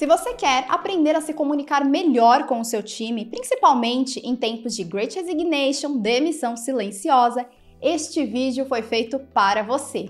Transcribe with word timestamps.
Se 0.00 0.06
você 0.06 0.32
quer 0.32 0.64
aprender 0.70 1.14
a 1.14 1.20
se 1.20 1.34
comunicar 1.34 1.84
melhor 1.84 2.46
com 2.46 2.58
o 2.58 2.64
seu 2.64 2.82
time, 2.82 3.26
principalmente 3.26 4.18
em 4.20 4.34
tempos 4.34 4.74
de 4.74 4.82
Great 4.82 5.14
Resignation, 5.14 5.98
demissão 5.98 6.56
silenciosa, 6.56 7.44
este 7.82 8.24
vídeo 8.24 8.64
foi 8.64 8.80
feito 8.80 9.18
para 9.18 9.62
você. 9.62 10.08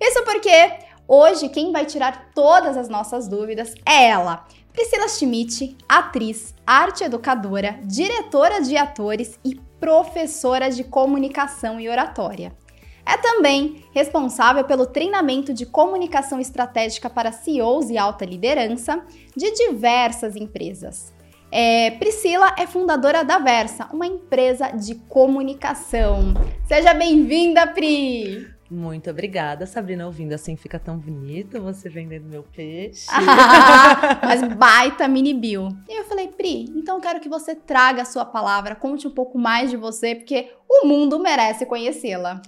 Isso 0.00 0.22
porque 0.22 0.78
hoje 1.08 1.48
quem 1.48 1.72
vai 1.72 1.84
tirar 1.84 2.30
todas 2.36 2.76
as 2.76 2.88
nossas 2.88 3.26
dúvidas 3.26 3.74
é 3.84 4.10
ela, 4.10 4.46
Priscila 4.72 5.08
Schmidt, 5.08 5.76
atriz, 5.88 6.54
arte 6.64 7.02
educadora, 7.02 7.80
diretora 7.82 8.60
de 8.60 8.76
atores 8.76 9.40
e 9.44 9.56
professora 9.80 10.70
de 10.70 10.84
comunicação 10.84 11.80
e 11.80 11.88
oratória. 11.88 12.56
É 13.06 13.16
também 13.16 13.84
responsável 13.92 14.64
pelo 14.64 14.84
treinamento 14.84 15.54
de 15.54 15.64
comunicação 15.64 16.40
estratégica 16.40 17.08
para 17.08 17.30
CEOs 17.30 17.88
e 17.88 17.96
alta 17.96 18.24
liderança 18.24 19.00
de 19.36 19.52
diversas 19.52 20.34
empresas. 20.34 21.14
É, 21.52 21.92
Priscila 21.92 22.52
é 22.58 22.66
fundadora 22.66 23.24
da 23.24 23.38
Versa, 23.38 23.88
uma 23.92 24.06
empresa 24.06 24.72
de 24.72 24.96
comunicação. 24.96 26.34
Seja 26.66 26.92
bem-vinda, 26.92 27.66
Pri! 27.68 28.56
Muito 28.68 29.08
obrigada, 29.08 29.64
Sabrina. 29.64 30.06
Ouvindo 30.06 30.32
assim 30.32 30.56
fica 30.56 30.78
tão 30.78 30.98
bonito 30.98 31.62
você 31.62 31.88
vendendo 31.88 32.28
meu 32.28 32.42
peixe. 32.42 33.06
mas 34.22 34.42
baita 34.54 35.06
mini 35.06 35.32
bill. 35.32 35.68
E 35.88 36.00
eu 36.00 36.04
falei, 36.04 36.28
Pri, 36.28 36.64
então 36.74 36.96
eu 36.96 37.00
quero 37.00 37.20
que 37.20 37.28
você 37.28 37.54
traga 37.54 38.02
a 38.02 38.04
sua 38.04 38.24
palavra, 38.24 38.74
conte 38.74 39.06
um 39.06 39.12
pouco 39.12 39.38
mais 39.38 39.70
de 39.70 39.76
você, 39.76 40.16
porque 40.16 40.50
o 40.68 40.86
mundo 40.86 41.18
merece 41.20 41.64
conhecê-la. 41.64 42.42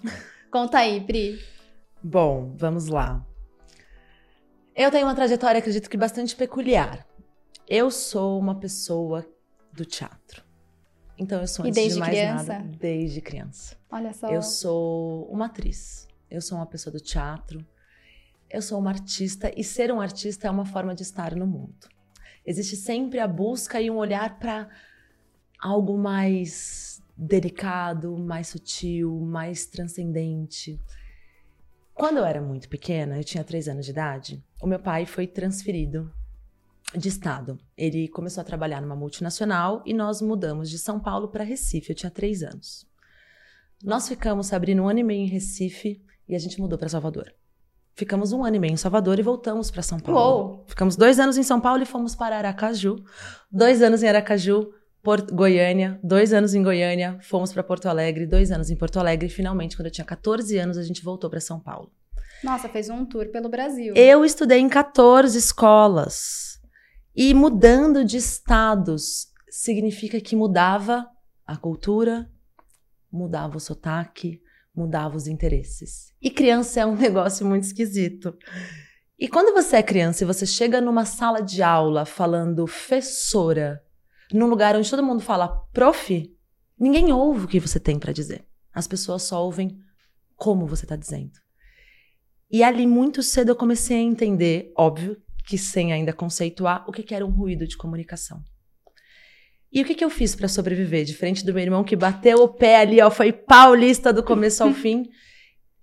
Conta 0.51 0.79
aí, 0.79 1.01
Pri. 1.01 1.39
Bom, 2.03 2.55
vamos 2.57 2.87
lá. 2.87 3.25
Eu 4.75 4.91
tenho 4.91 5.07
uma 5.07 5.15
trajetória, 5.15 5.59
acredito 5.59 5.91
que 5.91 5.97
bastante 5.97 6.35
peculiar. 6.35 7.07
Eu 7.69 7.91
sou 7.91 8.39
uma 8.39 8.59
pessoa 8.59 9.27
do 9.73 9.85
teatro. 9.85 10.43
Então 11.19 11.41
eu 11.41 11.47
sou 11.47 11.67
antes 11.67 11.77
e 11.77 11.81
desde 11.81 11.95
de 11.95 12.01
mais 12.01 12.13
criança? 12.13 12.53
nada 12.53 12.69
desde 12.79 13.21
criança. 13.21 13.77
Olha 13.91 14.13
só. 14.15 14.29
Eu 14.29 14.41
sou 14.41 15.27
uma 15.31 15.47
atriz. 15.47 16.07
Eu 16.31 16.41
sou 16.41 16.57
uma 16.57 16.67
pessoa 16.67 16.93
do 16.93 17.01
teatro. 17.01 17.67
Eu 18.49 18.63
sou 18.63 18.79
uma 18.79 18.91
artista 18.91 19.53
e 19.55 19.63
ser 19.63 19.93
um 19.93 20.01
artista 20.01 20.47
é 20.47 20.51
uma 20.51 20.65
forma 20.65 20.95
de 20.95 21.03
estar 21.03 21.35
no 21.35 21.47
mundo. 21.47 21.89
Existe 22.47 22.77
sempre 22.77 23.19
a 23.19 23.29
busca 23.29 23.81
e 23.81 23.91
um 23.91 23.97
olhar 23.97 24.39
para 24.39 24.71
algo 25.61 25.99
mais 25.99 26.88
delicado, 27.19 28.17
mais 28.17 28.49
sutil, 28.49 29.19
mais 29.21 29.67
transcendente. 29.67 30.81
Quando 31.93 32.19
eu 32.19 32.25
era 32.25 32.41
muito 32.41 32.69
pequena, 32.69 33.19
eu 33.19 33.25
tinha 33.25 33.43
três 33.43 33.67
anos 33.67 33.85
de 33.85 33.91
idade, 33.91 34.45
o 34.63 34.67
meu 34.69 34.79
pai 34.79 35.05
foi 35.05 35.27
transferido 35.27 36.13
de 36.97 37.09
estado. 37.09 37.59
Ele 37.77 38.07
começou 38.07 38.41
a 38.41 38.45
trabalhar 38.45 38.81
numa 38.81 38.95
multinacional 38.95 39.83
e 39.85 39.93
nós 39.93 40.23
mudamos 40.23 40.71
de 40.71 40.79
São 40.79 41.01
Paulo 41.01 41.29
para 41.29 41.43
Recife. 41.43 41.91
Eu 41.91 41.97
tinha 41.97 42.11
três 42.11 42.43
anos. 42.43 42.87
Nós 43.83 44.09
ficamos, 44.09 44.47
Sabrina, 44.47 44.81
um 44.81 44.89
ano 44.89 45.01
e 45.01 45.05
meio 45.05 45.23
em 45.23 45.29
Recife 45.29 46.01
e 46.29 46.37
a 46.37 46.39
gente 46.39 46.61
mudou 46.61 46.79
para 46.79 46.89
Salvador. 46.89 47.35
Ficamos 47.95 48.33
um 48.33 48.45
ano 48.45 48.55
e 48.55 48.59
meio 48.61 48.73
em 48.73 48.77
Salvador 48.77 49.19
e 49.19 49.23
voltamos 49.23 49.73
para 49.73 49.83
São 49.83 49.99
Paulo. 49.99 50.21
Uou. 50.21 50.65
Ficamos 50.69 50.95
dois 50.95 51.19
anos 51.19 51.37
em 51.37 51.43
São 51.43 51.61
Paulo 51.61 51.83
e 51.83 51.87
fomos 51.87 52.15
para 52.15 52.39
Aracaju. 52.39 53.05
Dois 53.51 53.83
anos 53.83 54.05
em 54.05 54.09
Aracaju, 54.09 54.73
Porto, 55.03 55.35
Goiânia, 55.35 55.99
dois 56.03 56.33
anos 56.33 56.55
em 56.55 56.63
Goiânia, 56.63 57.19
fomos 57.23 57.53
para 57.53 57.63
Porto 57.63 57.87
Alegre, 57.87 58.27
dois 58.27 58.51
anos 58.51 58.71
em 58.71 58.77
Porto 58.77 58.99
Alegre, 58.99 59.27
e 59.27 59.31
finalmente, 59.31 59.77
quando 59.77 59.87
eu 59.87 59.93
tinha 59.93 60.05
14 60.05 60.57
anos, 60.59 60.77
a 60.77 60.83
gente 60.83 61.03
voltou 61.03 61.31
para 61.31 61.41
São 61.41 61.61
Paulo. 61.61 61.93
Nossa, 62.43 62.69
fez 62.69 62.89
um 62.89 63.05
tour 63.05 63.27
pelo 63.29 63.49
Brasil. 63.49 63.95
Eu 63.97 64.25
estudei 64.25 64.59
em 64.59 64.69
14 64.69 65.37
escolas. 65.39 66.59
E 67.15 67.35
mudando 67.35 68.05
de 68.05 68.17
estados 68.17 69.27
significa 69.51 70.21
que 70.21 70.37
mudava 70.37 71.09
a 71.45 71.57
cultura, 71.57 72.31
mudava 73.11 73.57
o 73.57 73.61
sotaque, 73.61 74.41
mudava 74.75 75.17
os 75.17 75.27
interesses. 75.27 76.13
E 76.23 76.31
criança 76.31 76.81
é 76.81 76.87
um 76.87 76.95
negócio 76.97 77.45
muito 77.45 77.65
esquisito. 77.65 78.37
E 79.19 79.27
quando 79.27 79.53
você 79.53 79.77
é 79.77 79.83
criança 79.83 80.23
e 80.23 80.27
você 80.27 80.47
chega 80.47 80.81
numa 80.81 81.05
sala 81.05 81.41
de 81.41 81.61
aula 81.61 82.05
falando 82.05 82.67
professora, 82.67 83.83
num 84.33 84.47
lugar 84.47 84.77
onde 84.77 84.91
todo 84.91 85.03
mundo 85.03 85.21
fala 85.21 85.49
prof, 85.73 86.37
ninguém 86.79 87.13
ouve 87.13 87.45
o 87.45 87.49
que 87.49 87.61
você 87.61 87.81
tem 87.81 87.99
para 87.99 88.13
dizer. 88.13 88.47
As 88.73 88.87
pessoas 88.87 89.23
só 89.23 89.45
ouvem 89.45 89.79
como 90.37 90.67
você 90.67 90.87
tá 90.87 90.97
dizendo. 90.97 91.33
E 92.51 92.63
ali 92.63 92.87
muito 92.87 93.23
cedo 93.23 93.51
eu 93.51 93.57
comecei 93.57 93.99
a 93.99 94.03
entender, 94.03 94.73
óbvio, 94.77 95.21
que 95.47 95.59
sem 95.59 95.93
ainda 95.93 96.13
conceituar, 96.13 96.85
o 96.89 96.93
que 96.93 97.03
que 97.03 97.15
era 97.15 97.27
um 97.27 97.31
ruído 97.31 97.67
de 97.67 97.77
comunicação. 97.77 98.43
E 99.71 99.83
o 99.83 99.85
que, 99.85 99.95
que 99.95 100.05
eu 100.05 100.09
fiz 100.09 100.35
para 100.35 100.49
sobreviver? 100.49 101.05
Diferente 101.05 101.45
do 101.45 101.53
meu 101.53 101.63
irmão 101.63 101.85
que 101.85 101.97
bateu 101.97 102.43
o 102.43 102.49
pé 102.49 102.77
ali, 102.77 103.03
ó, 103.03 103.11
foi 103.11 103.33
paulista 103.33 104.13
do 104.13 104.23
começo 104.23 104.63
ao 104.63 104.73
fim. 104.75 105.09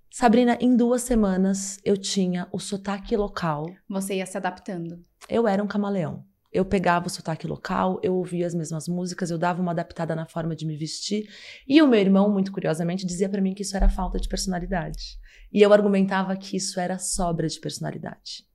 Sabrina, 0.10 0.58
em 0.60 0.76
duas 0.76 1.04
semanas 1.04 1.80
eu 1.84 1.98
tinha 1.98 2.48
o 2.52 2.60
sotaque 2.60 3.16
local. 3.16 3.66
Você 3.88 4.16
ia 4.16 4.26
se 4.26 4.38
adaptando. 4.38 5.04
Eu 5.30 5.48
era 5.48 5.64
um 5.64 5.68
camaleão. 5.68 6.26
Eu 6.56 6.64
pegava 6.64 7.08
o 7.08 7.10
sotaque 7.10 7.46
local, 7.46 8.00
eu 8.02 8.16
ouvia 8.16 8.48
as 8.48 8.56
mesmas 8.56 8.88
músicas, 8.88 9.30
eu 9.30 9.38
dava 9.38 9.62
uma 9.62 9.74
adaptada 9.74 10.16
na 10.16 10.26
forma 10.26 10.56
de 10.56 10.66
me 10.66 10.78
vestir. 10.78 11.30
E 11.68 11.82
o 11.82 11.88
meu 11.88 12.00
irmão, 12.00 12.32
muito 12.32 12.50
curiosamente, 12.50 13.06
dizia 13.06 13.28
para 13.28 13.42
mim 13.42 13.54
que 13.54 13.62
isso 13.62 13.76
era 13.76 13.90
falta 13.90 14.18
de 14.18 14.30
personalidade. 14.30 15.20
E 15.52 15.62
eu 15.62 15.74
argumentava 15.74 16.34
que 16.38 16.56
isso 16.56 16.80
era 16.80 16.98
sobra 16.98 17.46
de 17.46 17.60
personalidade. 17.60 18.46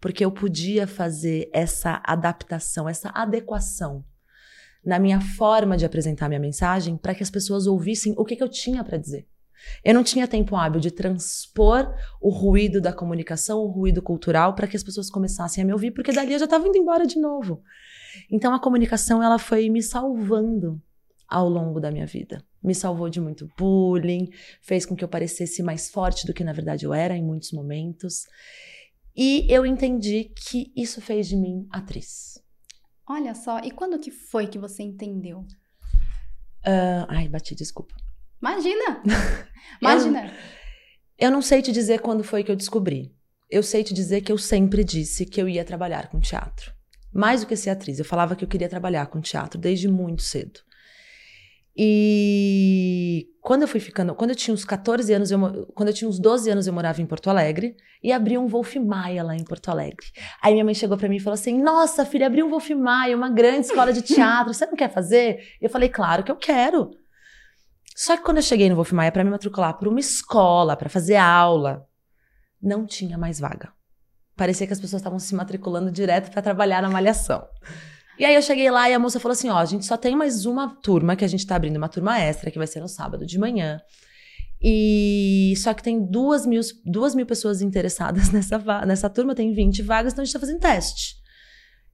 Porque 0.00 0.24
eu 0.24 0.30
podia 0.30 0.86
fazer 0.86 1.50
essa 1.52 2.00
adaptação, 2.04 2.88
essa 2.88 3.10
adequação 3.12 4.04
na 4.84 5.00
minha 5.00 5.20
forma 5.20 5.76
de 5.76 5.84
apresentar 5.84 6.28
minha 6.28 6.38
mensagem 6.38 6.96
para 6.96 7.16
que 7.16 7.22
as 7.24 7.30
pessoas 7.30 7.66
ouvissem 7.66 8.14
o 8.16 8.24
que, 8.24 8.36
que 8.36 8.44
eu 8.44 8.48
tinha 8.48 8.84
para 8.84 8.96
dizer. 8.96 9.26
Eu 9.84 9.94
não 9.94 10.04
tinha 10.04 10.28
tempo 10.28 10.56
hábil 10.56 10.80
de 10.80 10.90
transpor 10.90 11.94
o 12.20 12.30
ruído 12.30 12.80
da 12.80 12.92
comunicação, 12.92 13.60
o 13.60 13.68
ruído 13.68 14.02
cultural, 14.02 14.54
para 14.54 14.66
que 14.66 14.76
as 14.76 14.82
pessoas 14.82 15.10
começassem 15.10 15.62
a 15.62 15.66
me 15.66 15.72
ouvir, 15.72 15.90
porque 15.90 16.12
dali 16.12 16.32
eu 16.32 16.38
já 16.38 16.44
estava 16.44 16.66
indo 16.66 16.76
embora 16.76 17.06
de 17.06 17.18
novo. 17.18 17.62
Então 18.30 18.54
a 18.54 18.60
comunicação 18.60 19.22
ela 19.22 19.38
foi 19.38 19.68
me 19.68 19.82
salvando 19.82 20.80
ao 21.28 21.48
longo 21.48 21.80
da 21.80 21.90
minha 21.90 22.06
vida. 22.06 22.44
Me 22.62 22.74
salvou 22.74 23.08
de 23.08 23.20
muito 23.20 23.48
bullying, 23.56 24.28
fez 24.60 24.84
com 24.84 24.96
que 24.96 25.04
eu 25.04 25.08
parecesse 25.08 25.62
mais 25.62 25.88
forte 25.88 26.26
do 26.26 26.34
que 26.34 26.44
na 26.44 26.52
verdade 26.52 26.84
eu 26.84 26.92
era 26.92 27.16
em 27.16 27.22
muitos 27.22 27.52
momentos. 27.52 28.26
E 29.16 29.46
eu 29.48 29.64
entendi 29.64 30.24
que 30.24 30.72
isso 30.76 31.00
fez 31.00 31.28
de 31.28 31.36
mim 31.36 31.66
atriz. 31.70 32.40
Olha 33.08 33.34
só, 33.34 33.58
e 33.60 33.70
quando 33.70 33.98
que 33.98 34.10
foi 34.10 34.46
que 34.46 34.58
você 34.58 34.82
entendeu? 34.82 35.40
Uh, 36.60 37.06
ai, 37.08 37.28
bati, 37.28 37.54
desculpa. 37.54 37.94
Imagina! 38.40 39.02
Imagina! 39.80 40.26
Eu, 41.18 41.28
eu 41.28 41.30
não 41.30 41.42
sei 41.42 41.62
te 41.62 41.72
dizer 41.72 42.00
quando 42.00 42.24
foi 42.24 42.42
que 42.42 42.50
eu 42.50 42.56
descobri. 42.56 43.14
Eu 43.50 43.62
sei 43.62 43.82
te 43.82 43.92
dizer 43.92 44.20
que 44.20 44.30
eu 44.30 44.38
sempre 44.38 44.84
disse 44.84 45.26
que 45.26 45.40
eu 45.40 45.48
ia 45.48 45.64
trabalhar 45.64 46.08
com 46.08 46.20
teatro. 46.20 46.72
Mais 47.12 47.40
do 47.40 47.46
que 47.46 47.56
ser 47.56 47.70
atriz, 47.70 47.98
eu 47.98 48.04
falava 48.04 48.36
que 48.36 48.44
eu 48.44 48.48
queria 48.48 48.68
trabalhar 48.68 49.06
com 49.06 49.20
teatro 49.20 49.58
desde 49.58 49.88
muito 49.88 50.22
cedo. 50.22 50.60
E 51.76 53.28
quando 53.40 53.62
eu 53.62 53.68
fui 53.68 53.80
ficando, 53.80 54.14
quando 54.14 54.30
eu 54.30 54.36
tinha 54.36 54.52
uns 54.54 54.64
14 54.64 55.12
anos, 55.12 55.30
eu, 55.30 55.66
quando 55.74 55.88
eu 55.88 55.94
tinha 55.94 56.08
uns 56.08 56.18
12 56.18 56.50
anos, 56.50 56.66
eu 56.66 56.72
morava 56.72 57.00
em 57.00 57.06
Porto 57.06 57.30
Alegre 57.30 57.74
e 58.02 58.12
abri 58.12 58.36
um 58.36 58.46
Wolf 58.46 58.76
Maia 58.76 59.22
lá 59.22 59.34
em 59.34 59.44
Porto 59.44 59.68
Alegre. 59.70 60.06
Aí 60.42 60.52
minha 60.52 60.64
mãe 60.64 60.74
chegou 60.74 60.96
para 60.96 61.08
mim 61.08 61.16
e 61.16 61.20
falou 61.20 61.34
assim: 61.34 61.60
"Nossa, 61.60 62.04
filha, 62.04 62.26
abriu 62.26 62.46
um 62.46 62.50
Wolf 62.50 62.70
Maia, 62.70 63.16
uma 63.16 63.30
grande 63.30 63.66
escola 63.66 63.92
de 63.92 64.02
teatro, 64.02 64.52
você 64.52 64.66
não 64.66 64.74
quer 64.74 64.92
fazer?" 64.92 65.40
Eu 65.60 65.70
falei: 65.70 65.88
"Claro 65.88 66.22
que 66.22 66.30
eu 66.30 66.36
quero". 66.36 66.90
Só 68.02 68.16
que 68.16 68.22
quando 68.22 68.38
eu 68.38 68.42
cheguei 68.42 68.66
no 68.70 68.76
Wolf 68.76 68.92
Maia 68.92 69.12
para 69.12 69.22
me 69.22 69.28
matricular 69.28 69.76
para 69.76 69.86
uma 69.86 70.00
escola, 70.00 70.74
para 70.74 70.88
fazer 70.88 71.16
aula, 71.16 71.86
não 72.58 72.86
tinha 72.86 73.18
mais 73.18 73.38
vaga. 73.38 73.74
Parecia 74.34 74.66
que 74.66 74.72
as 74.72 74.80
pessoas 74.80 75.00
estavam 75.00 75.18
se 75.18 75.34
matriculando 75.34 75.92
direto 75.92 76.30
para 76.30 76.40
trabalhar 76.40 76.80
na 76.80 76.88
malhação. 76.88 77.46
E 78.18 78.24
aí 78.24 78.34
eu 78.34 78.40
cheguei 78.40 78.70
lá 78.70 78.88
e 78.88 78.94
a 78.94 78.98
moça 78.98 79.20
falou 79.20 79.34
assim: 79.34 79.50
ó, 79.50 79.58
a 79.58 79.66
gente 79.66 79.84
só 79.84 79.98
tem 79.98 80.16
mais 80.16 80.46
uma 80.46 80.80
turma 80.80 81.14
que 81.14 81.26
a 81.26 81.28
gente 81.28 81.46
tá 81.46 81.56
abrindo, 81.56 81.76
uma 81.76 81.90
turma 81.90 82.18
extra, 82.18 82.50
que 82.50 82.56
vai 82.56 82.66
ser 82.66 82.80
no 82.80 82.88
sábado 82.88 83.26
de 83.26 83.38
manhã. 83.38 83.78
E 84.62 85.52
só 85.58 85.74
que 85.74 85.82
tem 85.82 86.02
duas 86.02 86.46
mil, 86.46 86.62
duas 86.86 87.14
mil 87.14 87.26
pessoas 87.26 87.60
interessadas 87.60 88.30
nessa, 88.32 88.58
nessa 88.86 89.10
turma, 89.10 89.34
tem 89.34 89.52
20 89.52 89.82
vagas, 89.82 90.14
então 90.14 90.22
a 90.22 90.24
gente 90.24 90.32
tá 90.32 90.40
fazendo 90.40 90.60
teste. 90.60 91.16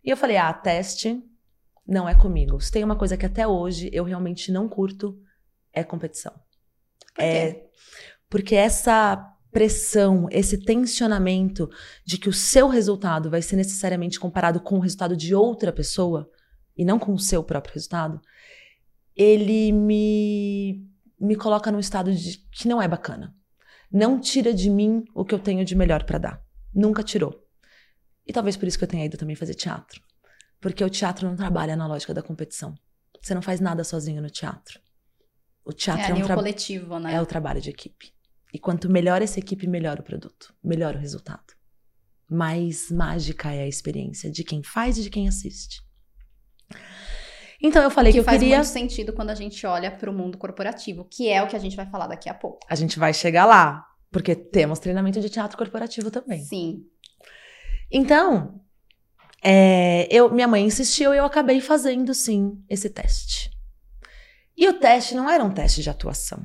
E 0.05 0.11
eu 0.11 0.17
falei: 0.17 0.37
ah, 0.37 0.53
teste 0.53 1.21
não 1.85 2.09
é 2.09 2.15
comigo. 2.15 2.61
Se 2.61 2.71
tem 2.71 2.85
uma 2.85 2.95
coisa 2.95 3.17
que 3.17 3.27
até 3.27 3.45
hoje 3.45 3.91
eu 3.93 4.05
realmente 4.05 4.53
não 4.53 4.69
curto, 4.69 5.19
é 5.77 5.85
competição. 5.85 6.33
Por 7.15 7.23
É 7.23 7.67
porque 8.29 8.55
essa 8.55 9.17
pressão, 9.51 10.29
esse 10.31 10.59
tensionamento 10.59 11.71
de 12.05 12.19
que 12.19 12.29
o 12.29 12.33
seu 12.33 12.69
resultado 12.69 13.31
vai 13.31 13.41
ser 13.41 13.57
necessariamente 13.57 14.21
comparado 14.21 14.61
com 14.61 14.77
o 14.77 14.81
resultado 14.81 15.17
de 15.17 15.35
outra 15.35 15.73
pessoa 15.73 16.29
e 16.77 16.85
não 16.85 16.99
com 16.99 17.13
o 17.15 17.19
seu 17.19 17.43
próprio 17.43 17.75
resultado, 17.75 18.21
ele 19.15 19.73
me 19.73 20.85
me 21.19 21.35
coloca 21.35 21.73
num 21.73 21.79
estado 21.79 22.13
de 22.13 22.37
que 22.53 22.69
não 22.69 22.83
é 22.83 22.87
bacana. 22.87 23.35
Não 23.91 24.21
tira 24.21 24.53
de 24.53 24.69
mim 24.69 25.03
o 25.15 25.25
que 25.25 25.35
eu 25.35 25.39
tenho 25.39 25.65
de 25.65 25.75
melhor 25.75 26.05
para 26.05 26.19
dar. 26.19 26.43
Nunca 26.75 27.03
tirou. 27.03 27.43
E 28.27 28.33
talvez 28.35 28.55
por 28.55 28.69
isso 28.69 28.77
que 28.77 28.85
eu 28.85 28.89
tenha 28.89 29.07
ido 29.07 29.17
também 29.17 29.35
fazer 29.35 29.55
teatro. 29.55 30.03
Porque 30.61 30.85
o 30.85 30.91
teatro 30.91 31.27
não 31.27 31.35
trabalha 31.35 31.75
na 31.75 31.87
lógica 31.87 32.13
da 32.13 32.23
competição. 32.23 32.75
Você 33.23 33.35
não 33.35 33.41
faz 33.41 33.61
nada 33.61 33.83
sozinho 33.83 34.21
no 34.21 34.29
teatro. 34.29 34.79
O 35.67 35.73
teatro 35.73 36.15
é, 36.15 36.21
é 36.21 36.23
um 36.23 36.25
tra... 36.25 36.37
coletivo, 36.37 36.99
né? 37.01 37.15
É 37.15 37.21
o 37.21 37.27
trabalho 37.27 37.61
de 37.61 37.71
equipe. 37.71 38.13
E 38.55 38.59
quanto 38.59 38.89
melhor 38.89 39.21
essa 39.21 39.41
equipe, 39.41 39.67
melhor 39.67 39.99
o 39.99 40.03
produto, 40.03 40.55
melhor 40.63 40.95
o 40.95 40.99
resultado. 40.99 41.55
Mais 42.31 42.89
mágica 42.89 43.53
é 43.53 43.63
a 43.63 43.67
experiência 43.67 44.31
de 44.31 44.45
quem 44.45 44.63
faz 44.63 44.97
e 44.97 45.03
de 45.03 45.11
quem 45.11 45.27
assiste. 45.27 45.83
Então 47.61 47.83
eu 47.83 47.91
falei 47.91 48.13
que, 48.13 48.17
que 48.17 48.21
eu 48.21 48.25
faz 48.25 48.39
queria. 48.39 48.59
muito 48.59 48.69
sentido 48.69 49.13
quando 49.13 49.31
a 49.31 49.35
gente 49.35 49.67
olha 49.67 49.91
para 49.91 50.09
o 50.09 50.15
mundo 50.15 50.39
corporativo, 50.39 51.05
que 51.05 51.29
é 51.29 51.43
o 51.43 51.49
que 51.49 51.57
a 51.57 51.59
gente 51.59 51.75
vai 51.75 51.87
falar 51.87 52.07
daqui 52.07 52.29
a 52.29 52.35
pouco. 52.35 52.61
A 52.71 52.77
gente 52.77 52.97
vai 52.97 53.13
chegar 53.13 53.45
lá, 53.45 53.85
porque 54.13 54.37
temos 54.37 54.79
treinamento 54.79 55.21
de 55.21 55.29
teatro 55.29 55.59
corporativo 55.59 56.13
também. 56.13 56.45
Sim. 56.45 56.85
Então, 57.91 58.61
é, 59.43 60.07
eu, 60.11 60.33
minha 60.33 60.47
mãe 60.47 60.65
insistiu 60.65 61.13
e 61.13 61.19
eu 61.19 61.25
acabei 61.25 61.61
fazendo 61.61 62.15
sim 62.15 62.63
esse 62.69 62.89
teste. 62.89 63.51
E 64.57 64.69
o 64.69 64.75
teste 64.75 65.15
não 65.15 65.29
era 65.29 65.45
um 65.45 65.51
teste 65.51 65.83
de 65.83 65.91
atuação. 65.91 66.43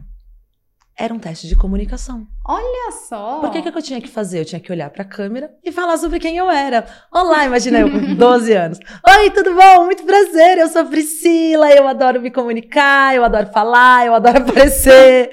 Era 0.97 1.13
um 1.13 1.19
teste 1.19 1.47
de 1.47 1.55
comunicação. 1.55 2.27
Olha 2.45 2.91
só! 2.91 3.39
Por 3.39 3.49
que, 3.49 3.61
que 3.61 3.75
eu 3.77 3.81
tinha 3.81 4.01
que 4.01 4.09
fazer? 4.09 4.39
Eu 4.41 4.45
tinha 4.45 4.59
que 4.59 4.71
olhar 4.71 4.89
para 4.89 5.03
a 5.03 5.07
câmera 5.07 5.51
e 5.63 5.71
falar 5.71 5.97
sobre 5.97 6.19
quem 6.19 6.35
eu 6.37 6.51
era. 6.51 6.85
Olá, 7.11 7.45
imagina 7.45 7.79
eu 7.79 7.89
com 7.89 8.13
12 8.13 8.53
anos. 8.53 8.79
Oi, 9.07 9.31
tudo 9.31 9.55
bom? 9.55 9.85
Muito 9.85 10.03
prazer, 10.03 10.57
eu 10.57 10.67
sou 10.67 10.81
a 10.81 10.85
Priscila, 10.85 11.71
eu 11.71 11.87
adoro 11.87 12.21
me 12.21 12.29
comunicar, 12.29 13.15
eu 13.15 13.23
adoro 13.23 13.47
falar, 13.47 14.05
eu 14.05 14.13
adoro 14.13 14.39
aparecer. 14.39 15.31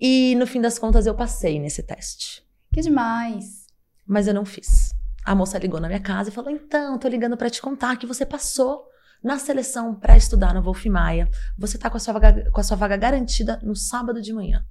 E 0.00 0.34
no 0.36 0.46
fim 0.46 0.60
das 0.60 0.78
contas 0.78 1.06
eu 1.06 1.14
passei 1.14 1.60
nesse 1.60 1.82
teste. 1.82 2.42
Que 2.72 2.80
demais! 2.80 3.66
Mas 4.06 4.26
eu 4.26 4.34
não 4.34 4.44
fiz. 4.46 4.90
A 5.24 5.34
moça 5.34 5.58
ligou 5.58 5.80
na 5.80 5.88
minha 5.88 6.00
casa 6.00 6.30
e 6.30 6.32
falou: 6.32 6.50
Então, 6.50 6.98
tô 6.98 7.06
ligando 7.08 7.36
para 7.36 7.50
te 7.50 7.60
contar 7.60 7.96
que 7.96 8.06
você 8.06 8.24
passou 8.24 8.84
na 9.22 9.38
seleção 9.38 9.94
para 9.94 10.16
estudar 10.16 10.54
no 10.54 10.62
Wolf 10.62 10.86
Maia. 10.86 11.28
Você 11.58 11.78
tá 11.78 11.90
com 11.90 11.96
a, 11.96 12.00
sua 12.00 12.14
vaga, 12.14 12.50
com 12.50 12.60
a 12.60 12.64
sua 12.64 12.76
vaga 12.76 12.96
garantida 12.96 13.58
no 13.62 13.74
sábado 13.74 14.20
de 14.20 14.32
manhã. 14.32 14.64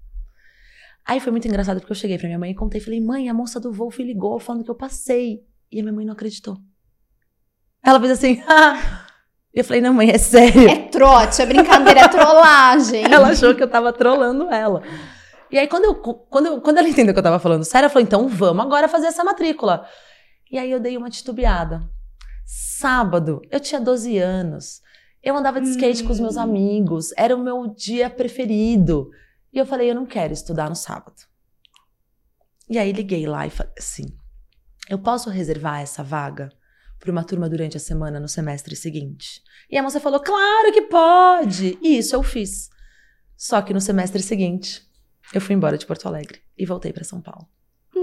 Aí 1.05 1.19
foi 1.19 1.31
muito 1.31 1.47
engraçado 1.47 1.79
porque 1.79 1.91
eu 1.91 1.95
cheguei 1.95 2.17
pra 2.17 2.27
minha 2.27 2.39
mãe 2.39 2.51
e 2.51 2.55
contei. 2.55 2.81
Falei, 2.81 2.99
mãe, 2.99 3.29
a 3.29 3.33
moça 3.33 3.59
do 3.59 3.71
Wolf 3.71 3.99
ligou 3.99 4.39
falando 4.39 4.63
que 4.63 4.71
eu 4.71 4.75
passei. 4.75 5.43
E 5.71 5.79
a 5.79 5.83
minha 5.83 5.93
mãe 5.93 6.05
não 6.05 6.13
acreditou. 6.13 6.57
Ela 7.83 7.99
fez 7.99 8.11
assim, 8.11 8.41
ah. 8.47 9.05
E 9.53 9.59
eu 9.59 9.63
falei, 9.63 9.81
não, 9.81 9.93
mãe, 9.93 10.09
é 10.09 10.17
sério. 10.17 10.67
É 10.67 10.87
trote, 10.89 11.41
é 11.41 11.45
brincadeira, 11.45 12.01
é 12.01 12.07
trollagem. 12.07 13.05
ela 13.11 13.29
achou 13.29 13.53
que 13.53 13.61
eu 13.61 13.69
tava 13.69 13.93
trollando 13.93 14.49
ela. 14.51 14.81
E 15.51 15.57
aí, 15.59 15.67
quando, 15.67 15.85
eu, 15.85 15.95
quando, 15.95 16.45
eu, 16.47 16.61
quando 16.61 16.79
ela 16.79 16.89
entendeu 16.89 17.13
que 17.13 17.19
eu 17.19 17.23
tava 17.23 17.39
falando 17.39 17.63
sério, 17.63 17.85
ela 17.85 17.93
falou, 17.93 18.05
então 18.05 18.27
vamos 18.27 18.65
agora 18.65 18.87
fazer 18.87 19.07
essa 19.07 19.23
matrícula. 19.23 19.85
E 20.51 20.57
aí 20.57 20.71
eu 20.71 20.79
dei 20.79 20.97
uma 20.97 21.09
titubeada. 21.09 21.87
Sábado, 22.45 23.41
eu 23.49 23.59
tinha 23.59 23.81
12 23.81 24.17
anos. 24.17 24.81
Eu 25.23 25.35
andava 25.35 25.59
de 25.59 25.69
skate 25.69 26.03
hum. 26.03 26.07
com 26.07 26.13
os 26.13 26.19
meus 26.19 26.35
hum. 26.37 26.41
amigos, 26.41 27.11
era 27.17 27.35
o 27.35 27.43
meu 27.43 27.67
dia 27.67 28.09
preferido. 28.09 29.09
E 29.51 29.57
eu 29.57 29.65
falei, 29.65 29.89
eu 29.89 29.95
não 29.95 30.05
quero 30.05 30.33
estudar 30.33 30.69
no 30.69 30.75
sábado. 30.75 31.15
E 32.69 32.77
aí 32.77 32.91
liguei 32.91 33.25
lá 33.27 33.45
e 33.45 33.49
falei 33.49 33.73
assim: 33.77 34.05
eu 34.89 34.99
posso 34.99 35.29
reservar 35.29 35.81
essa 35.81 36.03
vaga 36.03 36.51
para 36.99 37.11
uma 37.11 37.23
turma 37.23 37.49
durante 37.49 37.77
a 37.77 37.79
semana 37.79 38.19
no 38.19 38.27
semestre 38.27 38.75
seguinte? 38.75 39.41
E 39.69 39.77
a 39.77 39.83
moça 39.83 39.99
falou: 39.99 40.19
claro 40.19 40.71
que 40.73 40.83
pode! 40.83 41.77
E 41.81 41.97
isso 41.97 42.15
eu 42.15 42.23
fiz. 42.23 42.69
Só 43.37 43.61
que 43.61 43.73
no 43.73 43.81
semestre 43.81 44.21
seguinte, 44.23 44.81
eu 45.33 45.41
fui 45.41 45.55
embora 45.55 45.77
de 45.77 45.85
Porto 45.85 46.07
Alegre 46.07 46.41
e 46.57 46.65
voltei 46.65 46.91
para 46.91 47.03
São 47.03 47.21
Paulo. 47.21 47.47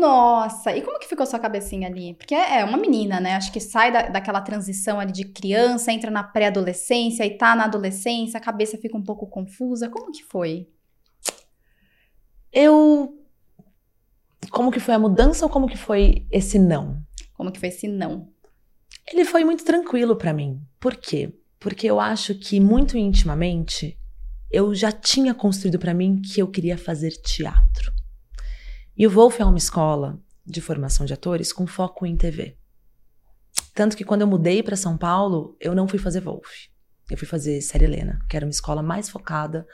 Nossa, 0.03 0.77
e 0.77 0.83
como 0.83 0.99
que 0.99 1.07
ficou 1.07 1.25
sua 1.25 1.39
cabecinha 1.39 1.87
ali? 1.87 2.15
Porque 2.15 2.35
é 2.35 2.65
uma 2.65 2.77
menina, 2.77 3.21
né? 3.21 3.37
Acho 3.37 3.53
que 3.53 3.61
sai 3.61 3.93
da, 3.93 4.09
daquela 4.09 4.41
transição 4.41 4.99
ali 4.99 5.13
de 5.13 5.27
criança, 5.27 5.93
entra 5.93 6.11
na 6.11 6.25
pré-adolescência 6.25 7.25
e 7.25 7.39
tá 7.39 7.55
na 7.55 7.67
adolescência, 7.67 8.37
a 8.37 8.41
cabeça 8.41 8.77
fica 8.77 8.97
um 8.97 9.05
pouco 9.05 9.29
confusa. 9.29 9.89
Como 9.89 10.11
que 10.11 10.25
foi? 10.25 10.69
Eu. 12.53 13.17
Como 14.51 14.73
que 14.73 14.81
foi 14.81 14.95
a 14.95 14.99
mudança 14.99 15.47
ou 15.47 15.49
como 15.49 15.69
que 15.69 15.79
foi 15.79 16.27
esse 16.33 16.59
não? 16.59 17.01
Como 17.33 17.53
que 17.53 17.61
foi 17.61 17.69
esse 17.69 17.87
não? 17.87 18.29
Ele 19.07 19.25
foi 19.25 19.45
muito 19.45 19.65
tranquilo 19.65 20.17
para 20.17 20.33
mim. 20.33 20.61
Por 20.81 20.97
quê? 20.97 21.33
Porque 21.61 21.87
eu 21.87 22.01
acho 22.01 22.35
que 22.35 22.59
muito 22.59 22.99
intimamente 22.99 23.97
eu 24.51 24.75
já 24.75 24.91
tinha 24.91 25.33
construído 25.33 25.79
para 25.79 25.95
mim 25.95 26.21
que 26.21 26.43
eu 26.43 26.49
queria 26.49 26.77
fazer 26.77 27.13
teatro. 27.23 28.02
E 28.97 29.07
o 29.07 29.11
Wolf 29.11 29.41
é 29.41 29.45
uma 29.45 29.59
escola 29.59 30.21
de 30.45 30.61
formação 30.61 31.07
de 31.07 31.15
atores 31.15 31.53
com 31.53 31.67
foco 31.67 32.05
em 32.05 32.17
TV. 32.17 32.57
Tanto 33.75 33.97
que 33.97 34.05
quando 34.05 34.21
eu 34.21 34.27
mudei 34.27 34.63
para 34.63 34.77
São 34.77 34.99
Paulo, 34.99 35.57
eu 35.59 35.75
não 35.75 35.89
fui 35.89 35.99
fazer 35.99 36.21
Wolf. 36.21 36.67
Eu 37.11 37.17
fui 37.17 37.27
fazer 37.27 37.61
Série 37.63 37.85
Helena, 37.85 38.19
que 38.29 38.37
era 38.37 38.45
uma 38.45 38.51
escola 38.51 38.83
mais 38.83 39.09
focada 39.09 39.67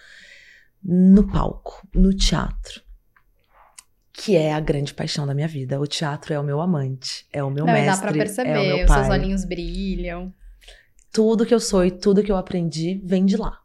no 0.82 1.26
palco, 1.26 1.86
no 1.92 2.14
teatro. 2.14 2.80
Que 4.12 4.36
é 4.36 4.52
a 4.52 4.60
grande 4.60 4.94
paixão 4.94 5.26
da 5.26 5.34
minha 5.34 5.48
vida. 5.48 5.80
O 5.80 5.86
teatro 5.86 6.32
é 6.32 6.38
o 6.38 6.44
meu 6.44 6.60
amante, 6.60 7.26
é 7.32 7.42
o 7.42 7.50
meu 7.50 7.66
não, 7.66 7.72
mestre. 7.72 8.06
Dá 8.06 8.12
pra 8.12 8.12
perceber, 8.12 8.50
é 8.50 8.60
o 8.60 8.76
meu 8.76 8.86
pai. 8.86 9.04
seus 9.04 9.08
olhinhos 9.08 9.44
brilham. 9.44 10.32
Tudo 11.12 11.46
que 11.46 11.54
eu 11.54 11.60
sou 11.60 11.84
e 11.84 11.90
tudo 11.90 12.22
que 12.22 12.30
eu 12.30 12.36
aprendi 12.36 13.00
vem 13.04 13.24
de 13.24 13.36
lá. 13.36 13.60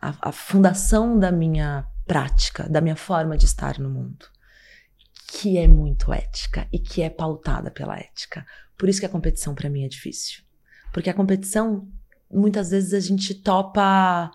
A, 0.00 0.28
a 0.28 0.32
fundação 0.32 1.18
da 1.18 1.32
minha 1.32 1.86
prática, 2.06 2.68
da 2.68 2.80
minha 2.80 2.96
forma 2.96 3.36
de 3.36 3.46
estar 3.46 3.78
no 3.78 3.90
mundo 3.90 4.33
que 5.34 5.58
é 5.58 5.66
muito 5.66 6.12
ética 6.12 6.68
e 6.72 6.78
que 6.78 7.02
é 7.02 7.10
pautada 7.10 7.68
pela 7.68 7.98
ética. 7.98 8.46
Por 8.78 8.88
isso 8.88 9.00
que 9.00 9.06
a 9.06 9.08
competição 9.08 9.52
para 9.52 9.68
mim 9.68 9.84
é 9.84 9.88
difícil. 9.88 10.44
Porque 10.92 11.10
a 11.10 11.14
competição, 11.14 11.88
muitas 12.30 12.70
vezes 12.70 12.94
a 12.94 13.00
gente 13.00 13.34
topa 13.34 14.30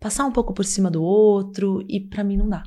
passar 0.00 0.24
um 0.24 0.32
pouco 0.32 0.54
por 0.54 0.64
cima 0.64 0.90
do 0.90 1.02
outro 1.02 1.84
e 1.86 2.00
para 2.00 2.24
mim 2.24 2.38
não 2.38 2.48
dá. 2.48 2.62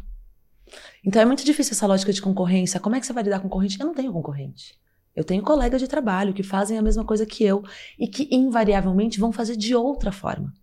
Então 1.03 1.19
é 1.19 1.25
muito 1.25 1.43
difícil 1.43 1.73
essa 1.73 1.87
lógica 1.87 2.13
de 2.13 2.21
concorrência. 2.21 2.79
Como 2.79 2.95
é 2.95 2.99
que 2.99 3.05
você 3.07 3.13
vai 3.13 3.23
lidar 3.23 3.39
com 3.39 3.49
concorrente? 3.49 3.79
Eu 3.79 3.87
não 3.87 3.95
tenho 3.95 4.13
concorrente. 4.13 4.79
Eu 5.15 5.23
tenho 5.23 5.41
colegas 5.41 5.81
de 5.81 5.87
trabalho 5.87 6.35
que 6.35 6.43
fazem 6.43 6.77
a 6.77 6.83
mesma 6.83 7.03
coisa 7.03 7.25
que 7.25 7.43
eu 7.43 7.63
e 7.97 8.07
que 8.07 8.29
invariavelmente 8.31 9.19
vão 9.19 9.31
fazer 9.31 9.57
de 9.57 9.73
outra 9.73 10.11
forma. 10.11 10.53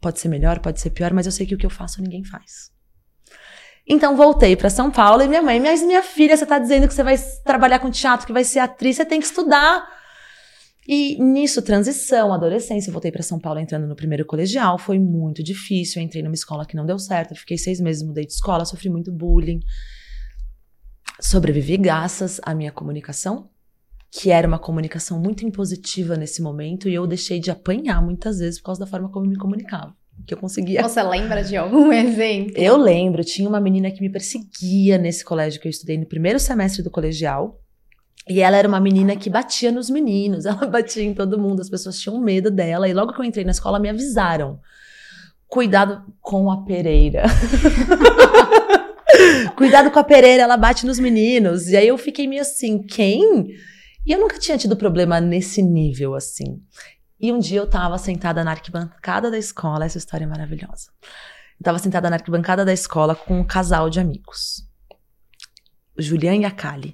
Pode 0.00 0.18
ser 0.18 0.28
melhor, 0.28 0.58
pode 0.58 0.80
ser 0.80 0.90
pior, 0.90 1.12
mas 1.12 1.26
eu 1.26 1.32
sei 1.32 1.46
que 1.46 1.54
o 1.54 1.58
que 1.58 1.64
eu 1.64 1.70
faço 1.70 2.02
ninguém 2.02 2.24
faz. 2.24 2.74
Então 3.88 4.16
voltei 4.16 4.56
para 4.56 4.68
São 4.68 4.90
Paulo 4.90 5.22
e 5.22 5.28
minha 5.28 5.42
mãe, 5.42 5.60
mas 5.60 5.80
minha 5.82 6.02
filha, 6.02 6.36
você 6.36 6.44
tá 6.44 6.58
dizendo 6.58 6.88
que 6.88 6.94
você 6.94 7.04
vai 7.04 7.16
trabalhar 7.44 7.78
com 7.78 7.88
teatro, 7.88 8.26
que 8.26 8.32
vai 8.32 8.42
ser 8.42 8.58
atriz, 8.58 8.96
você 8.96 9.04
tem 9.04 9.20
que 9.20 9.26
estudar. 9.26 9.86
E 10.88 11.20
nisso, 11.22 11.62
transição, 11.62 12.32
adolescência, 12.32 12.92
voltei 12.92 13.12
para 13.12 13.22
São 13.22 13.38
Paulo 13.38 13.60
entrando 13.60 13.86
no 13.86 13.94
primeiro 13.94 14.24
colegial, 14.24 14.76
foi 14.76 14.98
muito 14.98 15.42
difícil. 15.42 16.00
Eu 16.00 16.06
entrei 16.06 16.22
numa 16.22 16.34
escola 16.34 16.66
que 16.66 16.74
não 16.74 16.84
deu 16.84 16.98
certo, 16.98 17.34
fiquei 17.36 17.58
seis 17.58 17.80
meses, 17.80 18.02
mudei 18.02 18.26
de 18.26 18.32
escola, 18.32 18.64
sofri 18.64 18.90
muito 18.90 19.12
bullying. 19.12 19.60
Sobrevivi 21.20 21.76
graças 21.76 22.40
à 22.44 22.54
minha 22.54 22.72
comunicação, 22.72 23.48
que 24.10 24.30
era 24.30 24.48
uma 24.48 24.58
comunicação 24.58 25.20
muito 25.20 25.44
impositiva 25.44 26.16
nesse 26.16 26.42
momento, 26.42 26.88
e 26.88 26.94
eu 26.94 27.06
deixei 27.06 27.38
de 27.38 27.52
apanhar 27.52 28.02
muitas 28.02 28.38
vezes 28.38 28.58
por 28.58 28.66
causa 28.66 28.80
da 28.80 28.86
forma 28.86 29.08
como 29.08 29.26
eu 29.26 29.30
me 29.30 29.36
comunicava 29.36 29.94
que 30.26 30.34
eu 30.34 30.38
conseguia. 30.38 30.82
Você 30.82 31.02
lembra 31.02 31.42
de 31.42 31.56
algum 31.56 31.90
exemplo? 31.92 32.52
Eu 32.56 32.76
lembro, 32.76 33.24
tinha 33.24 33.48
uma 33.48 33.60
menina 33.60 33.90
que 33.90 34.00
me 34.00 34.10
perseguia 34.10 34.98
nesse 34.98 35.24
colégio 35.24 35.60
que 35.60 35.68
eu 35.68 35.70
estudei 35.70 35.98
no 35.98 36.06
primeiro 36.06 36.38
semestre 36.38 36.82
do 36.82 36.90
colegial. 36.90 37.60
E 38.28 38.40
ela 38.40 38.56
era 38.56 38.66
uma 38.66 38.80
menina 38.80 39.14
que 39.14 39.30
batia 39.30 39.70
nos 39.70 39.88
meninos, 39.88 40.46
ela 40.46 40.66
batia 40.66 41.02
em 41.02 41.14
todo 41.14 41.38
mundo, 41.38 41.60
as 41.60 41.70
pessoas 41.70 41.98
tinham 41.98 42.20
medo 42.20 42.50
dela. 42.50 42.88
E 42.88 42.94
logo 42.94 43.12
que 43.12 43.20
eu 43.20 43.24
entrei 43.24 43.44
na 43.44 43.52
escola, 43.52 43.78
me 43.78 43.88
avisaram: 43.88 44.58
cuidado 45.46 46.02
com 46.20 46.50
a 46.50 46.64
Pereira. 46.64 47.24
cuidado 49.56 49.90
com 49.90 49.98
a 49.98 50.04
Pereira, 50.04 50.42
ela 50.42 50.56
bate 50.56 50.84
nos 50.84 50.98
meninos. 50.98 51.68
E 51.68 51.76
aí 51.76 51.88
eu 51.88 51.96
fiquei 51.96 52.26
meio 52.26 52.42
assim: 52.42 52.82
quem? 52.82 53.48
E 54.04 54.12
eu 54.12 54.20
nunca 54.20 54.38
tinha 54.38 54.58
tido 54.58 54.76
problema 54.76 55.20
nesse 55.20 55.62
nível 55.62 56.14
assim. 56.14 56.60
E 57.18 57.32
um 57.32 57.38
dia 57.38 57.60
eu 57.60 57.66
tava 57.66 57.96
sentada 57.96 58.44
na 58.44 58.50
arquibancada 58.50 59.30
da 59.30 59.38
escola, 59.38 59.86
essa 59.86 59.96
história 59.96 60.24
é 60.24 60.26
maravilhosa. 60.28 60.90
Eu 61.58 61.64
tava 61.64 61.78
sentada 61.78 62.10
na 62.10 62.16
arquibancada 62.16 62.64
da 62.64 62.72
escola 62.72 63.14
com 63.14 63.40
um 63.40 63.44
casal 63.44 63.88
de 63.88 63.98
amigos. 63.98 64.68
O 65.98 66.02
Julian 66.02 66.36
e 66.36 66.44
a 66.44 66.50
Kali. 66.50 66.92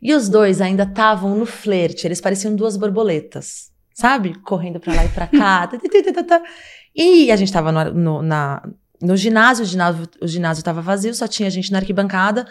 E 0.00 0.12
os 0.12 0.28
dois 0.28 0.60
ainda 0.60 0.82
estavam 0.82 1.36
no 1.36 1.46
flerte, 1.46 2.06
eles 2.06 2.20
pareciam 2.20 2.54
duas 2.54 2.76
borboletas, 2.76 3.72
sabe? 3.94 4.34
Correndo 4.40 4.78
pra 4.78 4.94
lá 4.94 5.04
e 5.06 5.08
pra 5.08 5.26
cá. 5.26 5.70
e 6.94 7.30
a 7.32 7.36
gente 7.36 7.52
tava 7.52 7.72
no, 7.72 7.94
no, 7.94 8.22
na, 8.22 8.62
no 9.00 9.16
ginásio, 9.16 9.64
o 9.64 9.66
ginásio, 9.66 10.06
o 10.20 10.26
ginásio 10.26 10.62
tava 10.62 10.82
vazio, 10.82 11.14
só 11.14 11.26
tinha 11.26 11.48
gente 11.48 11.72
na 11.72 11.78
arquibancada. 11.78 12.46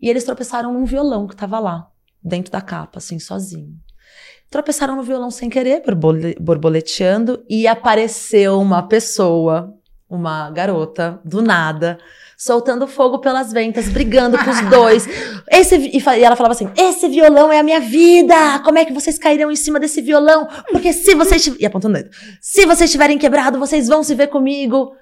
E 0.00 0.08
eles 0.08 0.24
tropeçaram 0.24 0.72
num 0.72 0.86
violão 0.86 1.26
que 1.26 1.36
tava 1.36 1.58
lá, 1.58 1.90
dentro 2.22 2.50
da 2.50 2.62
capa, 2.62 2.98
assim, 2.98 3.18
sozinho 3.18 3.78
tropeçaram 4.50 4.96
no 4.96 5.02
violão 5.02 5.30
sem 5.30 5.48
querer, 5.48 5.82
borboleteando, 6.40 7.44
e 7.48 7.66
apareceu 7.66 8.60
uma 8.60 8.82
pessoa, 8.82 9.74
uma 10.08 10.50
garota, 10.50 11.20
do 11.24 11.42
nada, 11.42 11.98
soltando 12.36 12.86
fogo 12.86 13.18
pelas 13.18 13.52
ventas, 13.52 13.88
brigando 13.88 14.38
com 14.38 14.50
os 14.50 14.60
dois. 14.68 15.08
Esse, 15.50 15.76
e, 15.76 15.98
e 15.98 16.24
ela 16.24 16.36
falava 16.36 16.54
assim: 16.54 16.70
esse 16.76 17.08
violão 17.08 17.52
é 17.52 17.58
a 17.58 17.62
minha 17.62 17.80
vida! 17.80 18.60
Como 18.64 18.78
é 18.78 18.84
que 18.84 18.92
vocês 18.92 19.18
cairão 19.18 19.50
em 19.50 19.56
cima 19.56 19.80
desse 19.80 20.00
violão? 20.00 20.46
Porque 20.70 20.92
se 20.92 21.14
vocês. 21.14 21.46
E 21.58 21.66
apontando 21.66 21.98
o 21.98 22.02
dedo. 22.02 22.10
Se 22.40 22.66
vocês 22.66 22.90
tiverem 22.90 23.18
quebrado, 23.18 23.58
vocês 23.58 23.88
vão 23.88 24.02
se 24.02 24.14
ver 24.14 24.28
comigo. 24.28 24.92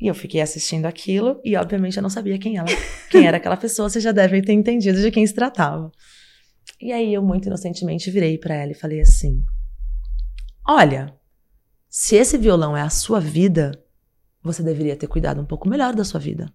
E 0.00 0.06
eu 0.06 0.14
fiquei 0.14 0.40
assistindo 0.40 0.86
aquilo 0.86 1.40
e, 1.44 1.56
obviamente, 1.56 1.96
eu 1.96 2.02
não 2.02 2.10
sabia 2.10 2.38
quem 2.38 2.56
ela, 2.56 2.68
quem 3.10 3.26
era 3.26 3.38
aquela 3.38 3.56
pessoa. 3.56 3.90
Vocês 3.90 4.04
já 4.04 4.12
devem 4.12 4.40
ter 4.40 4.52
entendido 4.52 5.00
de 5.00 5.10
quem 5.10 5.26
se 5.26 5.34
tratava. 5.34 5.90
E 6.80 6.92
aí 6.92 7.12
eu, 7.12 7.22
muito 7.22 7.46
inocentemente, 7.46 8.10
virei 8.10 8.38
para 8.38 8.54
ela 8.54 8.72
e 8.72 8.74
falei 8.74 9.00
assim: 9.00 9.42
Olha, 10.66 11.14
se 11.88 12.16
esse 12.16 12.36
violão 12.36 12.76
é 12.76 12.82
a 12.82 12.90
sua 12.90 13.20
vida, 13.20 13.72
você 14.42 14.62
deveria 14.62 14.96
ter 14.96 15.06
cuidado 15.06 15.40
um 15.40 15.46
pouco 15.46 15.68
melhor 15.68 15.94
da 15.94 16.04
sua 16.04 16.20
vida. 16.20 16.52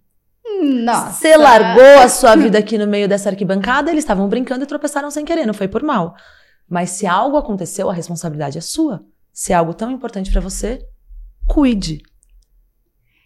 Nossa. 0.62 1.12
Você 1.12 1.36
largou 1.36 1.98
a 2.00 2.08
sua 2.08 2.36
vida 2.36 2.58
aqui 2.58 2.78
no 2.78 2.86
meio 2.86 3.08
dessa 3.08 3.28
arquibancada, 3.28 3.90
eles 3.90 4.04
estavam 4.04 4.28
brincando 4.28 4.64
e 4.64 4.66
tropeçaram 4.66 5.10
sem 5.10 5.24
querer, 5.24 5.46
não 5.46 5.54
foi 5.54 5.68
por 5.68 5.82
mal. 5.82 6.14
Mas 6.68 6.90
se 6.90 7.06
algo 7.06 7.36
aconteceu, 7.36 7.90
a 7.90 7.94
responsabilidade 7.94 8.56
é 8.58 8.60
sua. 8.60 9.04
Se 9.32 9.52
é 9.52 9.56
algo 9.56 9.74
tão 9.74 9.90
importante 9.90 10.30
para 10.30 10.40
você, 10.40 10.86
cuide. 11.46 12.02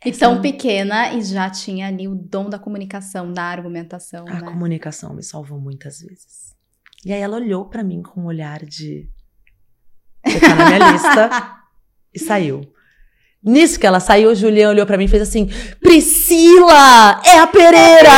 E 0.04 0.12
tão 0.12 0.36
é 0.36 0.40
pequena 0.40 1.12
e 1.12 1.22
já 1.22 1.50
tinha 1.50 1.88
ali 1.88 2.08
o 2.08 2.14
dom 2.14 2.48
da 2.48 2.58
comunicação, 2.58 3.32
da 3.32 3.42
argumentação. 3.42 4.24
A 4.28 4.34
né? 4.34 4.40
comunicação 4.40 5.14
me 5.14 5.22
salvou 5.22 5.60
muitas 5.60 6.00
vezes. 6.00 6.47
E 7.04 7.12
aí 7.12 7.20
ela 7.20 7.36
olhou 7.36 7.64
para 7.66 7.82
mim 7.82 8.02
com 8.02 8.22
um 8.22 8.26
olhar 8.26 8.64
de. 8.64 9.08
Você 10.26 10.40
tá 10.40 10.54
na 10.54 10.66
minha 10.66 10.92
lista. 10.92 11.30
e 12.12 12.18
saiu. 12.18 12.62
Nisso 13.42 13.78
que 13.78 13.86
ela 13.86 14.00
saiu, 14.00 14.30
o 14.30 14.34
Julian 14.34 14.70
olhou 14.70 14.84
para 14.84 14.98
mim 14.98 15.04
e 15.04 15.08
fez 15.08 15.22
assim: 15.22 15.48
Priscila! 15.80 17.22
É 17.24 17.38
a 17.38 17.46
Pereira! 17.46 18.10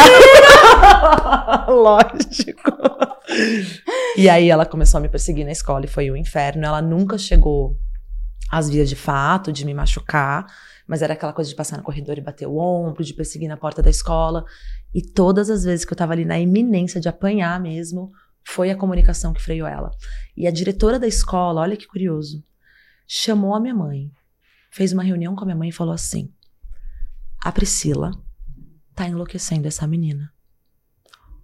Lógico. 1.69 2.73
E 4.17 4.29
aí 4.29 4.49
ela 4.49 4.65
começou 4.65 4.99
a 4.99 5.01
me 5.01 5.09
perseguir 5.09 5.45
na 5.45 5.53
escola 5.53 5.85
e 5.85 5.89
foi 5.89 6.11
o 6.11 6.15
um 6.15 6.17
inferno. 6.17 6.65
Ela 6.65 6.81
nunca 6.81 7.19
chegou 7.19 7.77
às 8.51 8.69
vias 8.69 8.89
de 8.89 8.97
fato, 8.97 9.53
de 9.53 9.65
me 9.65 9.75
machucar, 9.75 10.47
mas 10.87 11.03
era 11.03 11.13
aquela 11.13 11.33
coisa 11.33 11.51
de 11.51 11.57
passar 11.57 11.77
no 11.77 11.83
corredor 11.83 12.17
e 12.17 12.23
bater 12.23 12.49
o 12.49 12.57
ombro, 12.57 13.05
de 13.05 13.15
perseguir 13.15 13.49
na 13.49 13.57
porta 13.59 13.83
da 13.83 13.91
escola. 13.91 14.45
E 14.93 15.03
todas 15.03 15.51
as 15.51 15.65
vezes 15.65 15.85
que 15.85 15.93
eu 15.93 15.97
tava 15.97 16.15
ali 16.15 16.25
na 16.25 16.41
iminência 16.41 17.01
de 17.01 17.09
apanhar 17.09 17.61
mesmo, 17.61 18.11
foi 18.45 18.71
a 18.71 18.77
comunicação 18.77 19.33
que 19.33 19.43
freou 19.43 19.67
ela. 19.67 19.91
E 20.37 20.47
a 20.47 20.51
diretora 20.51 20.99
da 20.99 21.07
escola, 21.07 21.61
olha 21.61 21.77
que 21.77 21.87
curioso, 21.87 22.45
chamou 23.07 23.55
a 23.55 23.61
minha 23.61 23.75
mãe, 23.75 24.11
fez 24.71 24.93
uma 24.93 25.03
reunião 25.03 25.35
com 25.35 25.43
a 25.43 25.47
minha 25.47 25.57
mãe 25.57 25.69
e 25.69 25.73
falou 25.73 25.95
assim: 25.95 26.33
A 27.43 27.53
Priscila 27.53 28.11
tá 28.95 29.09
enlouquecendo 29.09 29.69
essa 29.69 29.87
menina. 29.87 30.33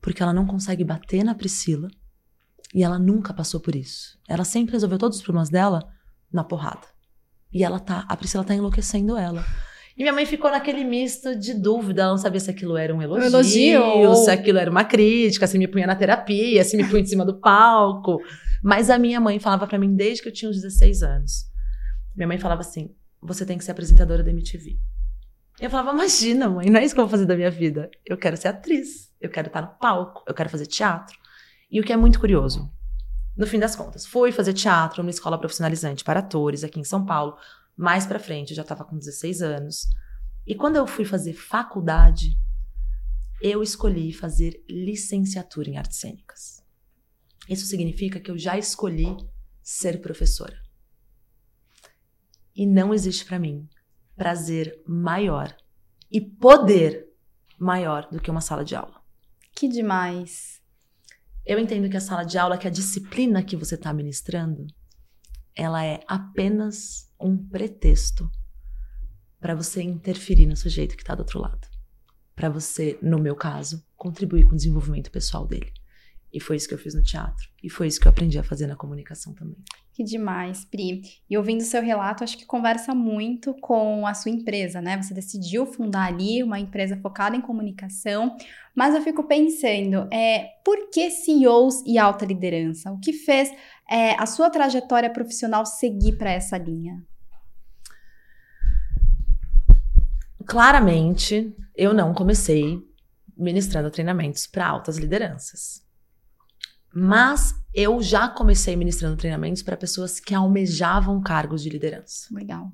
Porque 0.01 0.23
ela 0.23 0.33
não 0.33 0.47
consegue 0.47 0.85
bater 0.85 1.25
na 1.25 1.35
Priscila 1.35 1.89
e 2.75 2.85
ela 2.85 2.99
nunca 2.99 3.35
passou 3.35 3.61
por 3.61 3.75
isso. 3.75 4.19
Ela 4.29 4.45
sempre 4.45 4.73
resolveu 4.73 4.99
todos 4.99 5.19
os 5.19 5.25
problemas 5.25 5.49
dela 5.49 5.83
na 6.33 6.45
porrada. 6.45 6.87
E 7.53 7.65
ela 7.65 7.81
tá, 7.81 8.05
a 8.09 8.17
Priscila 8.17 8.45
tá 8.45 8.55
enlouquecendo 8.55 9.17
ela. 9.17 9.45
E 9.97 10.03
minha 10.03 10.13
mãe 10.13 10.27
ficou 10.27 10.51
naquele 10.51 10.85
misto 10.85 11.35
de 11.35 11.55
dúvida, 11.55 12.03
ela 12.03 12.11
não 12.11 12.19
sabia 12.19 12.39
se 12.39 12.51
aquilo 12.51 12.77
era 12.77 12.95
um 12.95 13.01
elogio, 13.01 13.25
um 13.25 13.27
elogio. 13.27 14.15
se 14.17 14.31
aquilo 14.31 14.59
era 14.59 14.71
uma 14.71 14.85
crítica, 14.85 15.47
se 15.47 15.57
me 15.57 15.67
punha 15.67 15.87
na 15.87 15.97
terapia, 15.97 16.63
se 16.65 16.77
me 16.77 16.87
punha 16.87 17.01
em 17.01 17.07
cima 17.07 17.25
do 17.25 17.41
palco. 17.41 18.21
Mas 18.63 18.91
a 18.91 18.99
minha 18.99 19.19
mãe 19.19 19.41
falava 19.41 19.67
para 19.67 19.79
mim 19.79 19.95
desde 19.95 20.23
que 20.23 20.29
eu 20.29 20.33
tinha 20.33 20.51
uns 20.51 20.57
16 20.57 21.03
anos. 21.03 21.47
Minha 22.15 22.29
mãe 22.29 22.39
falava 22.39 22.61
assim: 22.61 22.95
"Você 23.23 23.47
tem 23.47 23.57
que 23.57 23.65
ser 23.65 23.71
apresentadora 23.71 24.23
da 24.23 24.31
MTV". 24.31 24.79
Eu 25.59 25.71
falava: 25.71 25.93
"Imagina, 25.93 26.51
mãe, 26.51 26.69
não 26.69 26.79
é 26.79 26.85
isso 26.85 26.95
que 26.95 27.01
eu 27.01 27.05
vou 27.07 27.11
fazer 27.11 27.25
da 27.25 27.35
minha 27.35 27.51
vida. 27.51 27.91
Eu 28.05 28.19
quero 28.19 28.37
ser 28.37 28.49
atriz, 28.49 29.11
eu 29.19 29.31
quero 29.31 29.47
estar 29.47 29.63
no 29.63 29.69
palco, 29.81 30.23
eu 30.27 30.35
quero 30.35 30.51
fazer 30.51 30.67
teatro". 30.67 31.17
E 31.71 31.81
o 31.81 31.83
que 31.83 31.93
é 31.93 31.97
muito 31.97 32.21
curioso, 32.21 32.71
no 33.35 33.47
fim 33.47 33.59
das 33.59 33.75
contas, 33.75 34.05
fui 34.05 34.31
fazer 34.31 34.53
teatro 34.53 35.03
numa 35.03 35.11
escola 35.11 35.39
profissionalizante 35.39 36.05
para 36.05 36.21
atores 36.21 36.63
aqui 36.63 36.79
em 36.79 36.85
São 36.85 37.05
Paulo, 37.05 37.37
mais 37.77 38.07
para 38.07 38.19
frente, 38.19 38.51
eu 38.51 38.57
já 38.57 38.63
estava 38.63 38.85
com 38.85 38.97
16 38.97 39.43
anos. 39.43 39.87
E 40.47 40.55
quando 40.55 40.77
eu 40.77 40.87
fui 40.87 41.05
fazer 41.05 41.35
faculdade, 41.35 42.39
eu 43.41 43.63
escolhi 43.63 44.13
fazer 44.13 44.65
licenciatura 44.69 45.69
em 45.69 45.77
artes 45.77 45.99
cênicas. 45.99 46.65
Isso 47.49 47.67
significa 47.67 48.19
que 48.19 48.31
eu 48.31 48.39
já 48.39 48.57
escolhi 48.57 49.17
ser 49.63 50.01
professora. 50.01 50.57
E 52.55 52.67
não 52.67 52.95
existe 52.95 53.25
para 53.25 53.39
mim 53.39 53.69
prazer 54.17 54.83
maior 54.87 55.55
e 56.11 56.21
poder 56.21 57.07
maior 57.59 58.09
do 58.11 58.21
que 58.21 58.31
uma 58.31 58.41
sala 58.41 58.65
de 58.65 58.75
aula. 58.75 59.03
Que 59.55 59.69
demais. 59.69 60.63
Eu 61.45 61.59
entendo 61.59 61.89
que 61.91 61.97
a 61.97 62.01
sala 62.01 62.25
de 62.25 62.39
aula, 62.39 62.59
que 62.59 62.67
a 62.67 62.71
disciplina 62.71 63.43
que 63.43 63.57
você 63.57 63.75
está 63.75 63.93
ministrando, 63.93 64.67
ela 65.55 65.85
é 65.85 66.01
apenas 66.09 67.06
um 67.21 67.37
pretexto 67.37 68.31
para 69.41 69.55
você 69.55 69.83
interferir 69.83 70.47
no 70.47 70.57
sujeito 70.57 70.97
que 70.97 71.03
está 71.03 71.15
do 71.15 71.21
outro 71.21 71.41
lado. 71.41 71.69
Para 72.35 72.49
você, 72.49 72.99
no 73.01 73.19
meu 73.19 73.35
caso, 73.35 73.85
contribuir 73.97 74.45
com 74.45 74.53
o 74.53 74.57
desenvolvimento 74.57 75.11
pessoal 75.11 75.47
dele. 75.47 75.73
E 76.33 76.41
foi 76.41 76.57
isso 76.57 76.69
que 76.69 76.75
eu 76.75 76.79
fiz 76.79 76.95
no 76.95 77.03
teatro. 77.03 77.49
E 77.63 77.71
foi 77.71 77.87
isso 77.87 77.99
que 77.99 78.07
eu 78.07 78.11
aprendi 78.11 78.39
a 78.39 78.43
fazer 78.43 78.67
na 78.67 78.77
comunicação 78.77 79.33
também. 79.33 79.57
Que 79.95 80.05
demais, 80.05 80.67
Pri. 80.67 81.01
E 81.31 81.39
ouvindo 81.39 81.63
seu 81.63 81.81
relato, 81.81 82.23
acho 82.23 82.37
que 82.37 82.45
conversa 82.45 82.95
muito 82.95 83.55
com 83.55 84.07
a 84.07 84.13
sua 84.13 84.31
empresa, 84.31 84.83
né? 84.83 85.01
Você 85.01 85.15
decidiu 85.15 85.65
fundar 85.65 86.09
ali 86.09 86.43
uma 86.43 86.61
empresa 86.61 86.95
focada 86.99 87.35
em 87.35 87.41
comunicação, 87.41 88.37
mas 88.75 88.95
eu 88.95 89.01
fico 89.01 89.25
pensando, 89.25 90.07
é, 90.13 90.49
por 90.63 90.91
que 90.91 91.11
CEOs 91.11 91.83
e 91.87 91.97
alta 91.97 92.27
liderança? 92.27 92.93
O 92.93 93.01
que 93.01 93.15
fez 93.15 93.51
é, 93.89 94.21
a 94.21 94.27
sua 94.27 94.51
trajetória 94.51 95.11
profissional 95.11 95.65
seguir 95.65 96.17
para 96.17 96.31
essa 96.31 96.59
linha? 96.59 97.03
Claramente, 100.47 101.55
eu 101.75 101.93
não 101.93 102.15
comecei 102.15 102.81
ministrando 103.37 103.91
treinamentos 103.91 104.47
para 104.47 104.67
altas 104.67 104.97
lideranças. 104.97 105.85
Mas 106.95 107.55
eu 107.75 108.01
já 108.01 108.29
comecei 108.29 108.75
ministrando 108.75 109.17
treinamentos 109.17 109.63
para 109.63 109.77
pessoas 109.77 110.19
que 110.19 110.35
almejavam 110.35 111.21
cargos 111.21 111.63
de 111.63 111.69
liderança. 111.69 112.29
Legal. 112.33 112.73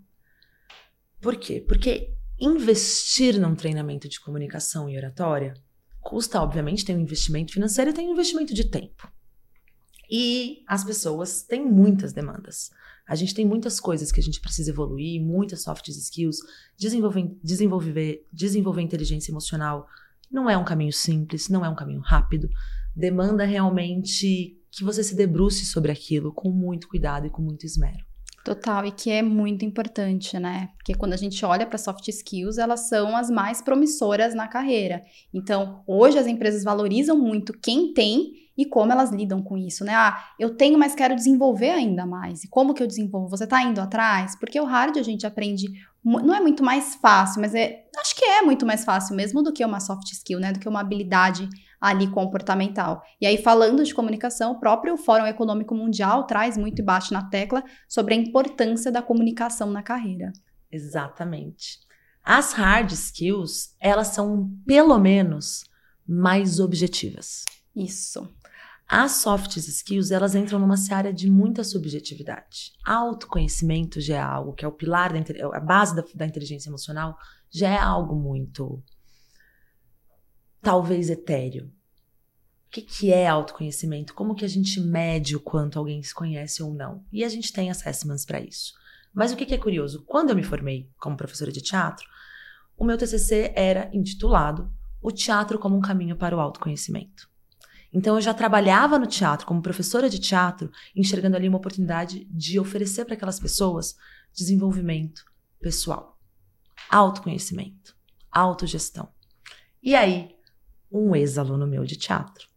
Por 1.21 1.37
quê? 1.37 1.64
Porque 1.66 2.14
investir 2.38 3.40
num 3.40 3.54
treinamento 3.54 4.09
de 4.09 4.21
comunicação 4.21 4.88
e 4.88 4.97
oratória 4.97 5.54
custa, 6.00 6.40
obviamente, 6.40 6.85
tem 6.85 6.97
um 6.97 7.00
investimento 7.00 7.52
financeiro 7.52 7.90
e 7.90 7.95
tem 7.95 8.09
um 8.09 8.12
investimento 8.12 8.54
de 8.54 8.69
tempo. 8.69 9.11
E 10.11 10.62
as 10.66 10.85
pessoas 10.85 11.42
têm 11.42 11.64
muitas 11.64 12.12
demandas. 12.12 12.71
A 13.06 13.14
gente 13.14 13.35
tem 13.35 13.44
muitas 13.44 13.80
coisas 13.80 14.12
que 14.12 14.21
a 14.21 14.23
gente 14.23 14.40
precisa 14.40 14.71
evoluir, 14.71 15.21
muitas 15.21 15.62
soft 15.62 15.88
skills, 15.88 16.38
desenvolver, 16.78 17.37
desenvolver, 17.42 18.26
desenvolver 18.32 18.82
inteligência 18.82 19.32
emocional. 19.32 19.87
Não 20.30 20.49
é 20.49 20.56
um 20.56 20.64
caminho 20.64 20.92
simples, 20.92 21.49
não 21.49 21.64
é 21.64 21.68
um 21.68 21.75
caminho 21.75 22.00
rápido 22.00 22.49
demanda 22.94 23.44
realmente 23.44 24.59
que 24.71 24.85
você 24.85 25.02
se 25.02 25.14
debruce 25.14 25.66
sobre 25.66 25.90
aquilo 25.90 26.32
com 26.32 26.50
muito 26.50 26.88
cuidado 26.88 27.26
e 27.26 27.30
com 27.30 27.42
muito 27.42 27.66
esmero. 27.66 28.04
Total, 28.44 28.85
e 28.85 28.90
que 28.90 29.09
é 29.11 29.23
muito 29.23 29.64
importante, 29.64 30.37
né? 30.38 30.71
Porque 30.76 30.94
quando 30.94 31.12
a 31.12 31.16
gente 31.16 31.44
olha 31.44 31.64
para 31.64 31.78
soft 31.78 32.09
skills, 32.09 32.59
elas 32.59 32.88
são 32.88 33.16
as 33.16 33.30
mais 33.30 33.62
promissoras 33.62 34.35
na 34.35 34.49
carreira. 34.49 35.02
Então, 35.32 35.82
hoje 35.87 36.18
as 36.18 36.26
empresas 36.26 36.64
valorizam 36.64 37.16
muito 37.16 37.52
quem 37.52 37.94
tem 37.94 38.32
e 38.56 38.66
como 38.66 38.92
elas 38.92 39.11
lidam 39.11 39.42
com 39.42 39.56
isso, 39.56 39.85
né? 39.85 39.94
Ah, 39.94 40.25
eu 40.38 40.56
tenho, 40.56 40.78
mas 40.78 40.94
quero 40.94 41.14
desenvolver 41.14 41.71
ainda 41.71 42.04
mais. 42.06 42.44
E 42.44 42.49
como 42.49 42.75
que 42.75 42.82
eu 42.82 42.87
desenvolvo? 42.87 43.30
Você 43.30 43.44
está 43.44 43.62
indo 43.62 43.80
atrás? 43.80 44.37
Porque 44.38 44.61
o 44.61 44.64
hard 44.64 44.97
a 44.99 45.02
gente 45.02 45.26
aprende, 45.26 45.68
não 46.04 46.35
é 46.35 46.40
muito 46.40 46.62
mais 46.62 46.94
fácil, 46.97 47.40
mas 47.40 47.54
é, 47.54 47.85
acho 47.99 48.14
que 48.14 48.25
é 48.25 48.42
muito 48.42 48.66
mais 48.66 48.85
fácil 48.85 49.16
mesmo 49.16 49.42
do 49.42 49.52
que 49.52 49.64
uma 49.64 49.80
soft 49.80 50.11
skill, 50.12 50.38
né? 50.38 50.52
Do 50.52 50.61
que 50.61 50.68
uma 50.68 50.80
habilidade 50.80 51.49
ali 51.80 52.09
comportamental. 52.09 53.02
E 53.21 53.26
aí, 53.26 53.37
falando 53.37 53.82
de 53.82 53.92
comunicação, 53.92 54.52
o 54.52 54.61
próprio 54.61 54.97
Fórum 54.97 55.26
Econômico 55.26 55.75
Mundial 55.75 56.26
traz 56.26 56.56
muito 56.56 56.78
e 56.78 56.85
bate 56.85 57.12
na 57.12 57.28
tecla 57.28 57.64
sobre 57.88 58.14
a 58.14 58.16
importância 58.16 58.92
da 58.92 59.02
comunicação 59.02 59.71
na 59.71 59.82
carreira. 59.82 60.32
Exatamente. 60.71 61.80
As 62.25 62.52
hard 62.52 62.92
skills, 62.92 63.75
elas 63.80 64.09
são 64.09 64.49
pelo 64.64 64.97
menos 64.99 65.64
mais 66.06 66.61
objetivas. 66.61 67.44
Isso. 67.75 68.28
As 68.94 69.12
soft 69.12 69.56
skills, 69.56 70.11
elas 70.11 70.34
entram 70.34 70.58
numa 70.58 70.75
área 70.90 71.14
de 71.14 71.30
muita 71.30 71.64
subjetividade. 71.64 72.75
Autoconhecimento 72.84 74.02
já 74.02 74.16
é 74.16 74.20
algo 74.20 74.52
que 74.52 74.66
é 74.66 74.68
o 74.68 74.72
pilar, 74.72 75.14
da, 75.14 75.20
a 75.56 75.61
base 75.61 75.96
da, 75.96 76.04
da 76.14 76.26
inteligência 76.26 76.68
emocional, 76.68 77.16
já 77.50 77.70
é 77.70 77.78
algo 77.78 78.14
muito 78.14 78.82
talvez 80.61 81.08
etéreo. 81.08 81.68
O 82.66 82.70
que, 82.70 82.82
que 82.82 83.11
é 83.11 83.26
autoconhecimento? 83.26 84.12
Como 84.12 84.34
que 84.34 84.44
a 84.44 84.49
gente 84.49 84.78
mede 84.78 85.37
o 85.37 85.40
quanto 85.40 85.78
alguém 85.78 86.02
se 86.02 86.14
conhece 86.14 86.62
ou 86.62 86.75
não? 86.75 87.02
E 87.11 87.25
a 87.25 87.30
gente 87.30 87.50
tem 87.50 87.70
assessments 87.70 88.26
para 88.26 88.42
isso. 88.42 88.75
Mas 89.11 89.32
o 89.32 89.37
que, 89.38 89.46
que 89.46 89.54
é 89.54 89.58
curioso? 89.58 90.04
Quando 90.04 90.28
eu 90.28 90.37
me 90.37 90.42
formei 90.42 90.90
como 91.00 91.16
professora 91.16 91.50
de 91.50 91.62
teatro, 91.62 92.06
o 92.76 92.84
meu 92.84 92.99
TCC 92.99 93.54
era 93.56 93.88
intitulado 93.94 94.70
O 95.00 95.11
Teatro 95.11 95.58
como 95.58 95.78
um 95.78 95.80
Caminho 95.80 96.14
para 96.14 96.37
o 96.37 96.40
Autoconhecimento. 96.40 97.31
Então, 97.92 98.14
eu 98.14 98.20
já 98.20 98.32
trabalhava 98.32 98.99
no 98.99 99.06
teatro 99.06 99.46
como 99.46 99.61
professora 99.61 100.08
de 100.08 100.18
teatro, 100.18 100.70
enxergando 100.96 101.37
ali 101.37 101.49
uma 101.49 101.58
oportunidade 101.58 102.25
de 102.30 102.58
oferecer 102.58 103.04
para 103.04 103.14
aquelas 103.14 103.38
pessoas 103.38 103.94
desenvolvimento 104.32 105.22
pessoal, 105.61 106.18
autoconhecimento, 106.90 107.94
autogestão. 108.30 109.08
E 109.82 109.94
aí, 109.94 110.34
um 110.90 111.14
ex-aluno 111.14 111.66
meu 111.66 111.84
de 111.84 111.96
teatro, 111.96 112.49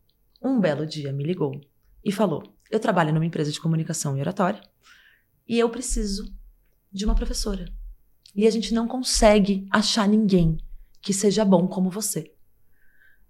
um 0.41 0.59
belo 0.59 0.85
dia 0.85 1.11
me 1.11 1.23
ligou 1.23 1.59
e 2.03 2.11
falou: 2.11 2.43
Eu 2.69 2.79
trabalho 2.79 3.13
numa 3.13 3.25
empresa 3.25 3.51
de 3.51 3.59
comunicação 3.59 4.17
e 4.17 4.21
oratória 4.21 4.61
e 5.47 5.59
eu 5.59 5.69
preciso 5.69 6.33
de 6.91 7.05
uma 7.05 7.15
professora. 7.15 7.65
E 8.35 8.45
a 8.45 8.51
gente 8.51 8.73
não 8.73 8.87
consegue 8.87 9.67
achar 9.71 10.07
ninguém 10.07 10.57
que 11.01 11.13
seja 11.13 11.45
bom 11.45 11.67
como 11.67 11.89
você. 11.89 12.34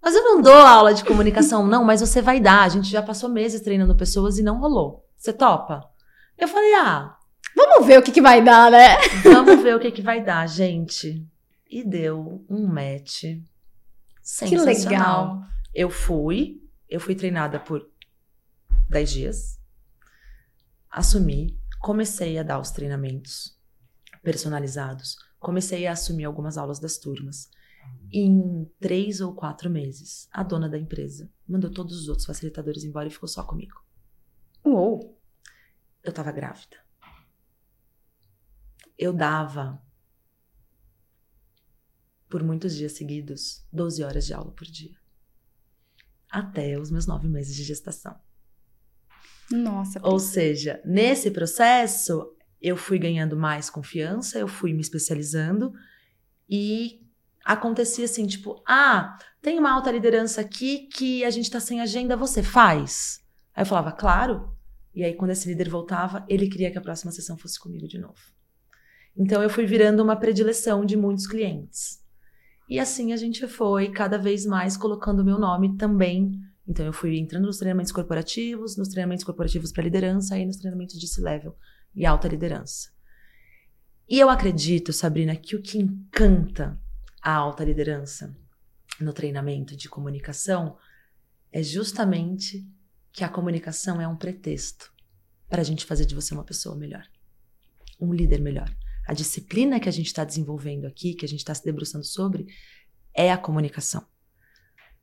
Mas 0.06 0.14
eu 0.14 0.24
não 0.24 0.40
dou 0.40 0.54
aula 0.54 0.94
de 0.94 1.04
comunicação, 1.04 1.66
não, 1.66 1.84
mas 1.84 2.00
você 2.00 2.22
vai 2.22 2.40
dar. 2.40 2.62
A 2.62 2.70
gente 2.70 2.88
já 2.88 3.02
passou 3.02 3.28
meses 3.28 3.60
treinando 3.62 3.96
pessoas 3.96 4.38
e 4.38 4.44
não 4.44 4.60
rolou. 4.60 5.04
Você 5.18 5.34
topa? 5.34 5.82
Eu 6.38 6.48
falei, 6.48 6.76
ah. 6.76 7.18
Vamos 7.56 7.88
ver 7.88 7.98
o 7.98 8.04
que, 8.04 8.12
que 8.12 8.22
vai 8.22 8.44
dar, 8.44 8.70
né? 8.70 8.98
Vamos 9.24 9.64
ver 9.64 9.76
o 9.76 9.80
que, 9.80 9.90
que 9.90 10.04
vai 10.04 10.24
dar, 10.24 10.48
gente. 10.48 11.28
E 11.68 11.84
deu 11.84 12.46
um 12.48 12.68
match 12.68 13.24
sensacional. 14.22 14.76
Que 14.76 14.90
legal. 14.90 15.42
Eu 15.74 15.90
fui, 15.90 16.62
eu 16.88 17.00
fui 17.00 17.16
treinada 17.16 17.60
por 17.60 17.90
10 18.92 19.12
dias. 19.12 19.60
Assumi, 20.88 21.58
comecei 21.80 22.38
a 22.38 22.44
dar 22.44 22.60
os 22.60 22.70
treinamentos 22.70 23.58
personalizados. 24.22 25.16
Comecei 25.40 25.88
a 25.88 25.94
assumir 25.94 26.26
algumas 26.26 26.60
aulas 26.60 26.78
das 26.78 27.00
turmas. 27.00 27.50
Em 28.12 28.66
três 28.80 29.20
ou 29.20 29.34
quatro 29.34 29.70
meses, 29.70 30.28
a 30.32 30.44
dona 30.44 30.70
da 30.70 30.78
empresa 30.78 31.30
mandou 31.48 31.70
todos 31.70 32.00
os 32.00 32.08
outros 32.08 32.26
facilitadores 32.26 32.84
embora 32.84 33.08
e 33.08 33.12
ficou 33.12 33.28
só 33.28 33.44
comigo. 33.44 33.84
Uou! 34.64 35.20
Eu 36.04 36.14
tava 36.14 36.32
grávida. 36.32 36.78
Eu 38.98 39.12
dava, 39.12 39.82
por 42.30 42.42
muitos 42.44 42.76
dias 42.76 42.94
seguidos, 42.94 43.66
12 43.72 44.04
horas 44.04 44.26
de 44.26 44.34
aula 44.34 44.52
por 44.52 44.66
dia. 44.66 44.98
Até 46.30 46.80
os 46.80 46.90
meus 46.90 47.06
nove 47.06 47.28
meses 47.28 47.56
de 47.56 47.64
gestação. 47.64 48.18
Nossa. 49.52 50.00
Ou 50.02 50.20
seja, 50.20 50.82
nesse 50.86 51.30
processo, 51.32 52.36
eu 52.62 52.76
fui 52.76 52.98
ganhando 52.98 53.38
mais 53.38 53.70
confiança, 53.70 54.40
eu 54.40 54.48
fui 54.48 54.74
me 54.74 54.82
especializando 54.82 55.74
e 56.50 57.05
acontecia 57.46 58.06
assim, 58.06 58.26
tipo, 58.26 58.62
ah, 58.68 59.18
tem 59.40 59.60
uma 59.60 59.72
alta 59.72 59.92
liderança 59.92 60.42
aqui 60.42 60.90
que 60.92 61.24
a 61.24 61.30
gente 61.30 61.52
tá 61.52 61.60
sem 61.60 61.80
agenda, 61.80 62.18
você 62.18 62.42
faz? 62.42 63.22
Aí 63.54 63.62
eu 63.62 63.68
falava, 63.68 63.92
claro. 63.92 64.52
E 64.96 65.04
aí, 65.04 65.14
quando 65.14 65.32
esse 65.32 65.48
líder 65.48 65.70
voltava, 65.70 66.26
ele 66.28 66.50
queria 66.50 66.72
que 66.72 66.78
a 66.78 66.82
próxima 66.82 67.12
sessão 67.12 67.38
fosse 67.38 67.60
comigo 67.60 67.88
de 67.88 68.00
novo. 68.00 68.20
Então, 69.16 69.44
eu 69.44 69.50
fui 69.50 69.66
virando 69.66 70.02
uma 70.02 70.16
predileção 70.16 70.84
de 70.84 70.98
muitos 70.98 71.28
clientes. 71.28 72.04
E 72.68 72.80
assim 72.80 73.14
a 73.14 73.18
gente 73.18 73.48
foi 73.48 73.92
cada 73.92 74.18
vez 74.18 74.44
mais 74.44 74.76
colocando 74.76 75.20
o 75.20 75.26
meu 75.26 75.38
nome 75.38 75.78
também. 75.78 76.32
Então, 76.68 76.84
eu 76.84 76.94
fui 76.94 77.20
entrando 77.20 77.46
nos 77.46 77.58
treinamentos 77.58 77.92
corporativos, 77.92 78.76
nos 78.76 78.88
treinamentos 78.88 79.24
corporativos 79.24 79.72
para 79.72 79.84
liderança 79.84 80.38
e 80.40 80.46
nos 80.46 80.58
treinamentos 80.58 81.00
de 81.00 81.08
C-Level 81.08 81.56
e 81.96 82.06
alta 82.06 82.28
liderança. 82.28 82.90
E 84.10 84.20
eu 84.20 84.30
acredito, 84.30 84.92
Sabrina, 84.92 85.36
que 85.36 85.56
o 85.56 85.62
que 85.62 85.78
encanta 85.78 86.80
a 87.26 87.34
alta 87.34 87.66
liderança 87.66 88.38
no 89.02 89.12
treinamento 89.12 89.76
de 89.76 89.90
comunicação 89.90 90.78
é 91.52 91.64
justamente 91.64 92.64
que 93.12 93.24
a 93.24 93.30
comunicação 93.30 94.00
é 94.00 94.08
um 94.08 94.16
pretexto 94.16 94.94
para 95.50 95.62
a 95.62 95.64
gente 95.64 95.86
fazer 95.86 96.06
de 96.06 96.14
você 96.14 96.36
uma 96.36 96.44
pessoa 96.44 96.76
melhor, 96.76 97.04
um 98.00 98.14
líder 98.14 98.40
melhor. 98.42 98.72
A 99.08 99.14
disciplina 99.14 99.80
que 99.80 99.90
a 99.90 99.92
gente 99.92 100.06
está 100.06 100.24
desenvolvendo 100.24 100.86
aqui, 100.86 101.16
que 101.16 101.26
a 101.26 101.28
gente 101.28 101.40
está 101.40 101.56
se 101.56 101.66
debruçando 101.66 102.06
sobre, 102.06 102.46
é 103.12 103.32
a 103.32 103.38
comunicação. 103.40 104.06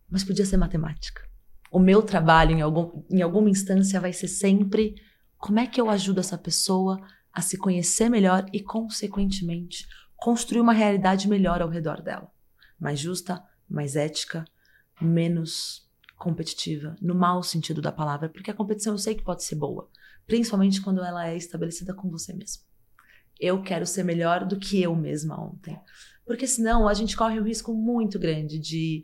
Mas 0.09 0.23
podia 0.23 0.47
ser 0.47 0.59
matemática. 0.59 1.29
O 1.73 1.81
meu 1.81 2.03
trabalho, 2.03 2.53
em, 2.57 2.61
algum, 2.61 3.03
em 3.11 3.21
alguma 3.21 3.51
instância, 3.51 4.01
vai 4.01 4.13
ser 4.13 4.29
sempre 4.29 4.95
como 5.39 5.59
é 5.59 5.67
que 5.67 5.81
eu 5.81 5.91
ajudo 5.91 6.21
essa 6.21 6.39
pessoa 6.39 7.05
a 7.33 7.43
se 7.43 7.59
conhecer 7.59 8.09
melhor 8.09 8.47
e, 8.53 8.61
consequentemente, 8.61 9.89
construir 10.23 10.61
uma 10.61 10.73
realidade 10.73 11.29
melhor 11.29 11.61
ao 11.61 11.69
redor 11.69 12.01
dela. 12.01 12.31
Mais 12.79 13.01
justa, 13.01 13.43
mais 13.69 13.97
ética, 13.97 14.45
menos 15.01 15.85
competitiva, 16.17 16.95
no 17.03 17.13
mau 17.13 17.43
sentido 17.43 17.83
da 17.83 17.91
palavra, 17.91 18.29
porque 18.29 18.49
a 18.49 18.55
competição 18.55 18.95
eu 18.95 18.99
sei 18.99 19.17
que 19.17 19.25
pode 19.25 19.43
ser 19.43 19.57
boa, 19.57 19.91
principalmente 20.25 20.81
quando 20.81 21.03
ela 21.03 21.27
é 21.27 21.37
estabelecida 21.37 21.93
com 21.93 22.09
você 22.09 22.33
mesmo. 22.33 22.63
Eu 23.41 23.65
quero 23.65 23.85
ser 23.85 24.05
melhor 24.05 24.47
do 24.47 24.61
que 24.61 24.81
eu 24.81 24.95
mesma 24.95 25.41
ontem. 25.41 25.77
Porque 26.25 26.47
senão 26.47 26.87
a 26.87 26.95
gente 26.95 27.17
corre 27.17 27.41
um 27.41 27.45
risco 27.45 27.75
muito 27.75 28.17
grande 28.17 28.61
de 28.61 29.03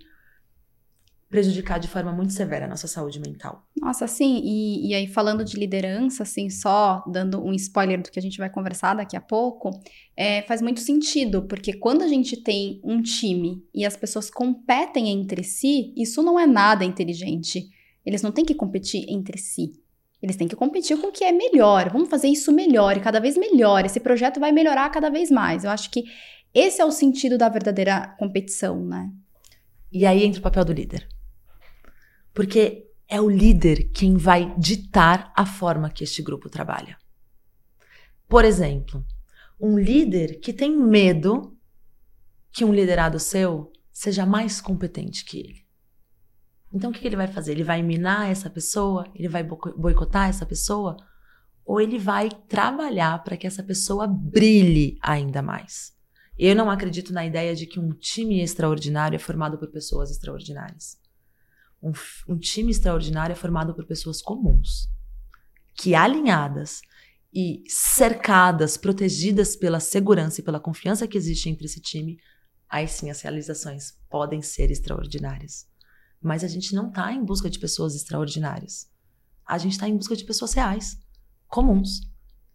prejudicar 1.29 1.79
de 1.79 1.89
forma 1.89 2.11
muito 2.11 2.33
severa 2.33 2.65
a 2.65 2.69
nossa 2.69 2.89
saúde 2.89 3.21
mental. 3.21 3.63
Nossa, 3.79 4.07
sim, 4.07 4.41
e, 4.43 4.89
e, 4.89 4.95
aí 4.95 5.07
falando 5.07 5.45
de 5.45 5.59
liderança, 5.59 6.23
assim, 6.23 6.49
só 6.49 7.05
dando 7.07 7.45
um 7.45 7.53
spoiler 7.53 8.03
do 8.03 8.11
que 8.11 8.19
a 8.19 8.23
gente 8.23 8.39
vai 8.39 8.49
conversar 8.49 8.95
daqui 8.95 9.17
a 9.17 9.21
pouco, 9.21 9.71
é, 10.17 10.43
faz 10.43 10.63
muito 10.63 10.81
sentido, 10.81 11.43
porque 11.43 11.75
quando 11.75 12.03
a 12.03 12.09
gente 12.09 12.37
tem 12.43 12.81
um 12.83 13.03
time 13.03 13.63
e 13.75 13.85
as 13.85 13.97
pessoas 13.97 14.31
competem 14.31 15.11
entre 15.11 15.45
si, 15.45 15.93
isso 15.97 16.23
não 16.23 16.41
é 16.41 16.47
nada 16.47 16.85
inteligente. 16.85 17.69
Eles 18.05 18.23
não 18.23 18.33
têm 18.33 18.45
que 18.45 18.55
competir 18.55 19.05
entre 19.09 19.37
si. 19.37 19.73
Eles 20.23 20.35
têm 20.35 20.49
que 20.49 20.57
competir 20.57 20.99
com 20.99 21.09
o 21.09 21.13
que 21.13 21.25
é 21.25 21.31
melhor. 21.31 21.91
Vamos 21.93 22.09
fazer 22.09 22.29
isso 22.29 22.51
melhor 22.51 22.97
e 22.97 23.01
cada 23.01 23.21
vez 23.21 23.37
melhor. 23.37 23.85
Esse 23.85 24.01
projeto 24.01 24.41
vai 24.41 24.51
melhorar 24.51 24.89
cada 24.91 25.11
vez 25.11 25.31
mais. 25.31 25.63
Eu 25.63 25.71
acho 25.71 25.91
que 25.91 26.05
esse 26.55 26.81
é 26.81 26.85
o 26.85 26.91
sentido 26.91 27.37
da 27.37 27.49
verdadeira 27.49 28.17
competição, 28.19 28.83
né? 28.83 29.11
E 29.93 30.05
aí 30.07 30.25
entra 30.25 30.41
o 30.41 30.43
papel 30.43 30.65
do 30.65 30.73
líder. 30.73 31.07
Porque 32.39 32.89
é 33.09 33.21
o 33.21 33.29
líder 33.29 33.91
quem 33.91 34.17
vai 34.17 34.55
ditar 34.57 35.33
a 35.35 35.45
forma 35.45 35.91
que 35.91 36.05
este 36.05 36.23
grupo 36.23 36.49
trabalha. 36.49 36.97
Por 38.29 38.45
exemplo, 38.45 39.05
um 39.61 39.77
líder 39.77 40.39
que 40.39 40.53
tem 40.53 40.71
medo 40.71 41.59
que 42.53 42.65
um 42.65 42.73
liderado 42.73 43.19
seu 43.19 43.73
seja 43.93 44.25
mais 44.25 44.61
competente 44.61 45.25
que 45.25 45.41
ele. 45.41 45.67
Então, 46.73 46.91
o 46.91 46.93
que 46.95 47.05
ele 47.05 47.17
vai 47.17 47.27
fazer? 47.27 47.51
Ele 47.51 47.65
vai 47.65 47.83
minar 47.83 48.31
essa 48.31 48.49
pessoa? 48.49 49.11
Ele 49.17 49.27
vai 49.27 49.43
boicotar 49.43 50.29
essa 50.29 50.47
pessoa? 50.47 50.97
Ou 51.65 51.81
ele 51.81 51.99
vai 51.99 52.29
trabalhar 52.47 53.25
para 53.25 53.37
que 53.37 53.49
essa 53.49 53.65
pessoa 53.65 54.07
brilhe 54.07 54.97
ainda 55.03 55.43
mais? 55.43 55.93
Eu 56.39 56.55
não 56.55 56.71
acredito 56.71 57.13
na 57.13 57.27
ideia 57.27 57.53
de 57.57 57.67
que 57.67 57.81
um 57.81 57.91
time 57.91 58.41
extraordinário 58.41 59.17
é 59.17 59.19
formado 59.19 59.59
por 59.59 59.73
pessoas 59.73 60.09
extraordinárias. 60.13 61.08
Um, 61.83 61.93
um 62.29 62.39
time 62.39 62.71
extraordinário 62.71 63.33
é 63.33 63.37
formado 63.37 63.75
por 63.75 63.87
pessoas 63.87 64.21
comuns, 64.21 64.89
que 65.75 65.95
alinhadas 65.95 66.81
e 67.33 67.63
cercadas, 67.69 68.77
protegidas 68.77 69.55
pela 69.55 69.81
segurança 69.81 70.41
e 70.41 70.45
pela 70.45 70.61
confiança 70.61 71.07
que 71.07 71.17
existe 71.17 71.49
entre 71.49 71.67
esse 71.67 71.81
time, 71.81 72.19
aí 72.69 72.89
sim 72.89 73.11
as 73.11 73.21
realizações 73.21 73.97
podem 74.09 74.43
ser 74.43 74.71
extraordinárias. 74.71 75.67
Mas 76.21 76.43
a 76.43 76.49
gente 76.49 76.75
não 76.75 76.89
está 76.89 77.13
em 77.13 77.25
busca 77.25 77.49
de 77.49 77.59
pessoas 77.59 77.95
extraordinárias. 77.95 78.91
A 79.47 79.57
gente 79.57 79.73
está 79.73 79.89
em 79.89 79.97
busca 79.97 80.17
de 80.17 80.25
pessoas 80.25 80.53
reais, 80.53 80.99
comuns, 81.47 82.01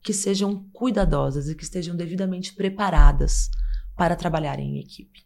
que 0.01 0.13
sejam 0.13 0.69
cuidadosas 0.73 1.47
e 1.47 1.55
que 1.55 1.63
estejam 1.63 1.95
devidamente 1.95 2.53
preparadas 2.53 3.49
para 3.95 4.15
trabalharem 4.15 4.75
em 4.75 4.79
equipe. 4.79 5.25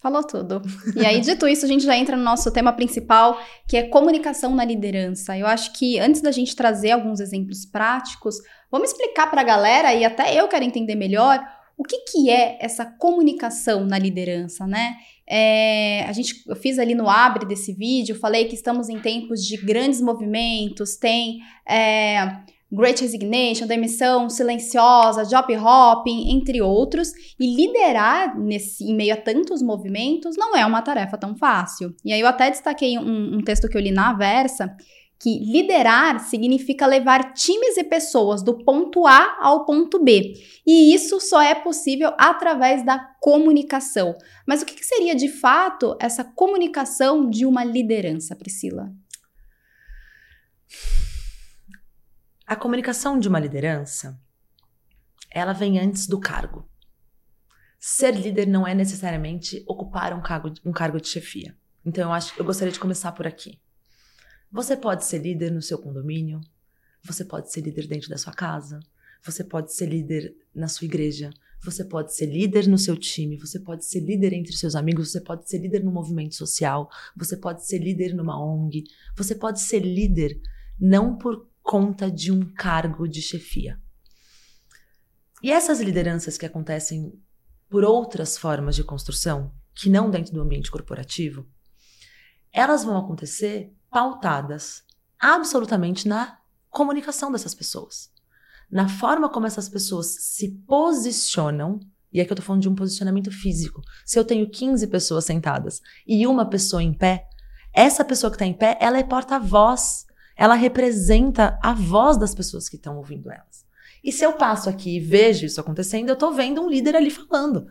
Falou 0.00 0.22
tudo. 0.22 0.62
E 0.94 1.04
aí, 1.04 1.20
dito 1.20 1.48
isso, 1.48 1.64
a 1.64 1.68
gente 1.68 1.84
já 1.84 1.96
entra 1.96 2.16
no 2.16 2.22
nosso 2.22 2.52
tema 2.52 2.72
principal, 2.72 3.40
que 3.66 3.76
é 3.76 3.88
comunicação 3.88 4.54
na 4.54 4.64
liderança. 4.64 5.36
Eu 5.36 5.46
acho 5.46 5.72
que 5.72 5.98
antes 5.98 6.20
da 6.20 6.30
gente 6.30 6.54
trazer 6.54 6.92
alguns 6.92 7.18
exemplos 7.18 7.66
práticos, 7.66 8.36
vamos 8.70 8.90
explicar 8.90 9.28
para 9.28 9.40
a 9.40 9.44
galera, 9.44 9.92
e 9.92 10.04
até 10.04 10.38
eu 10.38 10.46
quero 10.46 10.64
entender 10.64 10.94
melhor, 10.94 11.44
o 11.76 11.82
que, 11.82 11.98
que 11.98 12.30
é 12.30 12.58
essa 12.60 12.84
comunicação 12.84 13.84
na 13.84 13.98
liderança, 13.98 14.66
né? 14.66 14.96
É, 15.26 16.04
a 16.08 16.12
gente, 16.12 16.42
eu 16.46 16.56
fiz 16.56 16.78
ali 16.78 16.94
no 16.94 17.08
abre 17.08 17.44
desse 17.44 17.72
vídeo, 17.72 18.18
falei 18.18 18.46
que 18.46 18.54
estamos 18.54 18.88
em 18.88 18.98
tempos 19.00 19.44
de 19.44 19.56
grandes 19.56 20.00
movimentos, 20.00 20.96
tem. 20.96 21.40
É, 21.68 22.38
Great 22.70 23.00
Resignation, 23.00 23.66
demissão 23.66 24.28
silenciosa, 24.28 25.24
job 25.24 25.56
hopping, 25.56 26.32
entre 26.36 26.60
outros, 26.60 27.12
e 27.40 27.54
liderar 27.54 28.38
nesse, 28.38 28.84
em 28.84 28.94
meio 28.94 29.14
a 29.14 29.16
tantos 29.16 29.62
movimentos 29.62 30.36
não 30.36 30.54
é 30.54 30.66
uma 30.66 30.82
tarefa 30.82 31.16
tão 31.16 31.34
fácil. 31.34 31.94
E 32.04 32.12
aí 32.12 32.20
eu 32.20 32.26
até 32.26 32.50
destaquei 32.50 32.98
um, 32.98 33.38
um 33.38 33.42
texto 33.42 33.68
que 33.68 33.76
eu 33.76 33.80
li 33.80 33.90
na 33.90 34.12
Versa, 34.12 34.76
que 35.20 35.38
liderar 35.38 36.20
significa 36.20 36.86
levar 36.86 37.32
times 37.32 37.76
e 37.76 37.84
pessoas 37.84 38.42
do 38.42 38.62
ponto 38.64 39.06
A 39.06 39.38
ao 39.40 39.64
ponto 39.64 40.02
B. 40.02 40.34
E 40.66 40.94
isso 40.94 41.18
só 41.20 41.40
é 41.40 41.54
possível 41.54 42.12
através 42.18 42.84
da 42.84 42.98
comunicação. 43.20 44.14
Mas 44.46 44.62
o 44.62 44.66
que 44.66 44.84
seria 44.84 45.14
de 45.14 45.28
fato 45.28 45.96
essa 45.98 46.22
comunicação 46.22 47.28
de 47.28 47.44
uma 47.44 47.64
liderança, 47.64 48.36
Priscila? 48.36 48.92
A 52.48 52.56
comunicação 52.56 53.20
de 53.20 53.28
uma 53.28 53.38
liderança, 53.38 54.18
ela 55.30 55.52
vem 55.52 55.78
antes 55.78 56.06
do 56.06 56.18
cargo. 56.18 56.66
Ser 57.78 58.12
líder 58.12 58.46
não 58.46 58.66
é 58.66 58.74
necessariamente 58.74 59.62
ocupar 59.68 60.14
um 60.14 60.22
cargo, 60.22 60.54
um 60.64 60.72
cargo 60.72 60.98
de 60.98 61.08
chefia. 61.08 61.54
Então 61.84 62.04
eu 62.04 62.10
acho, 62.10 62.32
eu 62.40 62.46
gostaria 62.46 62.72
de 62.72 62.80
começar 62.80 63.12
por 63.12 63.26
aqui. 63.26 63.60
Você 64.50 64.78
pode 64.78 65.04
ser 65.04 65.18
líder 65.18 65.52
no 65.52 65.60
seu 65.60 65.76
condomínio, 65.76 66.40
você 67.04 67.22
pode 67.22 67.52
ser 67.52 67.60
líder 67.60 67.86
dentro 67.86 68.08
da 68.08 68.16
sua 68.16 68.32
casa, 68.32 68.80
você 69.22 69.44
pode 69.44 69.74
ser 69.74 69.84
líder 69.84 70.34
na 70.54 70.68
sua 70.68 70.86
igreja, 70.86 71.28
você 71.62 71.84
pode 71.84 72.14
ser 72.14 72.24
líder 72.24 72.66
no 72.66 72.78
seu 72.78 72.96
time, 72.96 73.36
você 73.36 73.60
pode 73.60 73.84
ser 73.84 74.00
líder 74.00 74.32
entre 74.32 74.56
seus 74.56 74.74
amigos, 74.74 75.10
você 75.10 75.20
pode 75.20 75.46
ser 75.50 75.58
líder 75.58 75.84
no 75.84 75.92
movimento 75.92 76.34
social, 76.34 76.88
você 77.14 77.36
pode 77.36 77.66
ser 77.66 77.76
líder 77.76 78.14
numa 78.14 78.42
ONG, 78.42 78.84
você 79.14 79.34
pode 79.34 79.60
ser 79.60 79.80
líder 79.80 80.40
não 80.80 81.18
por 81.18 81.47
conta 81.68 82.10
de 82.10 82.32
um 82.32 82.50
cargo 82.54 83.06
de 83.06 83.20
chefia. 83.20 83.78
E 85.42 85.52
essas 85.52 85.82
lideranças 85.82 86.38
que 86.38 86.46
acontecem 86.46 87.12
por 87.68 87.84
outras 87.84 88.38
formas 88.38 88.74
de 88.74 88.82
construção, 88.82 89.52
que 89.74 89.90
não 89.90 90.10
dentro 90.10 90.32
do 90.32 90.40
ambiente 90.40 90.70
corporativo, 90.70 91.46
elas 92.50 92.84
vão 92.84 92.96
acontecer 92.96 93.70
pautadas 93.90 94.82
absolutamente 95.20 96.08
na 96.08 96.38
comunicação 96.70 97.30
dessas 97.30 97.54
pessoas. 97.54 98.10
Na 98.70 98.88
forma 98.88 99.28
como 99.28 99.46
essas 99.46 99.68
pessoas 99.68 100.06
se 100.20 100.48
posicionam, 100.66 101.80
e 102.10 102.18
aqui 102.18 102.32
eu 102.32 102.36
tô 102.36 102.42
falando 102.42 102.62
de 102.62 102.68
um 102.70 102.74
posicionamento 102.74 103.30
físico. 103.30 103.82
Se 104.06 104.18
eu 104.18 104.24
tenho 104.24 104.50
15 104.50 104.86
pessoas 104.86 105.26
sentadas 105.26 105.82
e 106.06 106.26
uma 106.26 106.48
pessoa 106.48 106.82
em 106.82 106.94
pé, 106.94 107.28
essa 107.74 108.06
pessoa 108.06 108.30
que 108.30 108.36
está 108.36 108.46
em 108.46 108.54
pé, 108.54 108.78
ela 108.80 108.96
é 108.96 109.04
porta-voz. 109.04 110.07
Ela 110.38 110.54
representa 110.54 111.58
a 111.60 111.74
voz 111.74 112.16
das 112.16 112.34
pessoas 112.34 112.68
que 112.68 112.76
estão 112.76 112.96
ouvindo 112.96 113.30
elas. 113.30 113.66
E 114.02 114.12
se 114.12 114.24
eu 114.24 114.34
passo 114.34 114.70
aqui 114.70 114.96
e 114.96 115.00
vejo 115.00 115.44
isso 115.44 115.60
acontecendo, 115.60 116.08
eu 116.08 116.16
tô 116.16 116.30
vendo 116.30 116.62
um 116.62 116.70
líder 116.70 116.94
ali 116.94 117.10
falando. 117.10 117.66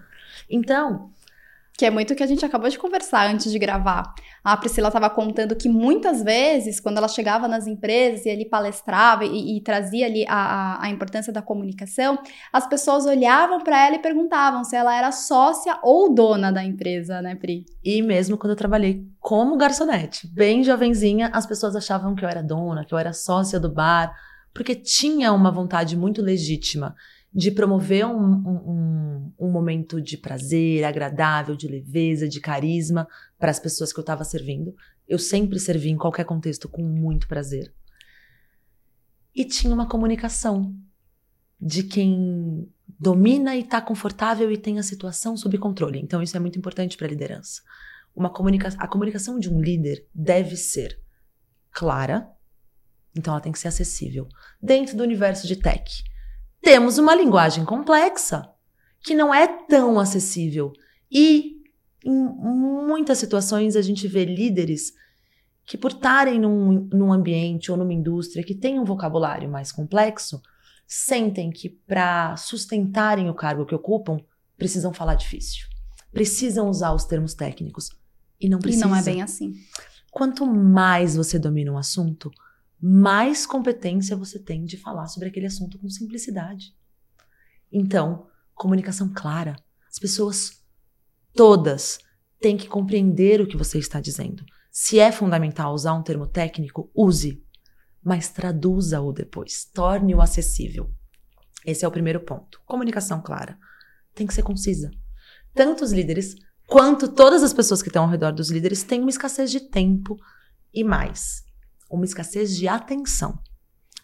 Então, 0.50 1.12
que 1.78 1.86
é 1.86 1.92
muito 1.92 2.12
o 2.12 2.16
que 2.16 2.24
a 2.24 2.28
gente 2.28 2.44
acabou 2.44 2.68
de 2.68 2.80
conversar 2.80 3.30
antes 3.30 3.52
de 3.52 3.60
gravar. 3.60 4.16
A 4.44 4.58
Priscila 4.58 4.88
estava 4.88 5.12
contando 5.12 5.56
que 5.56 5.70
muitas 5.70 6.24
vezes, 6.24 6.80
quando 6.80 6.98
ela 6.98 7.08
chegava 7.08 7.48
nas 7.48 7.68
empresas 7.68 8.26
e 8.26 8.32
ali 8.32 8.46
palestrava 8.46 9.24
e, 9.24 9.58
e 9.58 9.62
trazia 9.62 10.08
ali 10.08 10.26
a, 10.28 10.34
a, 10.34 10.86
a, 10.86 10.90
importância 10.90 11.32
da 11.32 11.40
comunicação, 11.40 12.18
as 12.52 12.66
pessoas 12.68 13.06
olhavam 13.06 13.64
para 13.64 13.86
ela 13.86 13.96
e 13.96 14.00
perguntavam 14.00 14.64
se 14.64 14.76
ela 14.76 14.98
era 14.98 15.12
sócia 15.12 15.78
ou 15.84 16.12
dona 16.12 16.52
da 16.52 16.64
empresa, 16.64 17.22
né, 17.22 17.36
Pri? 17.36 17.64
E 17.84 18.02
mesmo 18.02 18.38
quando 18.38 18.52
eu 18.52 18.58
trabalhei 18.58 19.06
como 19.20 19.56
garçonete, 19.56 20.28
bem 20.34 20.64
jovenzinha, 20.64 21.30
as 21.32 21.46
pessoas 21.46 21.76
achavam 21.76 22.16
que 22.16 22.26
eu 22.26 22.30
era 22.30 22.42
dona, 22.42 22.86
que 22.86 22.94
eu 22.94 22.98
era 22.98 23.14
sócia 23.14 23.60
do 23.60 23.72
bar, 23.72 24.16
porque 24.52 24.74
tinha 24.74 25.32
uma 25.32 25.52
vontade 25.52 25.96
muito 25.96 26.24
legítima 26.24 26.96
de 27.38 27.52
promover 27.52 28.04
um, 28.04 28.34
um, 28.34 29.32
um, 29.38 29.52
momento 29.52 30.02
de 30.02 30.18
prazer, 30.18 30.84
agradável, 30.84 31.56
de 31.56 31.68
leveza, 31.68 32.28
de 32.28 32.42
carisma 32.42 33.08
para 33.38 33.52
as 33.52 33.60
pessoas 33.60 33.94
que 33.94 34.00
eu 34.00 34.02
estava 34.02 34.24
servindo. 34.24 34.76
Eu 35.08 35.20
sempre 35.20 35.60
servi 35.60 35.92
em 35.92 35.98
qualquer 35.98 36.26
contexto 36.26 36.68
com 36.68 36.82
muito 36.82 37.28
prazer. 37.28 37.72
E 39.36 39.46
tinha 39.46 39.72
uma 39.72 39.88
comunicação 39.88 40.76
de 41.62 41.84
quem 41.84 42.68
domina 43.00 43.56
e 43.56 43.60
está 43.60 43.80
confortável 43.82 44.52
e 44.52 44.58
tem 44.58 44.80
a 44.80 44.84
situação 44.84 45.38
sob 45.38 45.60
controle. 45.60 46.00
Então 46.00 46.24
isso 46.24 46.36
é 46.36 46.40
muito 46.40 46.58
importante 46.58 46.98
para 46.98 47.06
a 47.06 47.10
liderança. 47.12 47.62
Uma 48.16 48.32
comunica 48.32 48.70
a 48.80 48.88
comunicação 48.88 49.38
de 49.38 49.48
um 49.48 49.62
líder 49.62 50.08
deve 50.12 50.56
ser 50.58 51.00
clara, 51.70 52.28
então 53.16 53.32
ela 53.32 53.42
tem 53.42 53.52
que 53.52 53.60
ser 53.60 53.68
acessível. 53.68 54.28
Dentro 54.60 54.98
do 54.98 55.04
universo 55.04 55.46
de 55.46 55.56
tech, 55.56 56.04
temos 56.62 56.98
uma 56.98 57.16
linguagem 57.16 57.64
complexa 57.66 58.50
que 59.02 59.16
não 59.16 59.34
é 59.34 59.48
tão 59.48 60.00
acessível. 60.00 60.74
E 61.12 61.58
em 62.04 62.14
muitas 62.14 63.18
situações 63.18 63.76
a 63.76 63.82
gente 63.82 64.08
vê 64.08 64.26
líderes 64.26 64.94
que, 65.66 65.78
por 65.78 65.92
estarem 65.92 66.40
num, 66.40 66.88
num 66.92 67.12
ambiente 67.12 67.72
ou 67.72 67.78
numa 67.78 67.94
indústria 67.94 68.44
que 68.44 68.56
tem 68.56 68.80
um 68.80 68.86
vocabulário 68.86 69.50
mais 69.50 69.72
complexo, 69.72 70.42
sentem 70.88 71.50
que 71.50 71.70
para 71.70 72.38
sustentarem 72.38 73.30
o 73.30 73.34
cargo 73.34 73.66
que 73.66 73.76
ocupam, 73.76 74.18
precisam 74.58 74.94
falar 74.94 75.16
difícil. 75.16 75.68
Precisam 76.12 76.70
usar 76.70 76.94
os 76.94 77.04
termos 77.04 77.34
técnicos. 77.34 77.90
E 78.40 78.48
não 78.48 78.60
precisam. 78.60 78.88
E 78.88 78.92
não 78.92 78.98
é 78.98 79.04
bem 79.04 79.22
assim. 79.22 79.54
Quanto 80.12 80.46
mais 80.46 81.16
você 81.16 81.38
domina 81.38 81.72
um 81.72 81.78
assunto, 81.78 82.32
mais 82.80 83.46
competência 83.46 84.16
você 84.16 84.38
tem 84.38 84.64
de 84.64 84.78
falar 84.78 85.08
sobre 85.08 85.30
aquele 85.30 85.48
assunto 85.48 85.80
com 85.80 85.90
simplicidade. 85.90 86.76
Então, 87.72 88.28
comunicação 88.54 89.12
clara. 89.14 89.56
As 89.90 89.98
pessoas 89.98 90.64
todas 91.34 91.98
têm 92.40 92.56
que 92.56 92.68
compreender 92.68 93.42
o 93.42 93.48
que 93.48 93.58
você 93.58 93.80
está 93.80 94.00
dizendo. 94.00 94.46
Se 94.72 95.00
é 95.00 95.12
fundamental 95.12 95.74
usar 95.74 95.94
um 95.94 96.04
termo 96.04 96.28
técnico, 96.28 96.92
use, 96.96 97.44
mas 98.04 98.30
traduza-o 98.30 99.12
depois, 99.12 99.66
torne-o 99.66 100.22
acessível. 100.22 100.94
Esse 101.66 101.84
é 101.84 101.88
o 101.88 101.92
primeiro 101.92 102.20
ponto. 102.20 102.62
Comunicação 102.66 103.22
clara. 103.22 103.58
Tem 104.14 104.28
que 104.28 104.34
ser 104.34 104.44
concisa. 104.44 104.92
Tanto 105.54 105.84
os 105.84 105.92
líderes 105.92 106.36
quanto 106.68 107.08
todas 107.08 107.42
as 107.42 107.54
pessoas 107.54 107.82
que 107.82 107.90
estão 107.90 108.04
ao 108.04 108.10
redor 108.10 108.32
dos 108.32 108.52
líderes 108.52 108.84
têm 108.84 109.02
uma 109.02 109.10
escassez 109.10 109.50
de 109.50 109.62
tempo 109.62 110.16
e 110.74 110.84
mais 110.84 111.47
uma 111.90 112.06
escassez 112.06 112.56
de 112.56 112.68
atenção. 112.68 113.40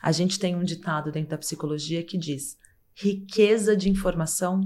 A 0.02 0.12
gente 0.12 0.38
tem 0.38 0.56
um 0.56 0.64
ditado 0.64 1.12
dentro 1.12 1.30
da 1.30 1.38
psicologia 1.38 2.04
que 2.04 2.18
diz: 2.18 2.58
riqueza 2.94 3.76
de 3.76 3.90
informação, 3.90 4.62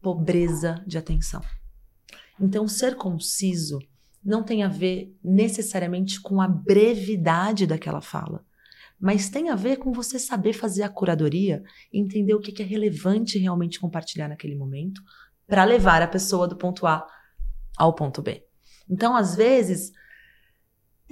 pobreza 0.00 0.82
de 0.86 0.98
atenção. 0.98 1.42
Então, 2.40 2.66
ser 2.66 2.96
conciso 2.96 3.78
não 4.24 4.42
tem 4.42 4.62
a 4.62 4.68
ver 4.68 5.16
necessariamente 5.22 6.20
com 6.20 6.40
a 6.40 6.46
brevidade 6.46 7.66
daquela 7.66 8.00
fala, 8.00 8.44
mas 9.00 9.28
tem 9.28 9.48
a 9.48 9.56
ver 9.56 9.78
com 9.78 9.92
você 9.92 10.18
saber 10.18 10.52
fazer 10.52 10.84
a 10.84 10.88
curadoria 10.88 11.62
entender 11.92 12.34
o 12.34 12.40
que 12.40 12.62
é 12.62 12.64
relevante 12.64 13.38
realmente 13.38 13.80
compartilhar 13.80 14.28
naquele 14.28 14.54
momento 14.54 15.02
para 15.46 15.64
levar 15.64 16.02
a 16.02 16.08
pessoa 16.08 16.46
do 16.46 16.56
ponto 16.56 16.86
A 16.86 17.04
ao 17.76 17.94
ponto 17.94 18.22
B. 18.22 18.46
Então, 18.88 19.16
às 19.16 19.34
vezes, 19.34 19.92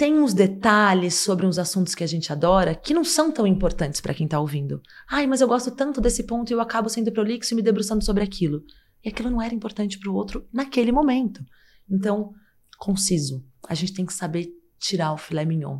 tem 0.01 0.19
uns 0.19 0.33
detalhes 0.33 1.17
sobre 1.17 1.45
uns 1.45 1.59
assuntos 1.59 1.95
que 1.95 2.03
a 2.03 2.07
gente 2.07 2.33
adora 2.33 2.75
que 2.75 2.95
não 2.95 3.05
são 3.05 3.31
tão 3.31 3.47
importantes 3.47 4.01
para 4.01 4.15
quem 4.15 4.25
está 4.25 4.41
ouvindo. 4.41 4.81
Ai, 5.07 5.27
mas 5.27 5.43
eu 5.43 5.47
gosto 5.47 5.71
tanto 5.73 6.01
desse 6.01 6.23
ponto 6.23 6.49
e 6.49 6.55
eu 6.55 6.61
acabo 6.63 6.89
sendo 6.89 7.13
prolixo 7.13 7.53
e 7.53 7.55
me 7.55 7.61
debruçando 7.61 8.03
sobre 8.03 8.25
aquilo. 8.25 8.65
E 9.05 9.11
aquilo 9.11 9.29
não 9.29 9.43
era 9.43 9.55
importante 9.55 9.99
para 9.99 10.11
o 10.11 10.15
outro 10.15 10.49
naquele 10.51 10.91
momento. 10.91 11.45
Então, 11.87 12.33
conciso. 12.79 13.45
A 13.69 13.75
gente 13.75 13.93
tem 13.93 14.07
que 14.07 14.15
saber 14.15 14.49
tirar 14.79 15.13
o 15.13 15.19
filé 15.19 15.45
mignon 15.45 15.79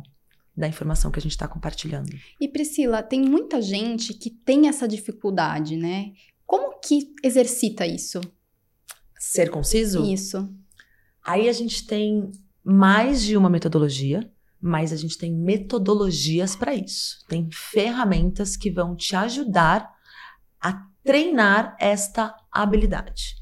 da 0.55 0.67
informação 0.67 1.09
que 1.09 1.17
a 1.17 1.21
gente 1.23 1.31
está 1.31 1.47
compartilhando. 1.47 2.11
E 2.39 2.47
Priscila, 2.47 3.01
tem 3.01 3.23
muita 3.23 3.59
gente 3.59 4.13
que 4.13 4.29
tem 4.29 4.67
essa 4.67 4.87
dificuldade, 4.87 5.75
né? 5.75 6.11
Como 6.45 6.79
que 6.79 7.11
exercita 7.23 7.87
isso? 7.87 8.21
Ser 9.17 9.49
conciso? 9.49 10.05
Isso. 10.05 10.47
Aí 11.23 11.49
a 11.49 11.53
gente 11.53 11.87
tem 11.87 12.29
mais 12.63 13.21
de 13.23 13.35
uma 13.35 13.49
metodologia, 13.49 14.31
mas 14.59 14.93
a 14.93 14.95
gente 14.95 15.17
tem 15.17 15.33
metodologias 15.33 16.55
para 16.55 16.75
isso. 16.75 17.25
Tem 17.27 17.49
ferramentas 17.51 18.55
que 18.55 18.69
vão 18.69 18.95
te 18.95 19.15
ajudar 19.15 19.91
a 20.59 20.87
treinar 21.03 21.75
esta 21.79 22.35
habilidade. 22.51 23.35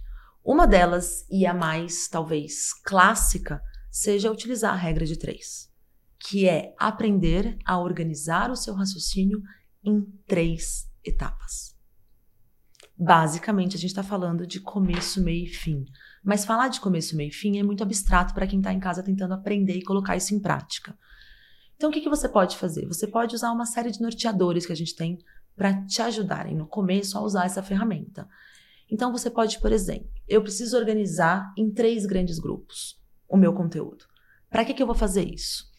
Uma 0.43 0.65
delas, 0.65 1.25
e 1.29 1.45
a 1.45 1.53
mais 1.53 2.07
talvez 2.07 2.73
clássica, 2.73 3.61
seja 3.91 4.31
utilizar 4.31 4.73
a 4.73 4.77
regra 4.77 5.05
de 5.05 5.17
três, 5.17 5.69
que 6.17 6.47
é 6.47 6.73
aprender 6.79 7.57
a 7.65 7.77
organizar 7.77 8.49
o 8.49 8.55
seu 8.55 8.73
raciocínio 8.73 9.41
em 9.83 10.01
três 10.25 10.89
etapas. 11.03 11.75
Basicamente, 12.97 13.75
a 13.75 13.79
gente 13.79 13.91
está 13.91 14.03
falando 14.03 14.45
de 14.45 14.59
começo, 14.59 15.23
meio 15.23 15.45
e 15.45 15.49
fim. 15.49 15.85
Mas 16.23 16.45
falar 16.45 16.67
de 16.67 16.79
começo, 16.79 17.15
meio 17.15 17.29
e 17.29 17.33
fim 17.33 17.59
é 17.59 17.63
muito 17.63 17.83
abstrato 17.83 18.33
para 18.33 18.47
quem 18.47 18.59
está 18.59 18.73
em 18.73 18.79
casa 18.79 19.03
tentando 19.03 19.33
aprender 19.33 19.77
e 19.77 19.83
colocar 19.83 20.15
isso 20.15 20.33
em 20.33 20.39
prática. 20.39 20.97
Então, 21.75 21.89
o 21.89 21.93
que, 21.93 22.01
que 22.01 22.09
você 22.09 22.27
pode 22.27 22.57
fazer? 22.57 22.85
Você 22.87 23.07
pode 23.07 23.35
usar 23.35 23.51
uma 23.51 23.65
série 23.65 23.91
de 23.91 24.01
norteadores 24.01 24.65
que 24.65 24.73
a 24.73 24.75
gente 24.75 24.95
tem 24.95 25.17
para 25.55 25.85
te 25.85 26.01
ajudarem 26.01 26.55
no 26.55 26.67
começo 26.67 27.17
a 27.17 27.21
usar 27.21 27.45
essa 27.45 27.63
ferramenta. 27.63 28.27
Então, 28.91 29.11
você 29.11 29.29
pode, 29.29 29.59
por 29.59 29.71
exemplo, 29.71 30.09
eu 30.27 30.41
preciso 30.41 30.77
organizar 30.77 31.53
em 31.57 31.71
três 31.71 32.05
grandes 32.05 32.39
grupos 32.39 32.99
o 33.27 33.37
meu 33.37 33.53
conteúdo. 33.53 34.05
Para 34.49 34.65
que, 34.65 34.73
que 34.73 34.81
eu 34.81 34.87
vou 34.87 34.95
fazer 34.95 35.23
isso? 35.23 35.69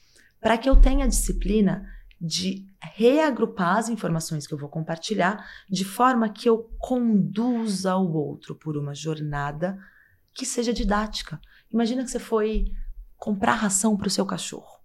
para 0.41 0.57
que 0.57 0.69
eu 0.69 0.77
tenha 0.77 1.07
disciplina 1.07 1.87
de 2.21 2.67
reagrupar 2.81 3.77
as 3.77 3.89
informações 3.89 4.47
que 4.47 4.55
eu 4.55 4.59
vou 4.59 4.69
compartilhar 4.69 5.47
de 5.69 5.85
forma 5.85 6.29
que 6.29 6.49
eu 6.49 6.71
conduza 6.79 7.97
o 7.97 8.13
outro 8.13 8.55
por 8.55 8.77
uma 8.77 8.95
jornada 8.95 9.79
que 10.35 10.47
seja 10.47 10.73
didática. 10.73 11.41
Imagina 11.73 12.05
que 12.05 12.11
você 12.11 12.19
foi 12.19 12.73
comprar 13.17 13.55
ração 13.55 13.97
para 13.97 14.09
o 14.09 14.11
seu 14.11 14.25
cachorro. 14.25 14.81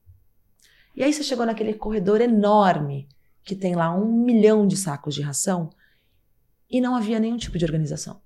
E 0.95 1.03
aí 1.03 1.11
você 1.11 1.23
chegou 1.23 1.45
naquele 1.45 1.73
corredor 1.73 2.21
enorme 2.21 3.07
que 3.43 3.55
tem 3.55 3.75
lá 3.75 3.95
um 3.95 4.05
milhão 4.05 4.65
de 4.65 4.75
sacos 4.75 5.13
de 5.13 5.21
ração 5.21 5.69
e 6.69 6.81
não 6.81 6.95
havia 6.95 7.19
nenhum 7.19 7.37
tipo 7.37 7.57
de 7.57 7.65
organização. 7.65 8.21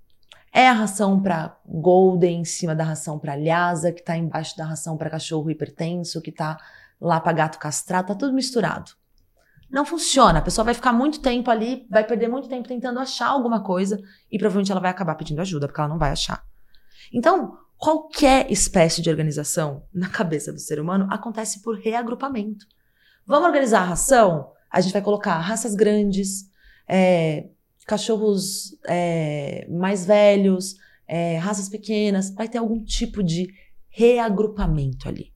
É 0.51 0.67
a 0.67 0.73
ração 0.73 1.21
para 1.21 1.59
Golden 1.65 2.41
em 2.41 2.45
cima 2.45 2.73
da 2.73 2.83
ração 2.83 3.19
para 3.19 3.35
Lhasa, 3.35 3.91
que 3.91 3.99
está 3.99 4.17
embaixo 4.17 4.57
da 4.57 4.65
ração 4.65 4.97
para 4.97 5.09
cachorro 5.09 5.51
hipertenso, 5.51 6.21
que 6.21 6.31
está 6.31 6.57
lá 6.99 7.19
para 7.19 7.33
gato 7.33 7.59
castrado, 7.59 8.07
tá 8.07 8.15
tudo 8.15 8.33
misturado. 8.33 8.91
Não 9.69 9.85
funciona. 9.85 10.39
A 10.39 10.41
pessoa 10.41 10.65
vai 10.65 10.73
ficar 10.73 10.91
muito 10.91 11.21
tempo 11.21 11.51
ali, 11.51 11.85
vai 11.89 12.03
perder 12.03 12.27
muito 12.27 12.49
tempo 12.49 12.67
tentando 12.67 12.99
achar 12.99 13.27
alguma 13.27 13.61
coisa 13.61 14.01
e 14.31 14.39
provavelmente 14.39 14.71
ela 14.71 14.81
vai 14.81 14.89
acabar 14.89 15.13
pedindo 15.15 15.41
ajuda, 15.41 15.67
porque 15.67 15.79
ela 15.79 15.89
não 15.89 15.99
vai 15.99 16.11
achar. 16.11 16.43
Então, 17.13 17.57
qualquer 17.77 18.51
espécie 18.51 19.01
de 19.01 19.09
organização 19.09 19.83
na 19.93 20.09
cabeça 20.09 20.51
do 20.51 20.59
ser 20.59 20.79
humano 20.79 21.07
acontece 21.09 21.61
por 21.61 21.77
reagrupamento. 21.77 22.65
Vamos 23.25 23.47
organizar 23.47 23.81
a 23.81 23.85
ração? 23.85 24.51
A 24.69 24.81
gente 24.81 24.91
vai 24.93 25.01
colocar 25.01 25.37
raças 25.39 25.75
grandes, 25.75 26.49
é, 26.87 27.49
cachorros 27.87 28.77
é, 28.87 29.67
mais 29.69 30.05
velhos, 30.05 30.75
é, 31.07 31.37
raças 31.37 31.69
pequenas, 31.69 32.31
vai 32.31 32.47
ter 32.47 32.57
algum 32.57 32.83
tipo 32.83 33.23
de 33.23 33.51
reagrupamento 33.89 35.07
ali. 35.07 35.33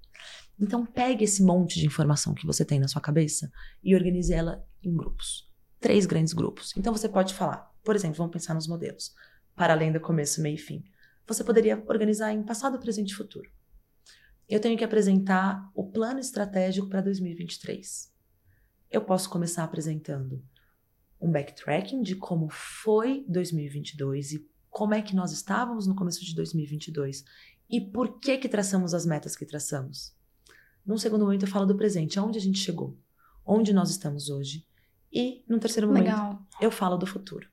Então, 0.59 0.85
pegue 0.85 1.23
esse 1.23 1.43
monte 1.43 1.79
de 1.79 1.85
informação 1.85 2.33
que 2.33 2.45
você 2.45 2.63
tem 2.63 2.79
na 2.79 2.87
sua 2.87 3.01
cabeça 3.01 3.51
e 3.83 3.95
organize 3.95 4.31
ela 4.31 4.63
em 4.83 4.95
grupos. 4.95 5.49
Três 5.79 6.05
grandes 6.05 6.33
grupos. 6.33 6.73
Então, 6.77 6.93
você 6.93 7.09
pode 7.09 7.33
falar, 7.33 7.71
por 7.83 7.95
exemplo, 7.95 8.17
vamos 8.17 8.31
pensar 8.31 8.53
nos 8.53 8.67
modelos, 8.67 9.13
para 9.55 9.73
além 9.73 9.91
do 9.91 9.99
começo, 9.99 10.41
meio 10.41 10.55
e 10.55 10.59
fim. 10.59 10.83
Você 11.27 11.43
poderia 11.43 11.81
organizar 11.87 12.33
em 12.33 12.43
passado, 12.43 12.79
presente 12.79 13.11
e 13.11 13.15
futuro. 13.15 13.49
Eu 14.47 14.59
tenho 14.59 14.77
que 14.77 14.83
apresentar 14.83 15.71
o 15.73 15.89
plano 15.89 16.19
estratégico 16.19 16.89
para 16.89 17.01
2023. 17.01 18.11
Eu 18.91 19.01
posso 19.03 19.29
começar 19.29 19.63
apresentando 19.63 20.43
um 21.19 21.31
backtracking 21.31 22.01
de 22.01 22.15
como 22.15 22.49
foi 22.49 23.25
2022 23.27 24.33
e 24.33 24.49
como 24.69 24.93
é 24.93 25.01
que 25.01 25.15
nós 25.15 25.31
estávamos 25.31 25.87
no 25.87 25.95
começo 25.95 26.23
de 26.25 26.35
2022 26.35 27.23
e 27.69 27.79
por 27.79 28.19
que 28.19 28.37
que 28.37 28.49
traçamos 28.49 28.93
as 28.93 29.05
metas 29.05 29.35
que 29.35 29.45
traçamos. 29.45 30.13
Num 30.85 30.97
segundo 30.97 31.23
momento, 31.23 31.43
eu 31.43 31.49
falo 31.49 31.65
do 31.65 31.77
presente, 31.77 32.19
aonde 32.19 32.37
a 32.37 32.41
gente 32.41 32.59
chegou, 32.59 32.97
onde 33.45 33.71
nós 33.71 33.89
estamos 33.89 34.29
hoje. 34.29 34.67
E, 35.11 35.45
num 35.47 35.59
terceiro 35.59 35.87
momento, 35.87 36.05
Legal. 36.05 36.47
eu 36.59 36.69
falo 36.69 36.97
do 36.97 37.05
futuro. 37.05 37.47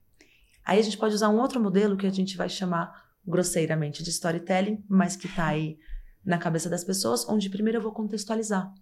Aí 0.65 0.79
a 0.79 0.83
gente 0.83 0.99
pode 0.99 1.15
usar 1.15 1.29
um 1.29 1.39
outro 1.39 1.61
modelo 1.61 1.97
que 1.97 2.07
a 2.07 2.11
gente 2.11 2.37
vai 2.37 2.49
chamar 2.49 3.10
grosseiramente 3.27 4.03
de 4.03 4.11
storytelling, 4.11 4.85
mas 4.89 5.17
que 5.17 5.27
está 5.27 5.49
aí 5.49 5.79
na 6.25 6.39
cabeça 6.39 6.69
das 6.69 6.85
pessoas, 6.85 7.29
onde 7.29 7.51
primeiro 7.51 7.79
eu 7.79 7.83
vou 7.83 7.93
contextualizar. 7.93 8.73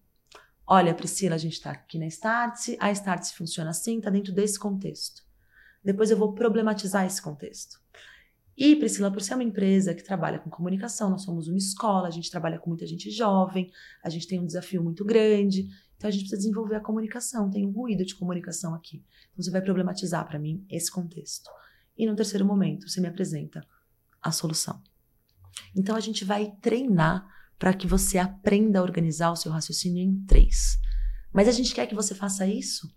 Olha, 0.67 0.95
Priscila, 0.95 1.35
a 1.35 1.39
gente 1.39 1.55
está 1.55 1.71
aqui 1.71 1.99
na 1.99 2.07
Startse, 2.07 2.77
a 2.79 2.91
Startse 2.93 3.35
funciona 3.35 3.71
assim, 3.71 3.99
está 3.99 4.11
dentro 4.11 4.33
desse 4.33 4.59
contexto. 4.59 5.23
Depois 5.83 6.11
eu 6.11 6.17
vou 6.17 6.35
problematizar 6.35 7.07
esse 7.07 7.23
contexto. 7.23 7.81
E, 8.57 8.75
Priscila, 8.75 9.11
por 9.11 9.23
ser 9.23 9.35
uma 9.35 9.45
empresa 9.45 9.95
que 9.95 10.03
trabalha 10.03 10.41
com 10.41 10.51
comunicação, 10.51 11.09
nós 11.09 11.23
somos 11.23 11.47
uma 11.47 11.57
escola, 11.57 12.09
a 12.09 12.11
gente 12.11 12.31
trabalha 12.31 12.59
com 12.59 12.69
muita 12.69 12.87
gente 12.87 13.09
jovem, 13.09 13.71
a 14.03 14.11
gente 14.11 14.27
tem 14.27 14.41
um 14.41 14.45
desafio 14.45 14.83
muito 14.83 15.05
grande, 15.05 15.69
então 15.97 16.09
a 16.09 16.11
gente 16.11 16.23
precisa 16.23 16.39
desenvolver 16.39 16.75
a 16.75 16.81
comunicação, 16.81 17.49
tem 17.49 17.65
um 17.65 17.71
ruído 17.71 18.05
de 18.05 18.17
comunicação 18.17 18.75
aqui. 18.75 19.05
Então 19.33 19.45
você 19.45 19.51
vai 19.51 19.63
problematizar 19.63 20.27
para 20.27 20.39
mim 20.39 20.67
esse 20.69 20.91
contexto. 20.91 21.49
E 21.97 22.05
no 22.05 22.17
terceiro 22.17 22.45
momento, 22.45 22.89
você 22.89 23.01
me 23.01 23.09
apresenta 23.09 23.65
a 24.23 24.31
solução. 24.31 24.83
Então 25.77 25.97
a 25.97 26.01
gente 26.01 26.25
vai 26.25 26.53
treinar 26.61 27.27
para 27.59 27.75
que 27.75 27.87
você 27.87 28.19
aprenda 28.19 28.79
a 28.79 28.83
organizar 28.83 29.31
o 29.31 29.37
seu 29.37 29.51
raciocínio 29.51 30.03
em 30.03 30.25
três. 30.25 30.79
Mas 31.33 31.49
a 31.49 31.53
gente 31.53 31.75
quer 31.75 31.87
que 31.87 31.95
você 31.95 32.15
faça 32.15 32.47
isso 32.47 32.89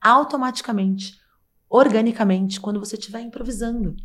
automaticamente, 0.00 1.18
organicamente, 1.68 2.60
quando 2.60 2.78
você 2.78 2.96
estiver 2.96 3.20
improvisando. 3.20 3.96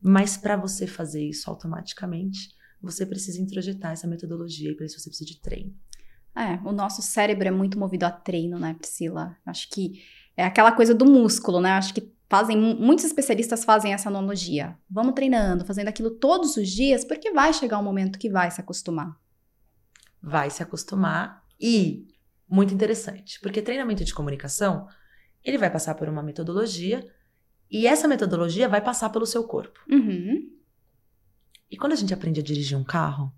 Mas 0.00 0.36
para 0.36 0.56
você 0.56 0.86
fazer 0.86 1.22
isso 1.28 1.50
automaticamente, 1.50 2.48
você 2.80 3.04
precisa 3.04 3.40
introjetar 3.40 3.92
essa 3.92 4.06
metodologia 4.06 4.70
e 4.70 4.74
para 4.74 4.86
isso 4.86 4.98
você 4.98 5.10
precisa 5.10 5.28
de 5.28 5.40
treino. 5.40 5.74
É, 6.34 6.54
o 6.66 6.72
nosso 6.72 7.02
cérebro 7.02 7.48
é 7.48 7.50
muito 7.50 7.78
movido 7.78 8.06
a 8.06 8.10
treino, 8.10 8.58
né, 8.58 8.74
Priscila? 8.74 9.36
Acho 9.44 9.68
que 9.68 10.02
é 10.36 10.44
aquela 10.44 10.72
coisa 10.72 10.94
do 10.94 11.04
músculo, 11.04 11.60
né? 11.60 11.72
Acho 11.72 11.92
que 11.92 12.12
fazem 12.30 12.56
muitos 12.56 13.04
especialistas 13.04 13.64
fazem 13.64 13.92
essa 13.92 14.08
analogia. 14.08 14.78
Vamos 14.88 15.14
treinando, 15.14 15.64
fazendo 15.64 15.88
aquilo 15.88 16.12
todos 16.12 16.56
os 16.56 16.68
dias, 16.68 17.04
porque 17.04 17.32
vai 17.32 17.52
chegar 17.52 17.76
um 17.78 17.82
momento 17.82 18.20
que 18.20 18.30
vai 18.30 18.48
se 18.52 18.60
acostumar. 18.60 19.18
Vai 20.22 20.48
se 20.48 20.62
acostumar 20.62 21.44
e 21.60 22.06
muito 22.48 22.72
interessante, 22.72 23.40
porque 23.40 23.60
treinamento 23.60 24.04
de 24.04 24.14
comunicação, 24.14 24.86
ele 25.42 25.58
vai 25.58 25.68
passar 25.68 25.96
por 25.96 26.08
uma 26.08 26.22
metodologia 26.22 27.04
e 27.68 27.84
essa 27.84 28.06
metodologia 28.06 28.68
vai 28.68 28.80
passar 28.80 29.10
pelo 29.10 29.26
seu 29.26 29.42
corpo. 29.42 29.80
Uhum. 29.90 30.50
E 31.68 31.76
quando 31.76 31.94
a 31.94 31.96
gente 31.96 32.14
aprende 32.14 32.38
a 32.38 32.44
dirigir 32.44 32.78
um 32.78 32.84
carro, 32.84 33.32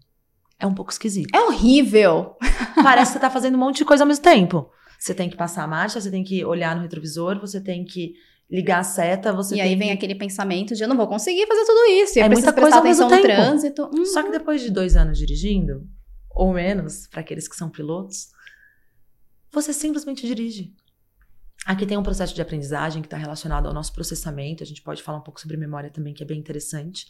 é 0.59 0.67
um 0.67 0.75
pouco 0.75 0.93
esquisito. 0.93 1.35
É 1.35 1.41
horrível. 1.41 2.37
Parece 2.83 3.13
que 3.13 3.15
você 3.15 3.21
tá 3.21 3.31
fazendo 3.31 3.55
um 3.55 3.61
monte 3.61 3.79
de 3.79 3.85
coisa 3.87 4.05
ao 4.05 4.09
mesmo 4.09 4.23
tempo. 4.23 4.71
Você 4.99 5.15
tem 5.15 5.31
que 5.31 5.37
passar 5.37 5.65
a 5.65 5.67
marcha, 5.67 5.99
você 5.99 6.11
tem 6.11 6.23
que 6.23 6.45
olhar 6.45 6.77
no 6.77 6.83
retrovisor, 6.83 7.41
você 7.41 7.59
tem 7.61 7.85
que 7.85 8.15
ligar 8.53 8.81
a 8.81 8.85
seta, 8.85 9.33
você 9.33 9.57
e 9.57 9.61
aí 9.63 9.75
vem 9.75 9.89
que... 9.89 9.95
aquele 9.95 10.15
pensamento 10.15 10.75
de 10.75 10.83
eu 10.83 10.89
não 10.89 10.97
vou 10.97 11.09
conseguir 11.09 11.47
fazer 11.47 11.65
tudo 11.65 11.85
isso. 11.87 12.19
E 12.19 12.21
é 12.23 12.29
muita 12.29 12.53
coisa 12.53 12.77
ao 12.77 12.85
mesmo 12.85 13.09
tempo. 13.09 13.23
trânsito. 13.23 13.85
Uhum. 13.85 14.05
Só 14.05 14.23
que 14.23 14.31
depois 14.31 14.61
de 14.61 14.71
dois 14.71 14.95
anos 14.95 15.17
dirigindo, 15.17 15.89
ou 16.31 16.53
menos, 16.53 17.07
para 17.07 17.23
aqueles 17.23 17.49
que 17.49 17.57
são 17.57 17.71
pilotos, 17.71 18.29
você 19.51 19.73
simplesmente 19.73 20.27
dirige. 20.27 20.75
Aqui 21.65 21.87
tem 21.87 21.97
um 21.97 22.03
processo 22.03 22.35
de 22.35 22.43
aprendizagem 22.43 23.01
que 23.01 23.07
está 23.07 23.17
relacionado 23.17 23.67
ao 23.67 23.73
nosso 23.73 23.93
processamento. 23.95 24.63
A 24.63 24.67
gente 24.67 24.83
pode 24.83 25.03
falar 25.03 25.19
um 25.19 25.23
pouco 25.23 25.41
sobre 25.41 25.57
memória 25.57 25.91
também, 25.91 26.13
que 26.13 26.23
é 26.23 26.27
bem 26.27 26.39
interessante. 26.39 27.07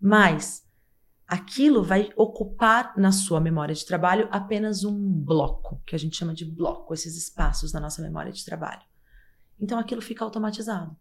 Mas 0.00 0.64
aquilo 1.24 1.84
vai 1.84 2.10
ocupar 2.16 2.94
na 2.96 3.12
sua 3.12 3.40
memória 3.40 3.74
de 3.74 3.86
trabalho 3.86 4.26
apenas 4.32 4.82
um 4.82 4.96
bloco, 4.96 5.80
que 5.86 5.94
a 5.94 5.98
gente 5.98 6.16
chama 6.16 6.34
de 6.34 6.44
bloco, 6.44 6.94
esses 6.94 7.16
espaços 7.16 7.72
na 7.72 7.78
nossa 7.78 8.02
memória 8.02 8.32
de 8.32 8.44
trabalho. 8.44 8.82
Então 9.60 9.78
aquilo 9.78 10.00
fica 10.00 10.24
automatizado. 10.24 10.96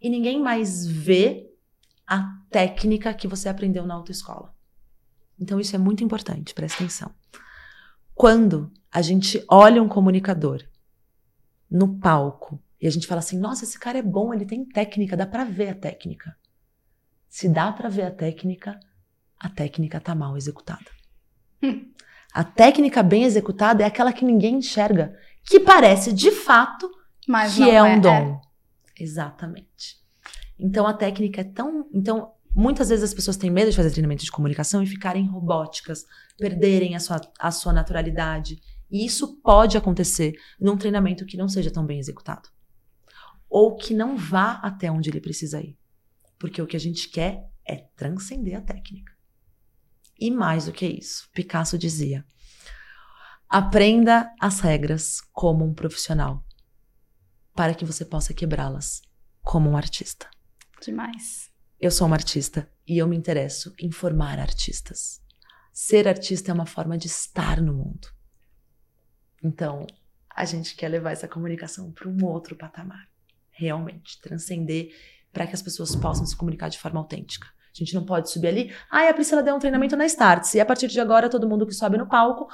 E 0.00 0.08
ninguém 0.08 0.40
mais 0.40 0.86
vê 0.86 1.50
a 2.06 2.38
técnica 2.50 3.14
que 3.14 3.28
você 3.28 3.48
aprendeu 3.48 3.86
na 3.86 3.94
autoescola. 3.94 4.54
Então 5.38 5.60
isso 5.60 5.74
é 5.74 5.78
muito 5.78 6.04
importante, 6.04 6.54
presta 6.54 6.82
atenção. 6.82 7.14
Quando 8.14 8.70
a 8.90 9.00
gente 9.00 9.44
olha 9.48 9.82
um 9.82 9.88
comunicador 9.88 10.62
no 11.70 11.98
palco 11.98 12.60
e 12.80 12.86
a 12.86 12.90
gente 12.90 13.06
fala 13.06 13.20
assim: 13.20 13.38
nossa, 13.38 13.64
esse 13.64 13.78
cara 13.78 13.98
é 13.98 14.02
bom, 14.02 14.34
ele 14.34 14.44
tem 14.44 14.64
técnica, 14.64 15.16
dá 15.16 15.26
para 15.26 15.44
ver 15.44 15.70
a 15.70 15.74
técnica. 15.74 16.36
Se 17.28 17.48
dá 17.48 17.72
para 17.72 17.88
ver 17.88 18.02
a 18.02 18.10
técnica, 18.10 18.78
a 19.38 19.48
técnica 19.48 20.00
tá 20.00 20.14
mal 20.14 20.36
executada. 20.36 20.90
Hum. 21.62 21.90
A 22.32 22.44
técnica 22.44 23.02
bem 23.02 23.24
executada 23.24 23.82
é 23.82 23.86
aquela 23.86 24.12
que 24.12 24.24
ninguém 24.24 24.58
enxerga, 24.58 25.18
que 25.42 25.58
parece 25.58 26.12
de 26.12 26.30
fato 26.30 26.88
Mas 27.28 27.54
que 27.54 27.68
é 27.68 27.82
um 27.82 27.86
é, 27.86 28.00
dom. 28.00 28.40
É. 28.98 29.02
Exatamente. 29.02 29.98
Então 30.58 30.86
a 30.86 30.92
técnica 30.92 31.40
é 31.40 31.44
tão, 31.44 31.88
então 31.92 32.32
muitas 32.54 32.88
vezes 32.88 33.04
as 33.04 33.14
pessoas 33.14 33.36
têm 33.36 33.50
medo 33.50 33.70
de 33.70 33.76
fazer 33.76 33.90
treinamento 33.90 34.24
de 34.24 34.30
comunicação 34.30 34.82
e 34.82 34.86
ficarem 34.86 35.26
robóticas, 35.26 36.04
perderem 36.38 36.94
a 36.94 37.00
sua, 37.00 37.20
a 37.38 37.50
sua 37.50 37.72
naturalidade 37.72 38.60
e 38.90 39.06
isso 39.06 39.36
pode 39.40 39.76
acontecer 39.76 40.34
num 40.60 40.76
treinamento 40.76 41.24
que 41.24 41.36
não 41.36 41.48
seja 41.48 41.70
tão 41.70 41.86
bem 41.86 42.00
executado. 42.00 42.48
Ou 43.48 43.76
que 43.76 43.94
não 43.94 44.16
vá 44.16 44.54
até 44.62 44.90
onde 44.90 45.10
ele 45.10 45.20
precisa 45.20 45.60
ir. 45.60 45.78
Porque 46.38 46.60
o 46.60 46.66
que 46.66 46.76
a 46.76 46.80
gente 46.80 47.08
quer 47.08 47.48
é 47.66 47.76
transcender 47.76 48.56
a 48.56 48.60
técnica. 48.60 49.12
E 50.18 50.30
mais 50.30 50.66
do 50.66 50.72
que 50.72 50.86
isso, 50.86 51.28
Picasso 51.32 51.78
dizia: 51.78 52.24
aprenda 53.48 54.30
as 54.40 54.60
regras 54.60 55.20
como 55.32 55.64
um 55.64 55.72
profissional, 55.72 56.44
para 57.60 57.74
que 57.74 57.84
você 57.84 58.06
possa 58.06 58.32
quebrá-las 58.32 59.02
como 59.42 59.68
um 59.68 59.76
artista. 59.76 60.26
Demais. 60.80 61.50
Eu 61.78 61.90
sou 61.90 62.06
uma 62.06 62.16
artista 62.16 62.66
e 62.88 62.96
eu 62.96 63.06
me 63.06 63.14
interesso 63.14 63.74
em 63.78 63.90
formar 63.90 64.38
artistas. 64.38 65.20
Ser 65.70 66.08
artista 66.08 66.50
é 66.50 66.54
uma 66.54 66.64
forma 66.64 66.96
de 66.96 67.06
estar 67.06 67.60
no 67.60 67.74
mundo. 67.74 68.08
Então, 69.44 69.86
a 70.34 70.46
gente 70.46 70.74
quer 70.74 70.88
levar 70.88 71.10
essa 71.10 71.28
comunicação 71.28 71.92
para 71.92 72.08
um 72.08 72.24
outro 72.24 72.56
patamar. 72.56 73.06
Realmente, 73.50 74.18
transcender 74.22 74.94
para 75.30 75.46
que 75.46 75.54
as 75.54 75.60
pessoas 75.60 75.94
possam 75.94 76.24
se 76.24 76.34
comunicar 76.34 76.70
de 76.70 76.78
forma 76.78 76.98
autêntica. 76.98 77.46
A 77.46 77.78
gente 77.78 77.94
não 77.94 78.06
pode 78.06 78.30
subir 78.30 78.48
ali, 78.48 78.74
ah, 78.90 79.06
a 79.06 79.12
Priscila 79.12 79.42
deu 79.42 79.54
um 79.54 79.58
treinamento 79.58 79.98
na 79.98 80.06
Starts, 80.06 80.54
e 80.54 80.60
a 80.60 80.64
partir 80.64 80.88
de 80.88 80.98
agora 80.98 81.28
todo 81.28 81.46
mundo 81.46 81.66
que 81.66 81.74
sobe 81.74 81.98
no 81.98 82.08
palco 82.08 82.48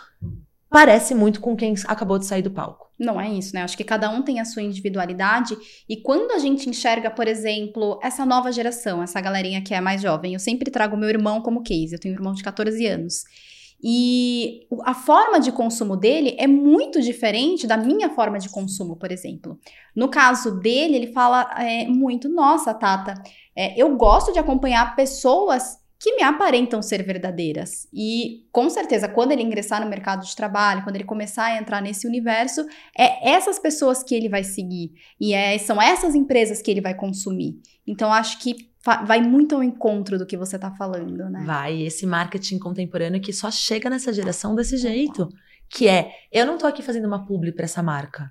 parece 0.69 1.15
muito 1.15 1.41
com 1.41 1.57
quem 1.57 1.75
acabou 1.87 2.19
de 2.19 2.27
sair 2.27 2.43
do 2.43 2.51
palco. 2.51 2.87
Não 2.99 3.21
é 3.21 3.31
isso, 3.31 3.55
né? 3.55 3.63
Acho 3.63 3.77
que 3.77 3.85
cada 3.85 4.09
um 4.09 4.23
tem 4.23 4.41
a 4.41 4.45
sua 4.45 4.63
individualidade. 4.63 5.57
E 5.89 5.97
quando 5.99 6.33
a 6.33 6.39
gente 6.39 6.69
enxerga, 6.69 7.11
por 7.11 7.29
exemplo, 7.29 8.01
essa 8.03 8.25
nova 8.25 8.51
geração, 8.51 9.03
essa 9.03 9.21
galerinha 9.21 9.63
que 9.63 9.75
é 9.75 9.81
mais 9.81 10.01
jovem, 10.01 10.33
eu 10.33 10.41
sempre 10.41 10.71
trago 10.71 10.97
meu 10.97 11.09
irmão 11.09 11.43
como 11.43 11.63
case. 11.63 11.93
Eu 11.93 12.01
tenho 12.01 12.15
um 12.15 12.19
irmão 12.19 12.33
de 12.33 12.43
14 12.43 12.87
anos. 12.87 13.25
E 13.83 14.67
a 14.85 14.95
forma 14.95 15.39
de 15.39 15.53
consumo 15.53 15.97
dele 15.97 16.35
é 16.39 16.47
muito 16.47 17.01
diferente 17.03 17.67
da 17.67 17.77
minha 17.77 18.09
forma 18.11 18.39
de 18.39 18.49
consumo, 18.49 18.97
por 18.97 19.13
exemplo. 19.13 19.59
No 19.95 20.09
caso 20.09 20.59
dele, 20.59 20.97
ele 20.97 21.13
fala 21.13 21.55
é, 21.59 21.87
muito: 21.87 22.29
nossa, 22.29 22.73
Tata, 22.73 23.15
é, 23.55 23.81
eu 23.81 23.95
gosto 23.97 24.33
de 24.33 24.39
acompanhar 24.39 24.97
pessoas 24.97 25.79
que 25.99 26.15
me 26.15 26.23
aparentam 26.23 26.83
ser 26.83 27.03
verdadeiras. 27.03 27.89
E 27.93 28.47
com 28.53 28.69
certeza, 28.69 29.09
quando 29.09 29.33
ele 29.33 29.43
ingressar 29.43 29.83
no 29.83 29.89
mercado 29.89 30.25
de 30.25 30.37
trabalho, 30.37 30.83
quando 30.85 30.97
ele 30.97 31.05
começar 31.05 31.47
a 31.47 31.59
entrar 31.59 31.81
nesse 31.81 32.07
universo, 32.07 32.67
é 32.97 33.31
essas 33.31 33.59
pessoas 33.59 34.03
que 34.03 34.15
ele 34.15 34.29
vai 34.29 34.45
seguir 34.45 34.93
e 35.19 35.33
é, 35.33 35.57
são 35.59 35.81
essas 35.81 36.15
empresas 36.15 36.61
que 36.61 36.71
ele 36.71 36.81
vai 36.81 36.95
consumir. 36.95 37.61
Então, 37.87 38.13
acho 38.13 38.39
que 38.41 38.71
vai 39.05 39.21
muito 39.21 39.55
ao 39.55 39.65
encontro 39.65 40.19
do 40.19 40.27
que 40.27 40.37
você 40.37 40.57
está 40.57 40.71
falando, 40.71 41.29
né? 41.29 41.43
Vai, 41.45 41.83
esse 41.83 42.07
marketing 42.07 42.59
contemporâneo 42.59 43.21
que 43.21 43.33
só 43.33 43.51
chega 43.51 43.91
nessa 43.91 44.13
geração 44.13 44.55
desse 44.55 44.77
jeito, 44.77 45.29
que 45.69 45.89
é, 45.89 46.13
eu 46.31 46.47
não 46.47 46.57
tô 46.57 46.67
aqui 46.67 46.83
fazendo 46.83 47.07
uma 47.07 47.25
publi 47.25 47.53
para 47.53 47.65
essa 47.65 47.83
marca. 47.83 48.31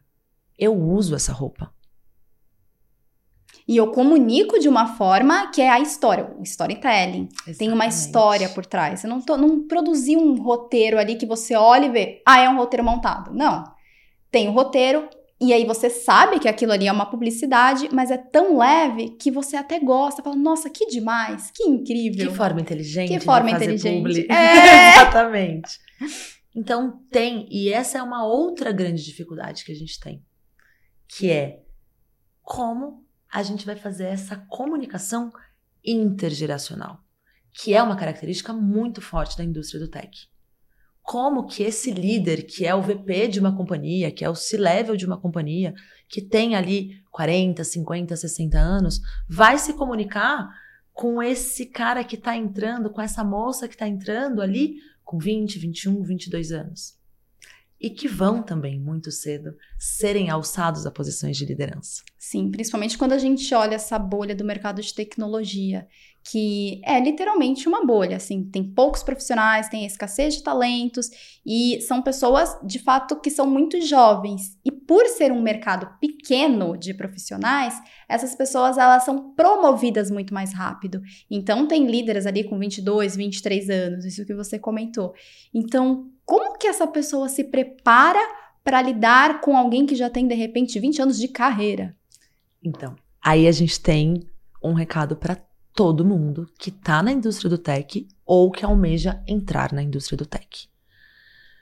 Eu 0.57 0.73
uso 0.73 1.15
essa 1.15 1.33
roupa. 1.33 1.73
E 3.67 3.77
eu 3.77 3.91
comunico 3.91 4.59
de 4.59 4.69
uma 4.69 4.95
forma 4.95 5.49
que 5.51 5.61
é 5.61 5.69
a 5.69 5.79
história, 5.79 6.31
o 6.37 6.43
storytelling. 6.43 7.27
Exatamente. 7.31 7.57
Tem 7.57 7.71
uma 7.71 7.87
história 7.87 8.47
por 8.49 8.65
trás. 8.65 9.03
Eu 9.03 9.09
não, 9.09 9.19
tô, 9.19 9.37
não 9.37 9.67
produzi 9.67 10.15
um 10.15 10.35
roteiro 10.35 10.99
ali 10.99 11.15
que 11.15 11.25
você 11.25 11.55
olha 11.55 11.85
e 11.85 11.89
vê, 11.89 12.21
ah, 12.25 12.39
é 12.39 12.47
um 12.47 12.57
roteiro 12.57 12.83
montado. 12.83 13.33
Não. 13.33 13.63
Tem 14.29 14.47
o 14.47 14.51
um 14.51 14.53
roteiro, 14.53 15.09
e 15.39 15.51
aí 15.51 15.65
você 15.65 15.89
sabe 15.89 16.39
que 16.39 16.47
aquilo 16.47 16.71
ali 16.71 16.87
é 16.87 16.91
uma 16.91 17.05
publicidade, 17.05 17.89
mas 17.91 18.09
é 18.09 18.17
tão 18.17 18.57
leve 18.57 19.11
que 19.11 19.29
você 19.29 19.57
até 19.57 19.79
gosta, 19.79 20.23
fala, 20.23 20.35
nossa, 20.35 20.69
que 20.69 20.85
demais, 20.87 21.51
que 21.53 21.63
incrível. 21.63 22.29
Que 22.29 22.35
forma 22.35 22.61
inteligente. 22.61 23.09
Que 23.09 23.19
forma 23.19 23.51
inteligente. 23.51 24.27
É. 24.31 24.93
Exatamente. 24.95 25.79
Então 26.55 27.01
tem, 27.11 27.47
e 27.51 27.71
essa 27.71 27.97
é 27.97 28.01
uma 28.01 28.25
outra 28.25 28.71
grande 28.71 29.03
dificuldade 29.03 29.65
que 29.65 29.73
a 29.73 29.75
gente 29.75 29.99
tem, 29.99 30.23
que 31.07 31.29
é 31.29 31.59
como 32.41 33.04
a 33.31 33.43
gente 33.43 33.65
vai 33.65 33.75
fazer 33.75 34.05
essa 34.05 34.35
comunicação 34.35 35.31
intergeracional, 35.83 36.99
que 37.53 37.73
é 37.73 37.81
uma 37.81 37.95
característica 37.95 38.53
muito 38.53 39.01
forte 39.01 39.37
da 39.37 39.43
indústria 39.43 39.79
do 39.79 39.87
tech 39.89 40.27
como 41.05 41.45
que 41.45 41.61
esse 41.61 41.91
líder, 41.91 42.47
que 42.47 42.65
é 42.65 42.73
o 42.73 42.81
VP 42.81 43.27
de 43.27 43.39
uma 43.39 43.55
companhia, 43.55 44.11
que 44.11 44.25
é 44.25 44.29
o 44.29 44.33
C-level 44.33 44.97
de 44.97 45.05
uma 45.05 45.21
companhia, 45.21 45.73
que 46.09 46.19
tem 46.19 46.55
ali 46.55 46.99
40, 47.11 47.63
50, 47.63 48.17
60 48.17 48.57
anos, 48.57 48.99
vai 49.29 49.59
se 49.59 49.73
comunicar 49.73 50.49
com 50.91 51.21
esse 51.21 51.67
cara 51.67 52.03
que 52.03 52.15
está 52.15 52.35
entrando, 52.35 52.89
com 52.89 52.99
essa 52.99 53.23
moça 53.23 53.67
que 53.67 53.75
está 53.75 53.87
entrando 53.87 54.41
ali 54.41 54.77
com 55.03 55.19
20, 55.19 55.59
21, 55.59 56.01
22 56.01 56.51
anos. 56.51 56.97
E 57.85 57.89
que 57.91 58.07
vão 58.07 58.41
também, 58.41 58.79
muito 58.79 59.11
cedo, 59.11 59.55
serem 59.77 60.31
alçados 60.31 60.87
a 60.87 60.91
posições 60.91 61.37
de 61.37 61.45
liderança. 61.45 62.01
Sim, 62.17 62.49
principalmente 62.49 62.97
quando 62.97 63.11
a 63.11 63.19
gente 63.19 63.53
olha 63.53 63.75
essa 63.75 63.99
bolha 63.99 64.35
do 64.35 64.43
mercado 64.43 64.81
de 64.81 64.91
tecnologia, 64.91 65.87
que 66.23 66.81
é 66.83 66.99
literalmente 66.99 67.67
uma 67.67 67.85
bolha, 67.85 68.17
assim, 68.17 68.43
tem 68.43 68.63
poucos 68.63 69.03
profissionais, 69.03 69.69
tem 69.69 69.85
escassez 69.85 70.33
de 70.33 70.41
talentos 70.41 71.11
e 71.45 71.79
são 71.81 72.01
pessoas 72.01 72.57
de 72.65 72.79
fato 72.79 73.21
que 73.21 73.29
são 73.29 73.45
muito 73.45 73.79
jovens. 73.79 74.57
E 74.65 74.71
por 74.71 75.05
ser 75.05 75.31
um 75.31 75.43
mercado 75.43 75.87
pequeno 76.01 76.75
de 76.75 76.91
profissionais, 76.91 77.79
essas 78.09 78.33
pessoas 78.33 78.79
elas 78.79 79.03
são 79.03 79.35
promovidas 79.35 80.09
muito 80.09 80.33
mais 80.33 80.51
rápido. 80.51 81.03
Então 81.29 81.67
tem 81.67 81.85
líderes 81.85 82.25
ali 82.25 82.43
com 82.43 82.57
22, 82.57 83.15
23 83.15 83.69
anos, 83.69 84.05
isso 84.05 84.25
que 84.25 84.33
você 84.33 84.57
comentou. 84.57 85.13
Então, 85.53 86.09
como 86.25 86.57
que 86.57 86.67
essa 86.67 86.87
pessoa 86.87 87.29
se 87.29 87.43
prepara 87.43 88.19
para 88.63 88.81
lidar 88.81 89.41
com 89.41 89.55
alguém 89.55 89.85
que 89.85 89.95
já 89.95 90.09
tem 90.09 90.27
de 90.27 90.33
repente 90.33 90.79
20 90.79 91.01
anos 91.01 91.19
de 91.19 91.27
carreira? 91.27 91.95
Então, 92.63 92.95
aí 93.23 93.47
a 93.47 93.51
gente 93.51 93.79
tem 93.79 94.27
um 94.63 94.73
recado 94.73 95.15
para 95.15 95.37
todo 95.73 96.05
mundo 96.05 96.49
que 96.57 96.69
está 96.69 97.03
na 97.03 97.11
indústria 97.11 97.49
do 97.49 97.57
tech 97.57 98.07
ou 98.25 98.49
que 98.49 98.65
almeja 98.65 99.21
entrar 99.27 99.71
na 99.71 99.83
indústria 99.83 100.17
do 100.17 100.25
tech. 100.25 100.67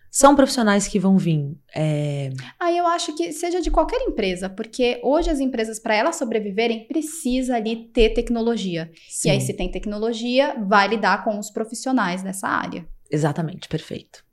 São 0.10 0.36
profissionais 0.36 0.88
que 0.88 0.99
vão 0.99 1.17
vir. 1.17 1.58
É... 1.76 2.30
Ah, 2.60 2.71
eu 2.71 2.86
acho 2.86 3.15
que 3.15 3.34
seja 3.34 3.60
de 3.60 3.71
qualquer 3.71 3.99
empresa, 4.02 4.47
porque 4.47 5.02
hoje 5.04 5.32
as 5.32 5.39
empresas, 5.39 5.80
para 5.80 5.95
elas 5.95 6.17
sobreviverem, 6.17 6.88
precisa 6.88 7.56
ali 7.56 7.88
ter 7.88 8.12
tecnologia. 8.12 8.91
Sim. 9.10 9.30
E 9.30 9.32
aí, 9.32 9.41
se 9.41 9.54
tem 9.54 9.71
tecnologia, 9.71 10.56
vai 10.67 10.88
lidar 10.88 11.23
com 11.23 11.39
os 11.39 11.49
profissionais 11.49 12.21
dessa 12.21 12.47
área. 12.47 12.88
Exatamente, 13.10 13.67
perfeito. 13.67 14.23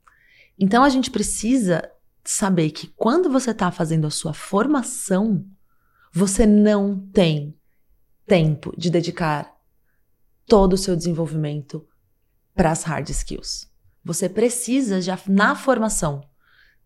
Então 0.57 0.83
a 0.83 0.89
gente 0.89 1.09
precisa 1.09 1.89
saber 2.23 2.71
que 2.71 2.87
quando 2.87 3.29
você 3.29 3.51
está 3.51 3.71
fazendo 3.71 4.05
a 4.07 4.11
sua 4.11 4.33
formação, 4.33 5.45
você 6.13 6.45
não 6.45 6.99
tem 7.11 7.57
tempo 8.25 8.73
de 8.77 8.89
dedicar 8.89 9.51
todo 10.45 10.73
o 10.73 10.77
seu 10.77 10.95
desenvolvimento 10.95 11.87
para 12.53 12.71
as 12.71 12.83
hard 12.83 13.09
skills. 13.09 13.67
Você 14.03 14.27
precisa 14.27 15.01
já 15.01 15.17
na 15.27 15.55
formação 15.55 16.21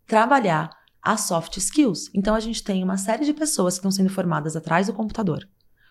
trabalhar 0.06 0.70
as 1.02 1.22
soft 1.22 1.56
skills. 1.56 2.10
Então 2.14 2.34
a 2.34 2.40
gente 2.40 2.62
tem 2.62 2.82
uma 2.82 2.96
série 2.96 3.24
de 3.24 3.32
pessoas 3.32 3.74
que 3.74 3.78
estão 3.78 3.90
sendo 3.90 4.10
formadas 4.10 4.56
atrás 4.56 4.86
do 4.86 4.92
computador 4.92 5.46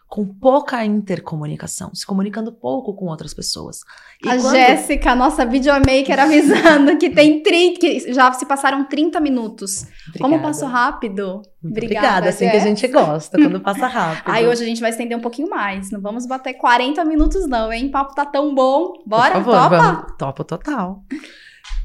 com 0.08 0.26
pouca 0.26 0.86
intercomunicação, 0.86 1.94
se 1.94 2.06
comunicando 2.06 2.52
pouco 2.52 2.94
com 2.94 3.06
outras 3.06 3.34
pessoas. 3.34 3.80
E 4.24 4.30
a 4.30 4.38
quando... 4.38 4.56
Jéssica, 4.56 5.15
nossa 5.15 5.46
videomaker, 5.46 6.20
avisando 6.20 6.98
que 6.98 7.10
tem 7.10 7.41
tri... 7.44 7.72
que 7.72 8.13
já 8.13 8.32
se 8.32 8.46
passaram 8.46 8.86
30 8.86 9.20
minutos. 9.20 9.82
Obrigada. 10.08 10.20
Como 10.20 10.41
passou 10.41 10.68
rápido? 10.68 11.41
Obrigada, 11.63 11.98
Obrigada 11.98 12.30
assim 12.30 12.46
Jess. 12.46 12.52
que 12.52 12.58
a 12.58 12.68
gente 12.68 12.88
gosta, 12.88 13.38
quando 13.38 13.60
passa 13.60 13.88
rápido. 13.88 14.32
Aí 14.32 14.48
hoje 14.48 14.63
a 14.63 14.68
gente 14.68 14.80
vai 14.80 14.91
estender 14.91 15.18
um 15.18 15.22
pouquinho 15.22 15.50
mais. 15.50 15.89
Não 15.91 16.00
vamos 16.00 16.28
bater 16.28 16.54
40 16.54 17.04
minutos, 17.04 17.48
não, 17.48 17.74
hein? 17.74 17.88
O 17.88 17.91
papo 17.91 18.13
tá 18.13 18.26
tão 18.26 18.54
bom. 18.54 18.94
Bora? 19.06 19.36
Por 19.36 19.44
favor, 19.44 19.52
Topa? 19.52 19.70
Vamos. 19.70 20.18
Topa 20.18 20.44
total. 20.44 21.04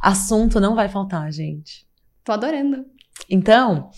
Assunto 0.01 0.61
não 0.61 0.75
vai 0.75 0.89
faltar, 0.89 1.33
gente. 1.33 1.87
Tô 2.23 2.33
adorando. 2.33 2.85
Então, 3.29 3.91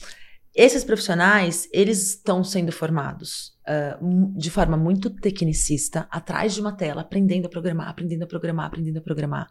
esses 0.55 0.85
profissionais, 0.85 1.69
eles 1.73 2.11
estão 2.11 2.45
sendo 2.45 2.71
formados 2.71 3.57
uh, 3.62 4.33
de 4.37 4.51
forma 4.51 4.77
muito 4.77 5.09
tecnicista, 5.09 6.07
atrás 6.11 6.55
de 6.55 6.61
uma 6.61 6.73
tela, 6.73 7.01
aprendendo 7.01 7.47
a 7.47 7.49
programar, 7.49 7.88
aprendendo 7.88 8.25
a 8.25 8.27
programar, 8.27 8.67
aprendendo 8.67 8.99
a 8.99 9.03
programar. 9.03 9.49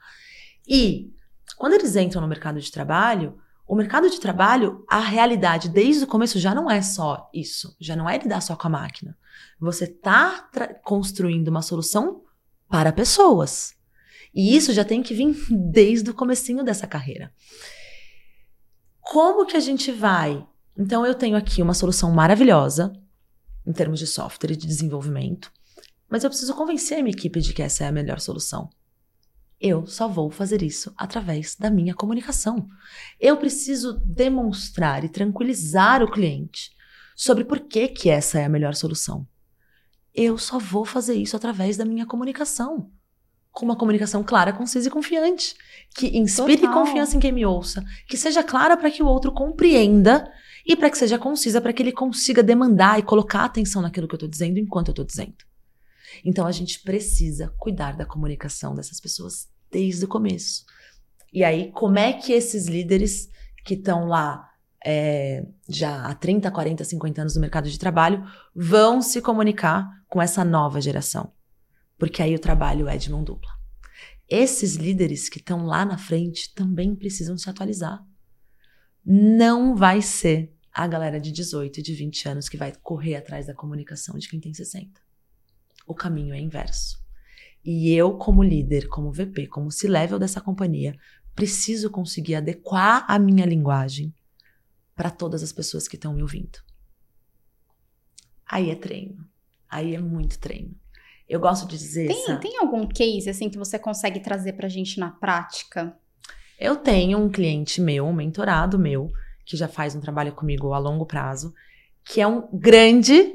E 0.67 1.11
quando 1.57 1.73
eles 1.73 1.95
entram 1.95 2.21
no 2.21 2.27
mercado 2.27 2.59
de 2.59 2.71
trabalho, 2.71 3.37
o 3.67 3.75
mercado 3.75 4.09
de 4.09 4.19
trabalho, 4.19 4.85
a 4.87 4.99
realidade 4.99 5.69
desde 5.69 6.03
o 6.03 6.07
começo 6.07 6.37
já 6.37 6.53
não 6.53 6.69
é 6.69 6.81
só 6.81 7.29
isso, 7.33 7.75
já 7.79 7.95
não 7.95 8.07
é 8.07 8.17
lidar 8.17 8.41
só 8.41 8.55
com 8.55 8.67
a 8.67 8.69
máquina. 8.69 9.17
Você 9.59 9.85
está 9.85 10.49
construindo 10.83 11.47
uma 11.47 11.61
solução 11.61 12.21
para 12.69 12.91
pessoas. 12.91 13.73
E 14.35 14.55
isso 14.55 14.71
já 14.71 14.85
tem 14.85 15.01
que 15.01 15.13
vir 15.13 15.35
desde 15.49 16.09
o 16.09 16.13
comecinho 16.13 16.63
dessa 16.63 16.85
carreira. 16.85 17.33
Como 18.99 19.45
que 19.45 19.57
a 19.57 19.59
gente 19.59 19.91
vai 19.91 20.45
então 20.77 21.05
eu 21.05 21.15
tenho 21.15 21.35
aqui 21.35 21.61
uma 21.61 21.73
solução 21.73 22.11
maravilhosa 22.11 22.93
em 23.65 23.73
termos 23.73 23.99
de 23.99 24.07
software 24.07 24.51
e 24.51 24.55
de 24.55 24.67
desenvolvimento, 24.67 25.51
mas 26.09 26.23
eu 26.23 26.29
preciso 26.29 26.53
convencer 26.53 26.99
a 26.99 27.03
minha 27.03 27.15
equipe 27.15 27.39
de 27.39 27.53
que 27.53 27.61
essa 27.61 27.83
é 27.83 27.87
a 27.87 27.91
melhor 27.91 28.19
solução. 28.19 28.69
Eu 29.59 29.85
só 29.85 30.07
vou 30.07 30.31
fazer 30.31 30.63
isso 30.63 30.91
através 30.97 31.55
da 31.55 31.69
minha 31.69 31.93
comunicação. 31.93 32.67
Eu 33.19 33.37
preciso 33.37 33.93
demonstrar 34.03 35.03
e 35.03 35.09
tranquilizar 35.09 36.01
o 36.01 36.09
cliente 36.09 36.71
sobre 37.15 37.45
por 37.45 37.59
que, 37.59 37.87
que 37.87 38.09
essa 38.09 38.39
é 38.39 38.45
a 38.45 38.49
melhor 38.49 38.73
solução. 38.73 39.27
Eu 40.13 40.37
só 40.37 40.57
vou 40.57 40.83
fazer 40.83 41.13
isso 41.13 41.35
através 41.35 41.77
da 41.77 41.85
minha 41.85 42.07
comunicação. 42.07 42.91
Com 43.51 43.65
uma 43.65 43.75
comunicação 43.75 44.23
clara, 44.23 44.51
concisa 44.51 44.87
e 44.87 44.91
confiante. 44.91 45.55
Que 45.95 46.17
inspire 46.17 46.61
Total. 46.61 46.73
confiança 46.73 47.15
em 47.15 47.19
quem 47.19 47.31
me 47.31 47.45
ouça. 47.45 47.83
Que 48.07 48.17
seja 48.17 48.43
clara 48.43 48.75
para 48.75 48.89
que 48.89 49.03
o 49.03 49.05
outro 49.05 49.31
compreenda 49.31 50.27
e 50.65 50.75
para 50.75 50.89
que 50.89 50.97
seja 50.97 51.17
concisa, 51.17 51.61
para 51.61 51.73
que 51.73 51.81
ele 51.81 51.91
consiga 51.91 52.43
demandar 52.43 52.99
e 52.99 53.03
colocar 53.03 53.45
atenção 53.45 53.81
naquilo 53.81 54.07
que 54.07 54.13
eu 54.13 54.17
estou 54.17 54.29
dizendo 54.29 54.59
enquanto 54.59 54.89
eu 54.89 54.93
estou 54.93 55.05
dizendo. 55.05 55.35
Então 56.23 56.45
a 56.45 56.51
gente 56.51 56.81
precisa 56.81 57.53
cuidar 57.57 57.95
da 57.95 58.05
comunicação 58.05 58.75
dessas 58.75 58.99
pessoas 58.99 59.47
desde 59.71 60.05
o 60.05 60.07
começo. 60.07 60.65
E 61.33 61.43
aí, 61.43 61.71
como 61.71 61.97
é 61.97 62.13
que 62.13 62.33
esses 62.33 62.67
líderes 62.67 63.29
que 63.63 63.73
estão 63.75 64.05
lá 64.05 64.49
é, 64.85 65.45
já 65.69 66.05
há 66.05 66.13
30, 66.13 66.51
40, 66.51 66.83
50 66.83 67.21
anos 67.21 67.35
no 67.35 67.41
mercado 67.41 67.69
de 67.69 67.79
trabalho 67.79 68.23
vão 68.53 69.01
se 69.01 69.21
comunicar 69.21 69.89
com 70.09 70.21
essa 70.21 70.43
nova 70.43 70.81
geração? 70.81 71.31
Porque 71.97 72.21
aí 72.21 72.35
o 72.35 72.39
trabalho 72.39 72.89
é 72.89 72.97
de 72.97 73.09
mão 73.09 73.23
dupla. 73.23 73.49
Esses 74.27 74.75
líderes 74.75 75.29
que 75.29 75.39
estão 75.39 75.65
lá 75.65 75.85
na 75.85 75.97
frente 75.97 76.53
também 76.53 76.95
precisam 76.95 77.37
se 77.37 77.49
atualizar. 77.49 78.03
Não 79.05 79.75
vai 79.75 80.01
ser 80.01 80.53
a 80.71 80.87
galera 80.87 81.19
de 81.19 81.31
18 81.31 81.79
e 81.79 81.83
de 81.83 81.93
20 81.93 82.29
anos 82.29 82.49
que 82.49 82.57
vai 82.57 82.73
correr 82.81 83.15
atrás 83.15 83.47
da 83.47 83.53
comunicação 83.53 84.17
de 84.17 84.29
quem 84.29 84.39
tem 84.39 84.53
60. 84.53 85.01
O 85.85 85.93
caminho 85.93 86.33
é 86.33 86.39
inverso. 86.39 87.01
E 87.63 87.93
eu, 87.93 88.17
como 88.17 88.41
líder, 88.41 88.87
como 88.87 89.11
VP, 89.11 89.47
como 89.47 89.71
C-level 89.71 90.17
dessa 90.17 90.41
companhia, 90.41 90.97
preciso 91.35 91.89
conseguir 91.89 92.35
adequar 92.35 93.05
a 93.07 93.19
minha 93.19 93.45
linguagem 93.45 94.13
para 94.95 95.09
todas 95.09 95.43
as 95.43 95.51
pessoas 95.51 95.87
que 95.87 95.95
estão 95.95 96.13
me 96.13 96.21
ouvindo. 96.21 96.59
Aí 98.45 98.69
é 98.69 98.75
treino. 98.75 99.27
Aí 99.69 99.95
é 99.95 99.99
muito 99.99 100.39
treino. 100.39 100.75
Eu 101.27 101.39
gosto 101.39 101.67
de 101.67 101.77
dizer. 101.77 102.07
Tem, 102.07 102.39
tem 102.39 102.57
algum 102.57 102.85
case 102.87 103.29
assim 103.29 103.49
que 103.49 103.57
você 103.57 103.79
consegue 103.79 104.19
trazer 104.19 104.53
para 104.53 104.67
a 104.67 104.69
gente 104.69 104.99
na 104.99 105.09
prática? 105.09 105.97
Eu 106.61 106.75
tenho 106.75 107.17
um 107.17 107.27
cliente 107.27 107.81
meu, 107.81 108.05
um 108.05 108.13
mentorado 108.13 108.77
meu, 108.77 109.11
que 109.43 109.57
já 109.57 109.67
faz 109.67 109.95
um 109.95 109.99
trabalho 109.99 110.31
comigo 110.31 110.73
a 110.73 110.77
longo 110.77 111.07
prazo, 111.07 111.51
que 112.05 112.21
é 112.21 112.27
um 112.27 112.47
grande 112.53 113.33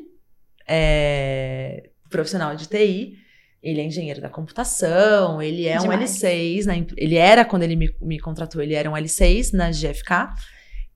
é, 0.64 1.90
profissional 2.08 2.54
de 2.54 2.68
TI. 2.68 3.18
Ele 3.60 3.80
é 3.80 3.84
engenheiro 3.84 4.20
da 4.20 4.28
computação, 4.30 5.42
ele 5.42 5.66
é 5.66 5.76
Demais. 5.76 6.22
um 6.22 6.28
L6, 6.28 6.66
né? 6.66 6.86
ele 6.96 7.16
era, 7.16 7.44
quando 7.44 7.64
ele 7.64 7.74
me, 7.74 7.92
me 8.00 8.20
contratou, 8.20 8.62
ele 8.62 8.74
era 8.74 8.88
um 8.88 8.94
L6 8.94 9.54
na 9.54 9.72
GFK. 9.72 10.32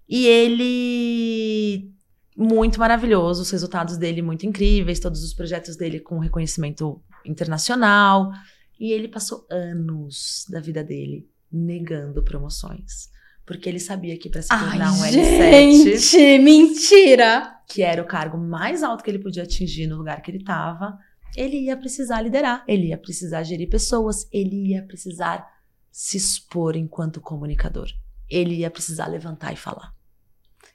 E 0.08 0.24
ele 0.28 1.90
muito 2.36 2.78
maravilhoso, 2.78 3.42
os 3.42 3.50
resultados 3.50 3.96
dele 3.96 4.22
muito 4.22 4.46
incríveis, 4.46 5.00
todos 5.00 5.24
os 5.24 5.34
projetos 5.34 5.76
dele 5.76 5.98
com 5.98 6.20
reconhecimento 6.20 7.02
internacional. 7.26 8.30
E 8.78 8.92
ele 8.92 9.08
passou 9.08 9.48
anos 9.50 10.46
da 10.48 10.60
vida 10.60 10.84
dele 10.84 11.28
negando 11.52 12.22
promoções. 12.22 13.10
Porque 13.44 13.68
ele 13.68 13.80
sabia 13.80 14.16
que 14.16 14.28
para 14.28 14.42
se 14.42 14.48
tornar 14.48 14.92
Ai, 14.92 14.92
um 14.92 15.02
L7. 15.02 15.98
Gente, 15.98 16.38
mentira! 16.38 17.60
Que 17.68 17.82
era 17.82 18.00
o 18.00 18.06
cargo 18.06 18.38
mais 18.38 18.82
alto 18.82 19.02
que 19.02 19.10
ele 19.10 19.18
podia 19.18 19.42
atingir 19.42 19.86
no 19.86 19.96
lugar 19.96 20.22
que 20.22 20.30
ele 20.30 20.38
estava, 20.38 20.96
ele 21.36 21.58
ia 21.58 21.76
precisar 21.76 22.22
liderar, 22.22 22.64
ele 22.66 22.88
ia 22.88 22.98
precisar 22.98 23.42
gerir 23.42 23.68
pessoas, 23.68 24.28
ele 24.32 24.68
ia 24.68 24.82
precisar 24.82 25.46
se 25.90 26.16
expor 26.16 26.76
enquanto 26.76 27.20
comunicador. 27.20 27.88
Ele 28.28 28.56
ia 28.56 28.70
precisar 28.70 29.06
levantar 29.06 29.52
e 29.52 29.56
falar. 29.56 29.92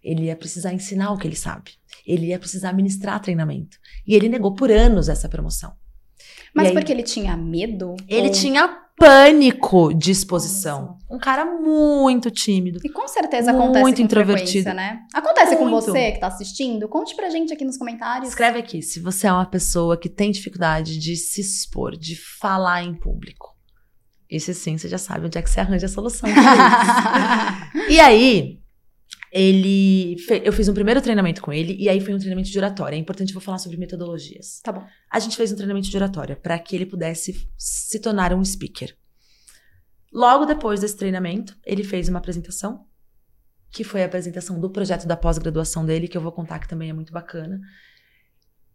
Ele 0.03 0.25
ia 0.25 0.35
precisar 0.35 0.73
ensinar 0.73 1.11
o 1.11 1.17
que 1.17 1.27
ele 1.27 1.35
sabe. 1.35 1.71
Ele 2.05 2.27
ia 2.27 2.37
precisar 2.37 2.73
ministrar 2.73 3.21
treinamento. 3.21 3.79
E 4.05 4.13
ele 4.13 4.29
negou 4.29 4.53
por 4.53 4.69
anos 4.69 5.09
essa 5.09 5.29
promoção. 5.29 5.73
Mas 6.53 6.67
aí, 6.67 6.73
porque 6.73 6.91
ele 6.91 7.03
tinha 7.03 7.35
medo? 7.35 7.95
Ele 8.07 8.27
ou... 8.27 8.33
tinha 8.33 8.84
pânico 8.97 9.93
de 9.93 10.11
exposição. 10.11 10.97
Um 11.09 11.19
cara 11.19 11.45
muito 11.45 12.31
tímido. 12.31 12.79
E 12.83 12.89
com 12.89 13.07
certeza 13.07 13.51
acontece 13.51 13.81
muito 13.81 14.01
introvertido, 14.01 14.73
né? 14.73 15.01
Acontece 15.13 15.55
muito. 15.55 15.63
com 15.63 15.69
você 15.69 16.13
que 16.13 16.19
tá 16.19 16.27
assistindo? 16.27 16.87
Conte 16.87 17.15
pra 17.15 17.29
gente 17.29 17.53
aqui 17.53 17.65
nos 17.65 17.77
comentários. 17.77 18.29
Escreve 18.29 18.59
aqui 18.59 18.81
se 18.81 18.99
você 18.99 19.27
é 19.27 19.31
uma 19.31 19.45
pessoa 19.45 19.97
que 19.97 20.09
tem 20.09 20.31
dificuldade 20.31 20.97
de 20.97 21.15
se 21.15 21.41
expor, 21.41 21.91
de 21.97 22.15
falar 22.15 22.83
em 22.83 22.95
público. 22.95 23.53
Esse 24.29 24.53
sim, 24.53 24.77
você 24.77 24.87
já 24.87 24.97
sabe 24.97 25.27
onde 25.27 25.37
é 25.37 25.41
que 25.41 25.49
você 25.49 25.59
arranja 25.59 25.85
a 25.85 25.89
solução. 25.89 26.27
e 27.89 27.99
aí, 27.99 28.59
ele 29.37 30.15
eu 30.45 30.53
fiz 30.53 30.69
um 30.69 30.73
primeiro 30.73 31.01
treinamento 31.01 31.41
com 31.41 31.51
ele 31.51 31.75
e 31.77 31.89
aí 31.89 31.99
foi 31.99 32.13
um 32.13 32.17
treinamento 32.17 32.49
de 32.49 32.57
oratória. 32.57 32.95
É 32.95 32.99
importante 32.99 33.31
eu 33.31 33.33
vou 33.33 33.41
falar 33.41 33.57
sobre 33.57 33.77
metodologias. 33.77 34.61
Tá 34.63 34.71
bom. 34.71 34.87
A 35.11 35.19
gente 35.19 35.35
fez 35.35 35.51
um 35.51 35.57
treinamento 35.57 35.89
de 35.89 35.97
oratória 35.97 36.37
para 36.37 36.57
que 36.57 36.73
ele 36.73 36.85
pudesse 36.85 37.45
se 37.57 37.99
tornar 37.99 38.33
um 38.33 38.43
speaker. 38.45 38.95
Logo 40.13 40.45
depois 40.45 40.79
desse 40.79 40.95
treinamento, 40.95 41.53
ele 41.65 41.83
fez 41.83 42.07
uma 42.07 42.19
apresentação, 42.19 42.85
que 43.69 43.83
foi 43.83 44.03
a 44.03 44.05
apresentação 44.05 44.57
do 44.57 44.69
projeto 44.69 45.05
da 45.05 45.17
pós-graduação 45.17 45.85
dele, 45.85 46.07
que 46.07 46.17
eu 46.17 46.21
vou 46.21 46.31
contar 46.31 46.59
que 46.59 46.69
também 46.69 46.89
é 46.89 46.93
muito 46.93 47.11
bacana. 47.11 47.59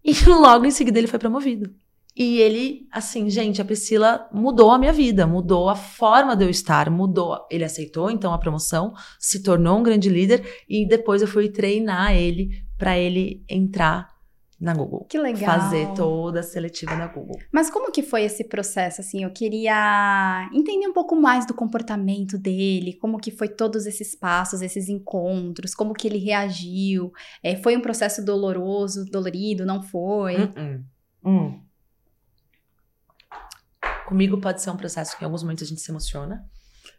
E 0.04 0.12
logo 0.28 0.66
em 0.66 0.70
seguida 0.70 0.98
ele 0.98 1.08
foi 1.08 1.18
promovido. 1.18 1.74
E 2.16 2.38
ele, 2.38 2.86
assim, 2.90 3.30
gente, 3.30 3.62
a 3.62 3.64
Priscila 3.64 4.28
mudou 4.32 4.70
a 4.70 4.78
minha 4.78 4.92
vida, 4.92 5.26
mudou 5.26 5.68
a 5.68 5.76
forma 5.76 6.36
de 6.36 6.44
eu 6.44 6.50
estar, 6.50 6.90
mudou. 6.90 7.46
Ele 7.50 7.64
aceitou 7.64 8.10
então 8.10 8.32
a 8.32 8.38
promoção, 8.38 8.92
se 9.18 9.42
tornou 9.42 9.78
um 9.78 9.82
grande 9.82 10.08
líder 10.08 10.44
e 10.68 10.86
depois 10.86 11.22
eu 11.22 11.28
fui 11.28 11.48
treinar 11.48 12.14
ele 12.14 12.64
para 12.76 12.98
ele 12.98 13.44
entrar 13.48 14.08
na 14.60 14.74
Google. 14.74 15.06
Que 15.08 15.18
legal. 15.18 15.58
Fazer 15.58 15.88
toda 15.94 16.40
a 16.40 16.42
seletiva 16.42 16.94
na 16.94 17.06
Google. 17.06 17.38
Mas 17.50 17.70
como 17.70 17.90
que 17.90 18.02
foi 18.02 18.24
esse 18.24 18.44
processo 18.44 19.00
assim? 19.00 19.24
Eu 19.24 19.30
queria 19.30 20.50
entender 20.52 20.86
um 20.86 20.92
pouco 20.92 21.16
mais 21.16 21.46
do 21.46 21.54
comportamento 21.54 22.36
dele, 22.36 22.92
como 22.92 23.18
que 23.18 23.30
foi 23.30 23.48
todos 23.48 23.86
esses 23.86 24.14
passos, 24.14 24.60
esses 24.60 24.90
encontros, 24.90 25.74
como 25.74 25.94
que 25.94 26.06
ele 26.06 26.18
reagiu. 26.18 27.10
É, 27.42 27.56
foi 27.56 27.74
um 27.74 27.80
processo 27.80 28.22
doloroso, 28.22 29.06
dolorido, 29.06 29.64
não 29.64 29.82
foi? 29.82 30.36
Uh 30.36 30.48
-uh. 30.48 30.84
Hum. 31.24 31.69
Comigo 34.10 34.40
pode 34.40 34.60
ser 34.60 34.70
um 34.70 34.76
processo 34.76 35.16
que 35.16 35.22
em 35.22 35.24
alguns 35.26 35.44
momentos 35.44 35.62
a 35.62 35.66
gente 35.68 35.80
se 35.80 35.88
emociona, 35.88 36.44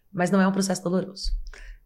mas 0.10 0.32
não 0.32 0.40
é 0.40 0.48
um 0.48 0.52
processo 0.54 0.82
doloroso. 0.82 1.34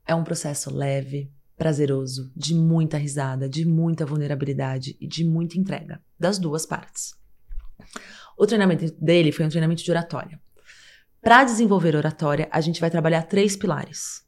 É 0.05 0.13
um 0.13 0.23
processo 0.23 0.71
leve, 0.71 1.33
prazeroso, 1.57 2.31
de 2.35 2.53
muita 2.53 2.95
risada, 2.95 3.49
de 3.49 3.65
muita 3.65 4.05
vulnerabilidade 4.05 4.95
e 5.01 5.07
de 5.07 5.25
muita 5.25 5.57
entrega, 5.57 5.99
das 6.19 6.37
duas 6.37 6.63
partes. 6.67 7.15
O 8.37 8.45
treinamento 8.45 8.85
dele 9.03 9.31
foi 9.31 9.47
um 9.47 9.49
treinamento 9.49 9.83
de 9.83 9.89
oratória. 9.89 10.39
Para 11.19 11.43
desenvolver 11.43 11.95
oratória, 11.95 12.47
a 12.51 12.61
gente 12.61 12.79
vai 12.79 12.91
trabalhar 12.91 13.23
três 13.23 13.55
pilares: 13.55 14.23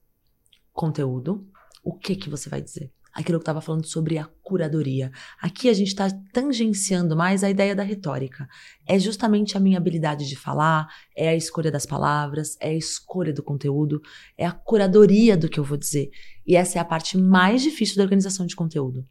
conteúdo, 0.74 1.48
o 1.84 1.96
que 1.96 2.16
que 2.16 2.28
você 2.28 2.50
vai 2.50 2.60
dizer? 2.60 2.92
Aquilo 3.18 3.40
que 3.40 3.42
eu 3.42 3.52
estava 3.52 3.62
falando 3.62 3.88
sobre 3.88 4.20
a 4.20 4.26
curadoria. 4.44 5.12
Aqui 5.42 5.70
a 5.70 5.74
gente 5.74 5.88
está 5.88 6.08
tangenciando 6.32 7.18
mais 7.18 7.44
a 7.44 7.50
ideia 7.50 7.76
da 7.76 7.82
retórica. 7.82 8.48
É 8.86 9.00
justamente 9.00 9.58
a 9.58 9.60
minha 9.60 9.80
habilidade 9.80 10.30
de 10.30 10.36
falar, 10.36 10.88
é 11.16 11.28
a 11.30 11.36
escolha 11.36 11.72
das 11.72 11.84
palavras, 11.84 12.56
é 12.60 12.70
a 12.70 12.76
escolha 12.76 13.34
do 13.34 13.42
conteúdo, 13.42 14.00
é 14.38 14.46
a 14.46 14.52
curadoria 14.52 15.36
do 15.36 15.50
que 15.50 15.60
eu 15.60 15.64
vou 15.64 15.78
dizer. 15.78 16.12
E 16.46 16.56
essa 16.56 16.78
é 16.78 16.82
a 16.82 16.86
parte 16.86 17.18
mais 17.18 17.64
difícil 17.64 17.98
da 17.98 18.04
organização 18.04 18.46
de 18.46 18.56
conteúdo. 18.56 19.04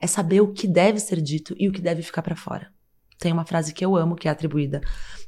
É 0.00 0.08
saber 0.08 0.40
o 0.40 0.52
que 0.52 0.66
deve 0.66 0.98
ser 0.98 1.22
dito 1.22 1.54
e 1.56 1.68
o 1.68 1.72
que 1.72 1.80
deve 1.80 2.02
ficar 2.02 2.22
para 2.22 2.34
fora. 2.34 2.72
Tem 3.20 3.32
uma 3.32 3.46
frase 3.46 3.72
que 3.72 3.84
eu 3.84 3.96
amo, 3.96 4.16
que 4.16 4.26
é 4.26 4.30
atribuída 4.32 4.80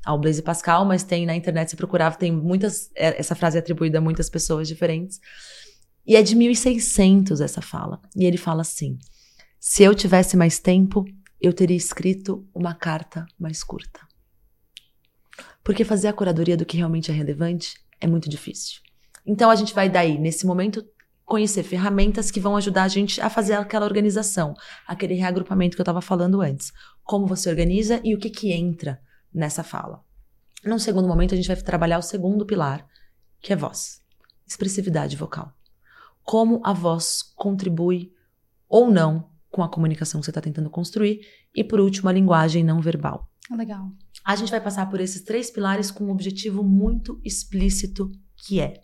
ao 0.05 0.19
Blaise 0.19 0.43
Pascal, 0.43 0.85
mas 0.85 1.05
tem 1.05 1.25
na 1.25 1.37
internet, 1.37 1.71
se 1.71 1.77
procurava, 1.77 2.17
tem 2.17 2.33
muitas. 2.33 2.91
É, 2.97 3.21
essa 3.21 3.37
frase 3.37 3.57
é 3.57 3.61
atribuída 3.61 3.99
a 3.99 4.01
muitas 4.01 4.29
pessoas 4.29 4.67
diferentes 4.67 5.21
e 6.07 6.15
é 6.15 6.23
de 6.23 6.37
1600 6.37 7.41
essa 7.41 7.61
fala. 7.61 8.01
E 8.15 8.25
ele 8.25 8.37
fala 8.37 8.61
assim: 8.61 8.99
se 9.59 9.83
eu 9.83 9.95
tivesse 9.95 10.37
mais 10.37 10.59
tempo, 10.59 11.05
eu 11.41 11.53
teria 11.53 11.77
escrito 11.77 12.47
uma 12.55 12.75
carta 12.75 13.27
mais 13.39 13.65
curta. 13.65 14.01
Porque 15.65 15.85
fazer 15.85 16.09
a 16.09 16.13
curadoria 16.13 16.57
do 16.57 16.65
que 16.65 16.77
realmente 16.77 17.11
é 17.11 17.15
relevante 17.15 17.75
é 18.01 18.07
muito 18.07 18.31
difícil. 18.31 18.81
Então 19.27 19.51
a 19.51 19.57
gente 19.57 19.75
vai 19.75 19.89
daí, 19.89 20.17
nesse 20.17 20.47
momento, 20.47 20.87
conhecer 21.25 21.65
ferramentas 21.65 22.31
que 22.31 22.39
vão 22.39 22.57
ajudar 22.57 22.85
a 22.85 22.89
gente 22.89 23.21
a 23.21 23.29
fazer 23.29 23.55
aquela 23.55 23.85
organização, 23.85 24.55
aquele 24.87 25.15
reagrupamento 25.15 25.77
que 25.77 25.81
eu 25.81 25.85
estava 25.85 26.01
falando 26.01 26.41
antes. 26.41 26.73
Como 27.03 27.27
você 27.27 27.51
organiza 27.51 28.01
e 28.05 28.15
o 28.15 28.19
que, 28.19 28.31
que 28.31 28.53
entra 28.53 29.01
nessa 29.35 29.65
fala. 29.65 30.05
Num 30.65 30.79
segundo 30.79 31.09
momento, 31.09 31.35
a 31.35 31.37
gente 31.37 31.49
vai 31.49 31.57
trabalhar 31.57 31.99
o 31.99 32.03
segundo 32.03 32.47
pilar, 32.47 32.87
que 33.41 33.53
é 33.53 33.57
voz, 33.57 34.01
expressividade 34.47 35.17
vocal 35.17 35.56
como 36.27 36.61
a 36.65 36.73
voz 36.73 37.23
contribui 37.23 38.13
ou 38.69 38.91
não 38.91 39.31
com 39.49 39.63
a 39.63 39.69
comunicação 39.69 40.21
que 40.21 40.25
você 40.25 40.31
está 40.33 40.41
tentando 40.41 40.69
construir. 40.69 41.21
E 41.55 41.63
por 41.63 41.81
último, 41.81 42.09
a 42.09 42.13
linguagem 42.13 42.65
não 42.65 42.81
verbal. 42.81 43.31
Legal. 43.51 43.93
A 44.25 44.35
gente 44.35 44.51
vai 44.51 44.61
passar 44.61 44.91
por 44.91 45.01
esses 45.01 45.23
três 45.23 45.51
pilares 45.51 45.91
com 45.91 46.05
um 46.05 46.11
objetivo 46.11 46.65
muito 46.65 47.21
explícito 47.25 48.11
que 48.37 48.61
é. 48.61 48.83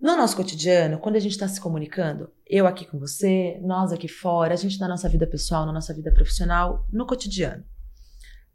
No 0.00 0.16
nosso 0.16 0.34
cotidiano, 0.34 0.98
quando 0.98 1.16
a 1.16 1.20
gente 1.20 1.32
está 1.32 1.46
se 1.46 1.60
comunicando, 1.60 2.32
eu 2.46 2.66
aqui 2.66 2.86
com 2.86 2.98
você, 2.98 3.60
nós 3.62 3.92
aqui 3.92 4.08
fora, 4.08 4.54
a 4.54 4.56
gente 4.56 4.80
na 4.80 4.88
nossa 4.88 5.08
vida 5.08 5.26
pessoal, 5.26 5.66
na 5.66 5.72
nossa 5.72 5.94
vida 5.94 6.10
profissional, 6.10 6.88
no 6.90 7.06
cotidiano, 7.06 7.64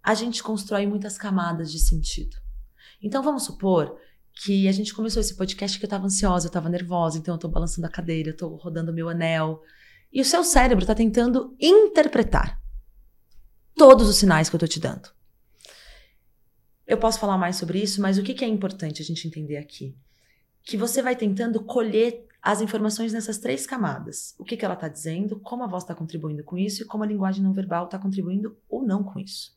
a 0.04 0.14
gente 0.14 0.44
constrói 0.44 0.88
muitas 0.88 1.18
camadas 1.18 1.72
de 1.72 1.80
sentido. 1.80 2.36
Então 3.02 3.22
vamos 3.22 3.44
supor 3.44 3.98
que 4.44 4.68
a 4.68 4.72
gente 4.72 4.94
começou 4.94 5.20
esse 5.20 5.36
podcast 5.36 5.80
que 5.80 5.86
eu 5.86 5.90
tava 5.90 6.06
ansiosa, 6.06 6.48
eu 6.48 6.52
tava 6.52 6.70
nervosa, 6.70 7.18
então 7.18 7.36
eu 7.36 7.40
tô 7.40 7.48
balançando 7.48 7.88
a 7.88 7.90
cadeira, 7.90 8.30
eu 8.30 8.38
tô 8.38 8.56
rodando 8.56 8.94
meu 8.94 9.10
anel. 9.10 9.62
E 10.12 10.22
o 10.22 10.26
seu 10.26 10.44
cérebro 10.44 10.86
tá 10.86 10.94
tentando 10.94 11.56
interpretar 11.60 12.62
todos 13.76 14.08
os 14.08 14.18
sinais 14.18 14.50
que 14.50 14.56
eu 14.56 14.60
tô 14.60 14.68
te 14.68 14.80
dando. 14.80 15.10
Eu 16.86 16.98
posso 16.98 17.20
falar 17.20 17.38
mais 17.38 17.58
sobre 17.58 17.82
isso, 17.82 18.02
mas 18.02 18.18
o 18.18 18.24
que, 18.24 18.34
que 18.34 18.46
é 18.46 18.48
importante 18.48 19.02
a 19.02 19.06
gente 19.06 19.28
entender 19.28 19.58
aqui? 19.58 19.98
Que 20.64 20.78
você 20.78 21.02
vai 21.02 21.16
tentando 21.16 21.64
colher 21.64 22.26
as 22.42 22.62
informações 22.62 23.12
nessas 23.12 23.40
três 23.40 23.68
camadas. 23.68 24.34
O 24.38 24.46
que, 24.46 24.56
que 24.56 24.64
ela 24.64 24.76
está 24.76 24.88
dizendo, 24.88 25.40
como 25.40 25.64
a 25.64 25.68
voz 25.68 25.84
está 25.84 25.94
contribuindo 25.94 26.44
com 26.44 26.58
isso 26.58 26.84
e 26.84 26.86
como 26.86 27.04
a 27.04 27.08
linguagem 27.08 27.44
não 27.44 27.54
verbal 27.54 27.86
está 27.86 28.00
contribuindo 28.00 28.58
ou 28.70 28.84
não 28.84 29.04
com 29.04 29.20
isso. 29.20 29.52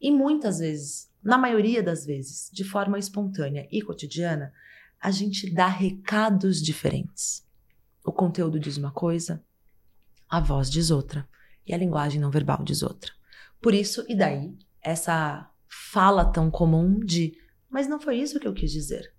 E 0.00 0.10
muitas 0.10 0.58
vezes 0.58 1.11
na 1.22 1.38
maioria 1.38 1.82
das 1.82 2.04
vezes, 2.04 2.50
de 2.52 2.64
forma 2.64 2.98
espontânea 2.98 3.68
e 3.70 3.80
cotidiana, 3.80 4.52
a 5.00 5.10
gente 5.10 5.52
dá 5.52 5.66
recados 5.66 6.62
diferentes. 6.62 7.46
o 8.04 8.10
conteúdo 8.10 8.58
diz 8.58 8.76
uma 8.76 8.90
coisa, 8.90 9.44
a 10.28 10.40
voz 10.40 10.68
diz 10.68 10.90
outra 10.90 11.28
e 11.66 11.72
a 11.72 11.78
linguagem 11.78 12.20
não 12.20 12.30
verbal 12.30 12.64
diz 12.64 12.82
outra. 12.82 13.12
Por 13.60 13.74
isso, 13.74 14.04
e 14.08 14.16
daí, 14.16 14.52
essa 14.82 15.48
fala 15.68 16.24
tão 16.24 16.50
comum 16.50 16.98
de, 16.98 17.38
mas 17.70 17.86
não 17.86 18.00
foi 18.00 18.16
isso 18.18 18.40
que 18.40 18.48
eu 18.48 18.52
quis 18.52 18.72
dizer. 18.72 19.14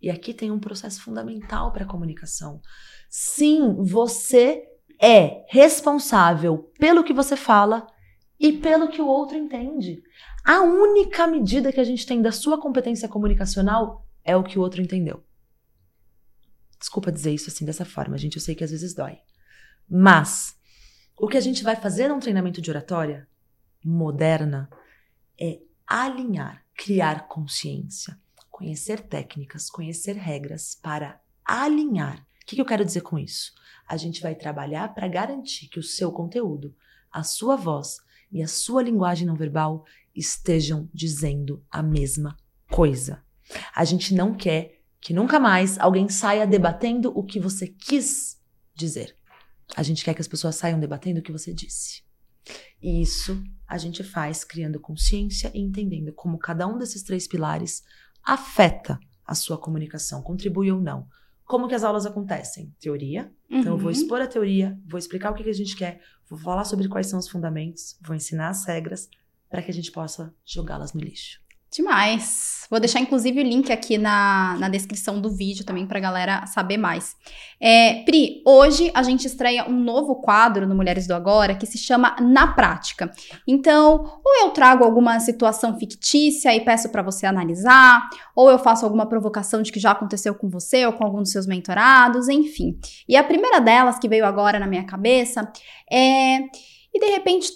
E 0.00 0.08
aqui 0.08 0.32
tem 0.32 0.50
um 0.50 0.60
processo 0.60 1.02
fundamental 1.02 1.72
para 1.72 1.84
a 1.84 1.88
comunicação. 1.88 2.60
Sim, 3.08 3.74
você 3.82 4.62
é 5.00 5.44
responsável 5.48 6.70
pelo 6.78 7.02
que 7.02 7.12
você 7.12 7.36
fala 7.36 7.86
e 8.38 8.52
pelo 8.52 8.88
que 8.88 9.02
o 9.02 9.06
outro 9.06 9.36
entende. 9.36 10.02
A 10.44 10.60
única 10.62 11.26
medida 11.26 11.72
que 11.72 11.80
a 11.80 11.84
gente 11.84 12.06
tem 12.06 12.22
da 12.22 12.32
sua 12.32 12.60
competência 12.60 13.08
comunicacional 13.08 14.06
é 14.24 14.36
o 14.36 14.42
que 14.42 14.58
o 14.58 14.62
outro 14.62 14.80
entendeu. 14.80 15.24
Desculpa 16.78 17.12
dizer 17.12 17.32
isso 17.32 17.50
assim 17.50 17.64
dessa 17.64 17.84
forma, 17.84 18.16
gente, 18.16 18.36
eu 18.36 18.42
sei 18.42 18.54
que 18.54 18.64
às 18.64 18.70
vezes 18.70 18.94
dói. 18.94 19.18
Mas 19.88 20.56
o 21.16 21.28
que 21.28 21.36
a 21.36 21.40
gente 21.40 21.62
vai 21.62 21.76
fazer 21.76 22.08
num 22.08 22.18
treinamento 22.18 22.62
de 22.62 22.70
oratória 22.70 23.28
moderna 23.84 24.70
é 25.38 25.60
alinhar, 25.86 26.64
criar 26.74 27.28
consciência, 27.28 28.18
conhecer 28.48 29.00
técnicas, 29.00 29.68
conhecer 29.68 30.16
regras 30.16 30.74
para 30.74 31.20
alinhar. 31.44 32.26
O 32.42 32.46
que, 32.46 32.56
que 32.56 32.62
eu 32.62 32.66
quero 32.66 32.84
dizer 32.84 33.02
com 33.02 33.18
isso? 33.18 33.52
A 33.86 33.96
gente 33.96 34.22
vai 34.22 34.34
trabalhar 34.34 34.94
para 34.94 35.08
garantir 35.08 35.68
que 35.68 35.78
o 35.78 35.82
seu 35.82 36.10
conteúdo, 36.10 36.74
a 37.10 37.22
sua 37.22 37.56
voz 37.56 37.98
e 38.32 38.42
a 38.42 38.48
sua 38.48 38.82
linguagem 38.82 39.26
não 39.26 39.34
verbal 39.34 39.84
estejam 40.14 40.88
dizendo 40.92 41.64
a 41.70 41.82
mesma 41.82 42.36
coisa. 42.70 43.22
A 43.74 43.84
gente 43.84 44.14
não 44.14 44.34
quer 44.34 44.80
que 45.00 45.14
nunca 45.14 45.40
mais 45.40 45.78
alguém 45.78 46.08
saia 46.08 46.46
debatendo 46.46 47.10
o 47.16 47.24
que 47.24 47.40
você 47.40 47.66
quis 47.66 48.38
dizer. 48.74 49.16
A 49.74 49.82
gente 49.82 50.04
quer 50.04 50.14
que 50.14 50.20
as 50.20 50.28
pessoas 50.28 50.56
saiam 50.56 50.78
debatendo 50.78 51.20
o 51.20 51.22
que 51.22 51.32
você 51.32 51.52
disse. 51.52 52.02
E 52.82 53.00
isso 53.00 53.42
a 53.66 53.78
gente 53.78 54.02
faz 54.02 54.44
criando 54.44 54.80
consciência 54.80 55.50
e 55.54 55.60
entendendo 55.60 56.12
como 56.12 56.38
cada 56.38 56.66
um 56.66 56.76
desses 56.76 57.02
três 57.02 57.26
pilares 57.28 57.82
afeta 58.22 58.98
a 59.24 59.34
sua 59.34 59.56
comunicação, 59.56 60.22
contribui 60.22 60.72
ou 60.72 60.80
não. 60.80 61.06
Como 61.44 61.68
que 61.68 61.74
as 61.74 61.84
aulas 61.84 62.06
acontecem? 62.06 62.74
Teoria. 62.80 63.32
Uhum. 63.50 63.58
Então, 63.58 63.72
eu 63.72 63.78
vou 63.78 63.86
uhum. 63.86 63.92
expor 63.92 64.20
a 64.20 64.26
teoria, 64.26 64.78
vou 64.86 64.98
explicar 64.98 65.30
o 65.30 65.34
que, 65.34 65.44
que 65.44 65.50
a 65.50 65.54
gente 65.54 65.76
quer, 65.76 66.00
vou 66.28 66.38
falar 66.38 66.64
sobre 66.64 66.88
quais 66.88 67.06
são 67.06 67.18
os 67.18 67.28
fundamentos, 67.28 67.96
vou 68.00 68.14
ensinar 68.14 68.50
as 68.50 68.64
regras 68.64 69.08
para 69.50 69.60
que 69.62 69.70
a 69.70 69.74
gente 69.74 69.90
possa 69.90 70.32
jogá-las 70.46 70.94
no 70.94 71.00
lixo. 71.00 71.40
Demais. 71.72 72.66
Vou 72.68 72.80
deixar 72.80 72.98
inclusive 72.98 73.40
o 73.40 73.44
link 73.44 73.70
aqui 73.70 73.96
na, 73.96 74.56
na 74.58 74.68
descrição 74.68 75.20
do 75.20 75.30
vídeo 75.30 75.64
também 75.64 75.86
para 75.86 76.00
galera 76.00 76.44
saber 76.46 76.76
mais. 76.76 77.14
É, 77.60 78.02
Pri, 78.02 78.42
hoje 78.44 78.90
a 78.92 79.04
gente 79.04 79.24
estreia 79.24 79.68
um 79.68 79.80
novo 79.80 80.16
quadro 80.16 80.66
no 80.66 80.74
Mulheres 80.74 81.06
do 81.06 81.14
Agora 81.14 81.54
que 81.54 81.66
se 81.66 81.78
chama 81.78 82.16
Na 82.20 82.48
Prática. 82.48 83.12
Então, 83.46 84.20
ou 84.24 84.46
eu 84.46 84.50
trago 84.50 84.82
alguma 84.82 85.20
situação 85.20 85.78
fictícia 85.78 86.52
e 86.52 86.60
peço 86.64 86.88
para 86.88 87.02
você 87.02 87.24
analisar, 87.24 88.08
ou 88.34 88.50
eu 88.50 88.58
faço 88.58 88.84
alguma 88.84 89.06
provocação 89.06 89.62
de 89.62 89.70
que 89.70 89.78
já 89.78 89.92
aconteceu 89.92 90.34
com 90.34 90.50
você 90.50 90.84
ou 90.86 90.92
com 90.92 91.04
algum 91.04 91.22
dos 91.22 91.30
seus 91.30 91.46
mentorados, 91.46 92.28
enfim. 92.28 92.80
E 93.08 93.16
a 93.16 93.22
primeira 93.22 93.60
delas 93.60 93.96
que 93.96 94.08
veio 94.08 94.26
agora 94.26 94.58
na 94.58 94.66
minha 94.66 94.84
cabeça 94.84 95.48
é. 95.88 96.38
E 96.92 96.98
de 96.98 97.06
repente 97.06 97.48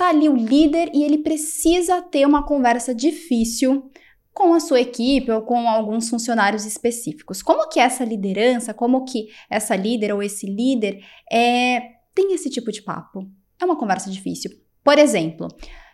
tá 0.00 0.08
ali 0.08 0.30
o 0.30 0.34
líder 0.34 0.90
e 0.94 1.04
ele 1.04 1.18
precisa 1.18 2.00
ter 2.00 2.24
uma 2.24 2.42
conversa 2.42 2.94
difícil 2.94 3.90
com 4.32 4.54
a 4.54 4.60
sua 4.60 4.80
equipe 4.80 5.30
ou 5.30 5.42
com 5.42 5.68
alguns 5.68 6.08
funcionários 6.08 6.64
específicos. 6.64 7.42
Como 7.42 7.68
que 7.68 7.78
essa 7.78 8.02
liderança, 8.02 8.72
como 8.72 9.04
que 9.04 9.28
essa 9.50 9.76
líder 9.76 10.14
ou 10.14 10.22
esse 10.22 10.46
líder 10.46 11.04
é, 11.30 11.82
tem 12.14 12.32
esse 12.32 12.48
tipo 12.48 12.72
de 12.72 12.80
papo? 12.80 13.30
É 13.60 13.64
uma 13.66 13.76
conversa 13.76 14.10
difícil. 14.10 14.50
Por 14.82 14.98
exemplo, 14.98 15.48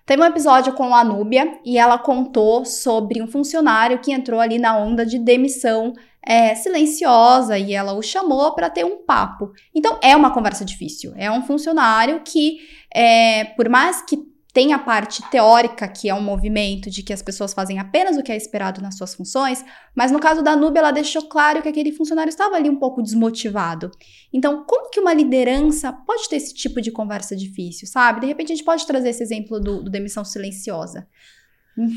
teve 0.06 0.22
um 0.22 0.24
episódio 0.24 0.72
com 0.72 0.94
a 0.94 1.04
Núbia 1.04 1.58
e 1.64 1.76
ela 1.76 1.98
contou 1.98 2.64
sobre 2.64 3.20
um 3.20 3.26
funcionário 3.26 3.98
que 3.98 4.12
entrou 4.12 4.40
ali 4.40 4.58
na 4.58 4.78
onda 4.78 5.04
de 5.04 5.18
demissão 5.18 5.92
é, 6.24 6.54
silenciosa 6.54 7.58
e 7.58 7.74
ela 7.74 7.92
o 7.92 8.02
chamou 8.02 8.54
para 8.54 8.70
ter 8.70 8.84
um 8.84 9.04
papo. 9.04 9.52
Então 9.74 9.98
é 10.02 10.16
uma 10.16 10.32
conversa 10.32 10.64
difícil. 10.64 11.12
É 11.16 11.30
um 11.30 11.42
funcionário 11.42 12.22
que, 12.24 12.58
é, 12.94 13.44
por 13.56 13.68
mais 13.68 14.00
que 14.02 14.16
tenha 14.56 14.76
a 14.76 14.78
parte 14.78 15.22
teórica, 15.30 15.86
que 15.86 16.08
é 16.08 16.14
um 16.14 16.22
movimento 16.22 16.88
de 16.88 17.02
que 17.02 17.12
as 17.12 17.20
pessoas 17.20 17.52
fazem 17.52 17.78
apenas 17.78 18.16
o 18.16 18.22
que 18.22 18.32
é 18.32 18.36
esperado 18.38 18.80
nas 18.80 18.96
suas 18.96 19.14
funções, 19.14 19.62
mas 19.94 20.10
no 20.10 20.18
caso 20.18 20.40
da 20.42 20.56
Nube, 20.56 20.78
ela 20.78 20.92
deixou 20.92 21.28
claro 21.28 21.60
que 21.60 21.68
aquele 21.68 21.92
funcionário 21.92 22.30
estava 22.30 22.56
ali 22.56 22.70
um 22.70 22.78
pouco 22.78 23.02
desmotivado. 23.02 23.90
Então, 24.32 24.64
como 24.66 24.88
que 24.88 24.98
uma 24.98 25.12
liderança 25.12 25.92
pode 25.92 26.26
ter 26.30 26.36
esse 26.36 26.54
tipo 26.54 26.80
de 26.80 26.90
conversa 26.90 27.36
difícil, 27.36 27.86
sabe? 27.86 28.20
De 28.20 28.26
repente, 28.28 28.50
a 28.50 28.56
gente 28.56 28.64
pode 28.64 28.86
trazer 28.86 29.10
esse 29.10 29.22
exemplo 29.22 29.60
do, 29.60 29.82
do 29.82 29.90
demissão 29.90 30.24
silenciosa. 30.24 31.06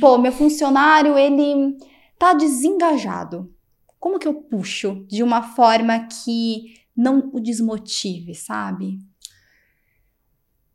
Pô, 0.01 0.17
meu 0.17 0.33
funcionário, 0.33 1.17
ele 1.17 1.77
tá 2.17 2.33
desengajado 2.33 3.49
como 3.97 4.19
que 4.19 4.27
eu 4.27 4.33
puxo 4.33 5.05
de 5.07 5.23
uma 5.23 5.43
forma 5.43 5.97
que 6.07 6.73
não 6.93 7.31
o 7.31 7.39
desmotive, 7.39 8.35
sabe? 8.35 8.99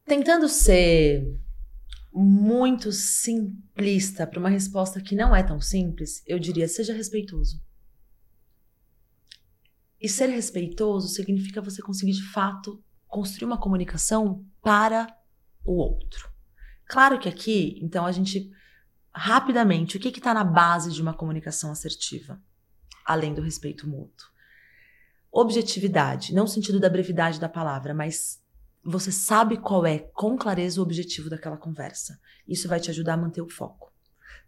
Tentando 0.07 0.49
ser 0.49 1.44
muito 2.23 2.93
simplista 2.93 4.27
para 4.27 4.39
uma 4.39 4.49
resposta 4.49 5.01
que 5.01 5.17
não 5.17 5.35
é 5.35 5.43
tão 5.43 5.61
simples, 5.61 6.23
eu 6.27 6.39
diria: 6.39 6.69
seja 6.69 6.95
respeitoso. 6.95 7.63
E 10.01 10.09
ser 10.09 10.27
respeitoso 10.29 11.09
significa 11.09 11.63
você 11.63 11.83
conseguir 11.83 12.13
de 12.13 12.31
fato 12.31 12.83
construir 13.07 13.47
uma 13.47 13.59
comunicação 13.59 14.45
para 14.61 15.07
o 15.65 15.73
outro. 15.73 16.31
Claro 16.87 17.19
que 17.19 17.29
aqui, 17.29 17.79
então, 17.83 18.05
a 18.05 18.13
gente 18.13 18.51
rapidamente, 19.11 19.97
o 19.97 20.01
que 20.01 20.09
está 20.09 20.35
na 20.35 20.45
base 20.45 20.93
de 20.93 21.01
uma 21.01 21.15
comunicação 21.15 21.71
assertiva? 21.71 22.41
além 23.05 23.35
do 23.35 23.43
respeito 23.43 23.89
mútuo. 23.89 24.29
Objetividade, 25.31 26.33
não 26.33 26.45
no 26.45 26.49
sentido 26.49 26.81
da 26.81 26.89
brevidade 26.89 27.39
da 27.39 27.49
palavra, 27.49 27.93
mas 27.93 28.41
você 28.85 29.11
sabe 29.11 29.57
qual 29.57 29.87
é, 29.87 29.99
com 29.99 30.37
clareza, 30.37 30.81
o 30.81 30.83
objetivo 30.83 31.31
daquela 31.31 31.57
conversa. 31.57 32.19
Isso 32.47 32.69
vai 32.69 32.79
te 32.79 32.91
ajudar 32.91 33.15
a 33.15 33.17
manter 33.17 33.41
o 33.41 33.49
foco. 33.49 33.93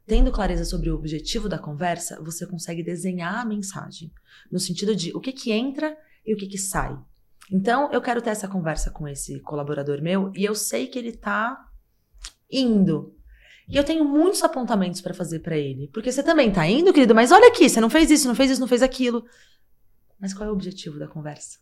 Tendo 0.07 0.31
clareza 0.31 0.65
sobre 0.65 0.91
o 0.91 0.95
objetivo 0.95 1.49
da 1.49 1.59
conversa, 1.59 2.23
você 2.23 2.47
consegue 2.47 2.83
desenhar 2.83 3.41
a 3.41 3.45
mensagem, 3.45 4.13
no 4.51 4.61
sentido 4.61 4.95
de 4.95 5.17
o 5.17 5.21
que, 5.21 5.33
que 5.33 5.51
entra 5.51 5.97
e 6.25 6.35
o 6.35 6.37
que, 6.37 6.47
que 6.47 6.59
sai. 6.59 6.97
Então, 7.51 7.91
eu 7.93 8.01
quero 8.01 8.21
ter 8.21 8.31
essa 8.31 8.47
conversa 8.47 8.91
com 8.91 9.09
esse 9.09 9.41
colaborador 9.41 10.01
meu 10.03 10.33
e 10.35 10.45
eu 10.45 10.55
sei 10.55 10.87
que 10.87 10.99
ele 10.99 11.11
está 11.11 11.69
indo 12.51 13.17
e 13.69 13.77
eu 13.77 13.85
tenho 13.85 14.05
muitos 14.05 14.43
apontamentos 14.43 15.01
para 15.01 15.13
fazer 15.13 15.41
para 15.41 15.57
ele. 15.57 15.89
Porque 15.89 16.13
você 16.13 16.23
também 16.23 16.53
tá 16.53 16.67
indo, 16.67 16.93
querido, 16.93 17.15
mas 17.15 17.33
olha 17.33 17.49
aqui, 17.49 17.69
você 17.69 17.81
não 17.81 17.91
fez 17.91 18.11
isso, 18.11 18.29
não 18.29 18.35
fez 18.35 18.53
isso, 18.53 18.61
não 18.61 18.69
fez 18.69 18.83
aquilo. 18.83 19.25
Mas 20.21 20.33
qual 20.33 20.49
é 20.49 20.51
o 20.51 20.55
objetivo 20.55 20.99
da 20.99 21.09
conversa? 21.09 21.59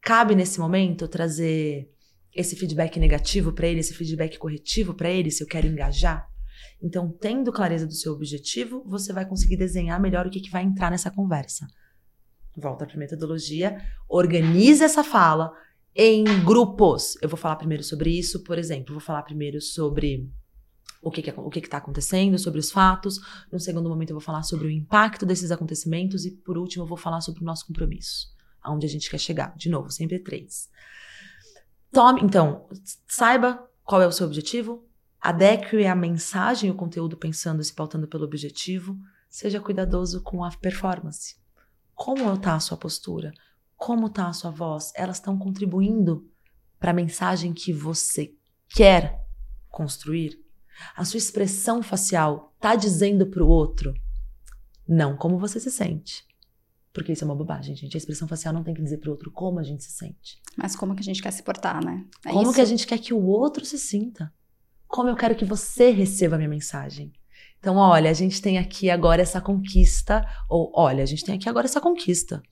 Cabe 0.00 0.34
nesse 0.34 0.60
momento 0.60 1.08
trazer 1.08 1.90
esse 2.34 2.56
feedback 2.56 2.98
negativo 2.98 3.52
para 3.52 3.66
ele, 3.66 3.80
esse 3.80 3.94
feedback 3.94 4.38
corretivo 4.38 4.94
para 4.94 5.10
ele, 5.10 5.30
se 5.30 5.42
eu 5.42 5.46
quero 5.46 5.66
engajar? 5.66 6.28
Então, 6.82 7.10
tendo 7.20 7.52
clareza 7.52 7.86
do 7.86 7.92
seu 7.92 8.12
objetivo, 8.12 8.84
você 8.86 9.12
vai 9.12 9.26
conseguir 9.26 9.56
desenhar 9.56 10.00
melhor 10.00 10.26
o 10.26 10.30
que, 10.30 10.40
que 10.40 10.50
vai 10.50 10.62
entrar 10.62 10.90
nessa 10.90 11.10
conversa. 11.10 11.66
Volta 12.56 12.86
para 12.86 12.96
metodologia, 12.96 13.78
organize 14.08 14.82
essa 14.82 15.02
fala 15.02 15.52
em 15.94 16.24
grupos. 16.44 17.16
Eu 17.20 17.28
vou 17.28 17.38
falar 17.38 17.56
primeiro 17.56 17.82
sobre 17.82 18.10
isso, 18.10 18.42
por 18.44 18.58
exemplo, 18.58 18.94
vou 18.94 19.00
falar 19.00 19.22
primeiro 19.22 19.60
sobre 19.60 20.30
o 21.02 21.10
que, 21.10 21.22
que 21.22 21.30
o 21.36 21.50
que 21.50 21.60
está 21.60 21.78
acontecendo, 21.78 22.38
sobre 22.38 22.60
os 22.60 22.70
fatos. 22.70 23.18
No 23.52 23.58
segundo 23.58 23.88
momento, 23.88 24.10
eu 24.10 24.16
vou 24.16 24.20
falar 24.20 24.42
sobre 24.42 24.66
o 24.66 24.70
impacto 24.70 25.24
desses 25.24 25.50
acontecimentos. 25.50 26.24
E, 26.24 26.30
por 26.30 26.58
último, 26.58 26.84
eu 26.84 26.88
vou 26.88 26.96
falar 26.96 27.20
sobre 27.20 27.42
o 27.42 27.44
nosso 27.44 27.66
compromisso, 27.66 28.28
aonde 28.62 28.86
a 28.86 28.88
gente 28.88 29.10
quer 29.10 29.18
chegar. 29.18 29.54
De 29.56 29.68
novo, 29.68 29.90
sempre 29.90 30.18
três. 30.18 30.68
Tome, 31.90 32.22
então, 32.22 32.68
saiba 33.06 33.68
qual 33.82 34.02
é 34.02 34.06
o 34.06 34.12
seu 34.12 34.26
objetivo, 34.26 34.86
adeque 35.20 35.84
a 35.86 35.94
mensagem, 35.94 36.70
o 36.70 36.74
conteúdo 36.74 37.16
pensando 37.16 37.60
e 37.60 37.64
se 37.64 37.72
pautando 37.72 38.06
pelo 38.06 38.24
objetivo. 38.24 38.96
Seja 39.28 39.60
cuidadoso 39.60 40.22
com 40.22 40.44
a 40.44 40.50
performance. 40.50 41.36
Como 41.94 42.32
está 42.32 42.54
a 42.54 42.60
sua 42.60 42.76
postura? 42.76 43.32
Como 43.76 44.06
está 44.06 44.28
a 44.28 44.32
sua 44.32 44.50
voz? 44.50 44.92
Elas 44.94 45.16
estão 45.16 45.38
contribuindo 45.38 46.30
para 46.78 46.92
a 46.92 46.94
mensagem 46.94 47.52
que 47.52 47.72
você 47.72 48.34
quer 48.68 49.24
construir? 49.68 50.38
A 50.96 51.04
sua 51.04 51.18
expressão 51.18 51.82
facial 51.82 52.54
tá 52.60 52.74
dizendo 52.74 53.26
pro 53.26 53.48
outro 53.48 53.94
não 54.88 55.16
como 55.16 55.38
você 55.38 55.60
se 55.60 55.70
sente. 55.70 56.26
Porque 56.92 57.12
isso 57.12 57.24
é 57.24 57.26
uma 57.26 57.34
bobagem, 57.34 57.76
gente. 57.76 57.96
A 57.96 57.98
expressão 57.98 58.26
facial 58.26 58.52
não 58.52 58.64
tem 58.64 58.74
que 58.74 58.82
dizer 58.82 58.98
pro 58.98 59.10
outro 59.10 59.30
como 59.30 59.58
a 59.58 59.62
gente 59.62 59.84
se 59.84 59.92
sente. 59.92 60.40
Mas 60.56 60.74
como 60.74 60.94
que 60.94 61.00
a 61.00 61.04
gente 61.04 61.22
quer 61.22 61.30
se 61.30 61.42
portar, 61.42 61.84
né? 61.84 62.04
É 62.24 62.30
como 62.30 62.42
isso? 62.44 62.54
que 62.54 62.60
a 62.60 62.64
gente 62.64 62.86
quer 62.86 62.98
que 62.98 63.14
o 63.14 63.24
outro 63.24 63.64
se 63.64 63.78
sinta. 63.78 64.32
Como 64.86 65.08
eu 65.08 65.16
quero 65.16 65.34
que 65.34 65.44
você 65.44 65.90
receba 65.90 66.34
a 66.36 66.38
minha 66.38 66.48
mensagem. 66.48 67.12
Então, 67.58 67.76
olha, 67.76 68.10
a 68.10 68.14
gente 68.14 68.40
tem 68.40 68.56
aqui 68.58 68.88
agora 68.88 69.20
essa 69.20 69.40
conquista. 69.40 70.26
Ou, 70.48 70.72
olha, 70.74 71.02
a 71.02 71.06
gente 71.06 71.24
tem 71.24 71.34
aqui 71.34 71.48
agora 71.48 71.66
essa 71.66 71.80
conquista. 71.80 72.42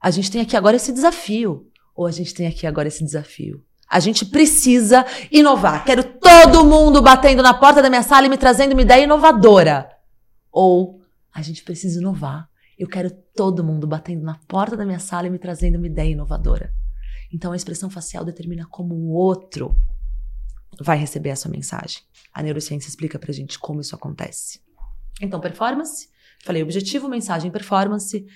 A 0.00 0.10
gente 0.10 0.30
tem 0.30 0.40
aqui 0.40 0.56
agora 0.56 0.76
esse 0.76 0.92
desafio. 0.92 1.70
Ou 1.94 2.06
a 2.06 2.10
gente 2.10 2.32
tem 2.32 2.46
aqui 2.46 2.66
agora 2.66 2.88
esse 2.88 3.04
desafio. 3.04 3.62
A 3.88 4.00
gente 4.00 4.24
precisa 4.24 5.04
inovar. 5.30 5.84
Quero 5.84 6.02
todo 6.02 6.64
mundo 6.64 7.02
batendo 7.02 7.42
na 7.42 7.52
porta 7.52 7.82
da 7.82 7.90
minha 7.90 8.02
sala 8.02 8.26
e 8.26 8.30
me 8.30 8.38
trazendo 8.38 8.72
uma 8.72 8.82
ideia 8.82 9.04
inovadora. 9.04 9.88
Ou 10.50 11.00
a 11.32 11.42
gente 11.42 11.62
precisa 11.62 12.00
inovar. 12.00 12.48
Eu 12.78 12.88
quero 12.88 13.10
todo 13.34 13.64
mundo 13.64 13.86
batendo 13.86 14.24
na 14.24 14.38
porta 14.48 14.76
da 14.76 14.84
minha 14.84 14.98
sala 14.98 15.26
e 15.26 15.30
me 15.30 15.38
trazendo 15.38 15.76
uma 15.76 15.86
ideia 15.86 16.10
inovadora. 16.10 16.72
Então 17.32 17.52
a 17.52 17.56
expressão 17.56 17.90
facial 17.90 18.24
determina 18.24 18.66
como 18.70 18.94
o 18.94 19.12
outro 19.12 19.76
vai 20.80 20.96
receber 20.96 21.30
essa 21.30 21.48
mensagem. 21.48 22.02
A 22.32 22.42
neurociência 22.42 22.88
explica 22.88 23.18
pra 23.18 23.32
gente 23.32 23.58
como 23.58 23.80
isso 23.80 23.94
acontece. 23.94 24.60
Então, 25.20 25.40
performance, 25.40 26.08
falei 26.44 26.62
objetivo, 26.62 27.08
mensagem, 27.08 27.50
performance, 27.50 28.26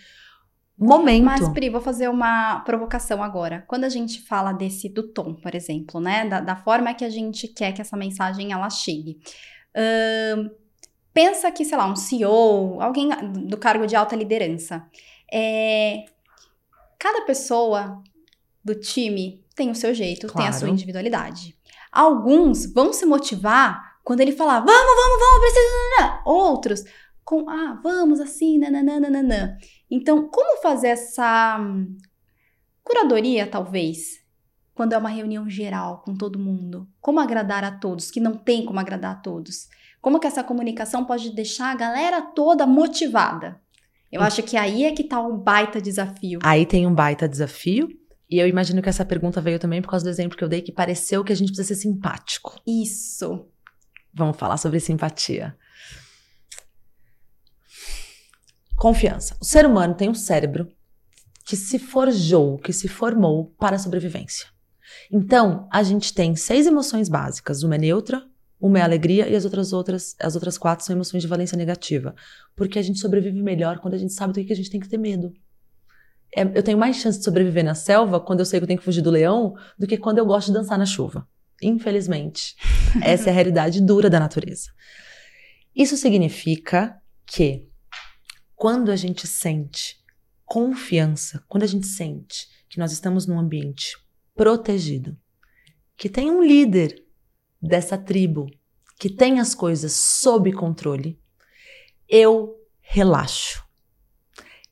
momento. 0.78 1.24
Mas, 1.24 1.49
Pri, 1.49 1.68
vou 1.68 1.80
fazer 1.80 2.09
uma 2.09 2.61
provocação 2.61 3.22
agora. 3.22 3.64
Quando 3.66 3.84
a 3.84 3.89
gente 3.89 4.20
fala 4.22 4.53
desse 4.53 4.89
do 4.89 5.03
tom, 5.03 5.34
por 5.34 5.55
exemplo, 5.55 6.01
né? 6.01 6.28
Da, 6.28 6.41
da 6.41 6.57
forma 6.57 6.95
que 6.95 7.05
a 7.05 7.11
gente 7.11 7.49
quer 7.49 7.72
que 7.72 7.80
essa 7.80 7.97
mensagem 7.97 8.53
ela 8.53 8.70
chegue. 8.70 9.18
Uh, 9.74 10.51
pensa 11.19 11.51
que, 11.51 11.64
sei 11.64 11.77
lá, 11.77 11.85
um 11.85 11.97
CEO, 11.97 12.81
alguém 12.81 13.09
do 13.49 13.57
cargo 13.57 13.89
de 13.89 13.97
alta 13.97 14.14
liderança. 14.14 14.87
É, 15.33 16.05
cada 16.97 17.23
pessoa 17.23 18.01
do 18.64 18.77
time 18.77 19.45
tem 19.53 19.69
o 19.69 19.75
seu 19.75 19.93
jeito, 19.93 20.29
claro. 20.29 20.39
tem 20.39 20.47
a 20.47 20.53
sua 20.53 20.69
individualidade. 20.69 21.59
Alguns 21.91 22.73
vão 22.73 22.93
se 22.93 23.05
motivar 23.05 23.99
quando 24.05 24.21
ele 24.21 24.31
falar, 24.31 24.61
vamos, 24.61 24.71
vamos, 24.71 25.19
vamos, 25.19 25.41
precisa. 25.41 26.23
Outros 26.25 26.85
com, 27.25 27.51
ah, 27.51 27.81
vamos 27.83 28.21
assim, 28.21 28.57
nananana. 28.57 29.59
Então, 29.91 30.29
como 30.29 30.62
fazer 30.62 30.89
essa 30.89 31.59
hum, 31.61 31.97
curadoria, 32.85 33.45
talvez, 33.45 34.23
quando 34.73 34.93
é 34.93 34.99
uma 34.99 35.09
reunião 35.09 35.51
geral 35.51 36.01
com 36.05 36.14
todo 36.14 36.39
mundo? 36.39 36.89
Como 37.01 37.19
agradar 37.19 37.64
a 37.64 37.73
todos, 37.73 38.09
que 38.09 38.21
não 38.21 38.37
tem 38.37 38.64
como 38.64 38.79
agradar 38.79 39.16
a 39.16 39.19
todos? 39.19 39.69
Como 40.01 40.21
que 40.21 40.27
essa 40.27 40.45
comunicação 40.45 41.05
pode 41.05 41.31
deixar 41.31 41.73
a 41.73 41.75
galera 41.75 42.23
toda 42.23 42.67
motivada? 42.67 43.61
Eu 44.11 44.23
acho 44.23 44.43
que 44.43 44.57
aí 44.57 44.85
é 44.85 44.93
que 44.93 45.05
tá 45.05 45.21
um 45.21 45.37
baita 45.37 45.81
desafio. 45.81 46.39
Aí 46.43 46.65
tem 46.65 46.87
um 46.87 46.95
baita 46.95 47.29
desafio. 47.29 47.89
E 48.31 48.39
eu 48.39 48.47
imagino 48.47 48.83
que 48.83 48.89
essa 48.89 49.05
pergunta 49.05 49.41
veio 49.41 49.59
também 49.59 49.81
por 49.81 49.89
causa 49.89 50.05
do 50.05 50.11
exemplo 50.11 50.37
que 50.37 50.45
eu 50.45 50.49
dei, 50.49 50.63
que 50.63 50.73
pareceu 50.73 51.25
que 51.25 51.33
a 51.33 51.37
gente 51.37 51.49
precisa 51.49 51.69
ser 51.69 51.81
simpático. 51.81 52.61
Isso. 52.67 53.47
Vamos 54.15 54.37
falar 54.37 54.57
sobre 54.57 54.81
simpatia. 54.81 55.57
Confiança. 58.77 59.37
O 59.41 59.45
ser 59.45 59.67
humano 59.67 59.95
tem 59.95 60.09
um 60.09 60.15
cérebro 60.15 60.69
que 61.45 61.57
se 61.57 61.79
forjou, 61.79 62.59
que 62.59 62.73
se 62.73 62.89
formou 62.89 63.55
para 63.59 63.77
a 63.77 63.79
sobrevivência. 63.79 64.47
Então, 65.11 65.67
a 65.73 65.83
gente 65.83 66.13
tem 66.13 66.37
seis 66.37 66.67
emoções 66.67 67.09
básicas. 67.09 67.63
Uma 67.63 67.77
é 67.77 67.79
neutra, 67.79 68.23
uma 68.61 68.79
é 68.79 68.83
alegria 68.83 69.29
e 69.29 69.37
as 69.37 69.45
outras 69.45 69.73
outras, 69.73 70.17
as 70.21 70.35
outras 70.35 70.59
quatro 70.59 70.85
são 70.85 70.97
emoções 70.97 71.23
de 71.23 71.29
valência 71.29 71.57
negativa. 71.57 72.15
Porque 72.57 72.79
a 72.79 72.83
gente 72.83 72.99
sobrevive 72.99 73.43
melhor 73.43 73.79
quando 73.79 73.95
a 73.95 73.99
gente 73.99 74.13
sabe 74.13 74.33
do 74.33 74.45
que 74.45 74.53
a 74.53 74.57
gente 74.57 74.71
tem 74.71 74.81
que 74.81 74.89
ter 74.89 74.99
medo 74.99 75.33
é, 76.35 76.43
eu 76.43 76.63
tenho 76.63 76.79
mais 76.79 76.97
chance 76.97 77.19
de 77.19 77.25
sobreviver 77.25 77.65
na 77.65 77.75
selva 77.75 78.21
quando 78.21 78.41
eu 78.41 78.47
sei 78.47 78.61
que 78.61 78.65
eu 78.65 78.67
tenho 78.67 78.79
que 78.79 78.85
fugir 78.85 79.03
do 79.03 79.11
leão 79.11 79.55
do 79.79 79.87
que 79.87 79.97
quando 79.97 80.19
eu 80.19 80.27
gosto 80.27 80.49
de 80.49 80.55
dançar 80.55 80.79
na 80.79 80.87
chuva. 80.87 81.27
Infelizmente. 81.63 82.55
Essa 83.03 83.29
é 83.29 83.31
a 83.31 83.35
realidade 83.35 83.81
dura 83.81 84.11
da 84.11 84.21
natureza. 84.21 84.71
Isso 85.75 85.97
significa 85.97 87.01
que 87.27 87.69
quando 88.55 88.91
a 88.91 88.97
gente 88.97 89.27
sente 89.27 89.97
confiança, 90.45 91.43
quando 91.49 91.63
a 91.63 91.67
gente 91.67 91.87
sente 91.87 92.49
que 92.69 92.79
nós 92.79 92.93
estamos 92.93 93.27
num 93.27 93.39
ambiente 93.39 93.97
protegido, 94.35 95.17
que 95.97 96.09
tem 96.09 96.31
um 96.31 96.43
líder 96.43 97.05
dessa 97.61 97.99
tribo, 97.99 98.47
que 98.99 99.09
tem 99.09 99.41
as 99.41 99.55
coisas 99.55 99.93
sob 99.93 100.53
controle, 100.53 101.19
eu 102.09 102.55
relaxo 102.81 103.69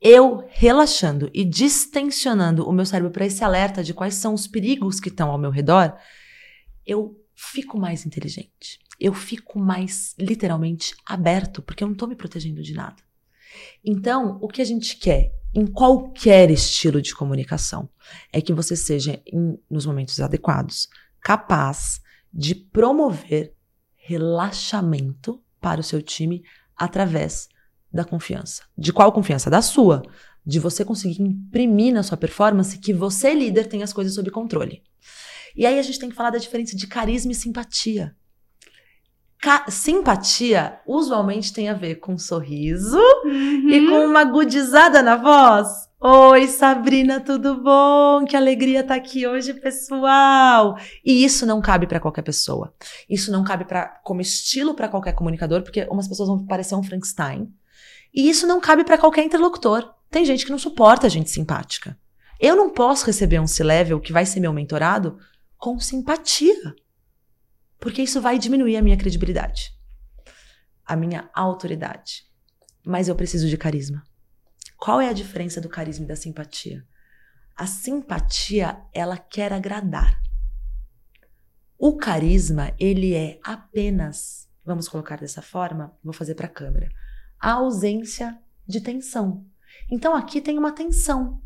eu 0.01 0.47
relaxando 0.51 1.31
e 1.33 1.45
distensionando 1.45 2.65
o 2.69 2.73
meu 2.73 2.85
cérebro 2.85 3.11
para 3.11 3.27
esse 3.27 3.43
alerta 3.43 3.83
de 3.83 3.95
quais 3.95 4.15
são 4.15 4.35
os 4.35 4.47
perigos 4.47 5.01
que 5.01 5.09
estão 5.09 5.31
ao 5.31 5.39
meu 5.39 5.51
redor, 5.51 5.97
eu 6.87 7.21
fico 7.35 7.79
mais 7.79 8.07
inteligente. 8.07 8.79
Eu 9.01 9.13
fico 9.13 9.59
mais 9.59 10.15
literalmente 10.19 10.95
aberto, 11.05 11.61
porque 11.61 11.83
eu 11.83 11.89
não 11.89 11.93
estou 11.93 12.09
me 12.09 12.17
protegendo 12.17 12.63
de 12.63 12.73
nada. 12.73 13.03
Então, 13.85 14.39
o 14.41 14.49
que 14.49 14.63
a 14.63 14.65
gente 14.65 14.97
quer 14.97 15.33
em 15.55 15.67
qualquer 15.67 16.51
estilo 16.51 17.01
de 17.01 17.15
comunicação 17.15 17.89
é 18.33 18.41
que 18.41 18.53
você 18.53 18.77
seja, 18.77 19.21
em, 19.27 19.59
nos 19.71 19.87
momentos 19.87 20.21
adequados, 20.21 20.89
capaz 21.21 22.01
de 22.33 22.55
promover 22.55 23.55
relaxamento 23.95 25.43
para 25.61 25.81
o 25.81 25.85
seu 25.85 26.01
time 26.01 26.45
através 26.77 27.49
da 27.93 28.05
confiança. 28.05 28.63
De 28.77 28.93
qual 28.93 29.11
confiança? 29.13 29.51
Da 29.51 29.63
sua. 29.63 30.03
De 30.45 30.61
você 30.61 30.85
conseguir 30.85 31.23
imprimir 31.23 31.93
na 31.93 32.03
sua 32.03 32.17
performance 32.17 32.79
que 32.79 32.93
você, 32.93 33.35
líder, 33.35 33.67
tem 33.67 33.83
as 33.83 33.93
coisas 33.93 34.15
sob 34.15 34.31
controle. 34.31 34.83
E 35.57 35.67
aí 35.67 35.79
a 35.79 35.83
gente 35.83 35.99
tem 35.99 36.11
que 36.11 36.15
falar 36.15 36.31
da 36.31 36.39
diferença 36.39 36.77
de 36.77 36.87
carisma 36.87 37.33
e 37.33 37.35
simpatia. 37.35 38.15
Ca 39.41 39.67
simpatia 39.71 40.81
usualmente 40.87 41.53
tem 41.53 41.69
a 41.69 41.75
ver 41.75 41.97
com 41.97 42.15
um 42.15 42.19
sorriso 42.19 42.99
uhum. 43.25 43.69
e 43.69 43.89
com 43.89 44.07
uma 44.07 44.21
agudizada 44.21 45.03
na 45.03 45.17
voz. 45.17 45.86
Oi, 45.99 46.47
Sabrina, 46.47 47.21
tudo 47.21 47.63
bom? 47.63 48.27
Que 48.27 48.37
alegria 48.37 48.81
estar 48.81 48.95
tá 48.95 49.01
aqui 49.01 49.27
hoje, 49.27 49.55
pessoal. 49.55 50.77
E 51.03 51.25
isso 51.25 51.47
não 51.47 51.61
cabe 51.63 51.87
para 51.87 51.99
qualquer 51.99 52.21
pessoa. 52.21 52.75
Isso 53.09 53.33
não 53.33 53.43
cabe 53.43 53.65
para 53.65 53.89
como 54.05 54.21
estilo 54.21 54.75
para 54.75 54.89
qualquer 54.89 55.15
comunicador, 55.15 55.63
porque 55.63 55.87
umas 55.91 56.07
pessoas 56.07 56.29
vão 56.29 56.45
parecer 56.45 56.75
um 56.75 56.83
Frankenstein 56.83 57.51
e 58.13 58.29
isso 58.29 58.47
não 58.47 58.61
cabe 58.61 58.85
para 58.85 58.99
qualquer 58.99 59.25
interlocutor. 59.25 59.91
Tem 60.11 60.25
gente 60.25 60.45
que 60.45 60.51
não 60.51 60.59
suporta 60.59 61.09
gente 61.09 61.31
simpática. 61.31 61.99
Eu 62.39 62.55
não 62.55 62.69
posso 62.69 63.07
receber 63.07 63.41
um 63.41 63.47
C-level 63.47 63.99
que 63.99 64.13
vai 64.13 64.27
ser 64.27 64.41
meu 64.41 64.53
mentorado 64.53 65.19
com 65.57 65.81
simpatia. 65.81 66.75
Porque 67.81 68.03
isso 68.03 68.21
vai 68.21 68.39
diminuir 68.39 68.77
a 68.77 68.83
minha 68.83 68.97
credibilidade, 68.99 69.73
a 70.85 70.95
minha 70.95 71.31
autoridade. 71.35 72.27
Mas 72.85 73.09
eu 73.09 73.15
preciso 73.15 73.49
de 73.49 73.57
carisma. 73.57 74.03
Qual 74.77 75.01
é 75.01 75.09
a 75.09 75.13
diferença 75.13 75.61
do 75.61 75.69
carisma 75.69 76.05
e 76.05 76.09
da 76.09 76.17
simpatia? 76.17 76.85
A 77.57 77.67
simpatia, 77.67 78.79
ela 78.93 79.17
quer 79.17 79.53
agradar. 79.53 80.21
O 81.79 81.97
carisma, 81.97 82.73
ele 82.79 83.15
é 83.15 83.39
apenas, 83.43 84.49
vamos 84.65 84.89
colocar 84.89 85.17
dessa 85.17 85.43
forma, 85.43 85.97
vou 86.03 86.13
fazer 86.13 86.35
para 86.35 86.47
a 86.47 86.51
câmera 86.51 86.91
a 87.39 87.53
ausência 87.53 88.39
de 88.67 88.81
tensão. 88.81 89.45
Então 89.91 90.15
aqui 90.15 90.41
tem 90.41 90.59
uma 90.59 90.73
tensão, 90.73 91.41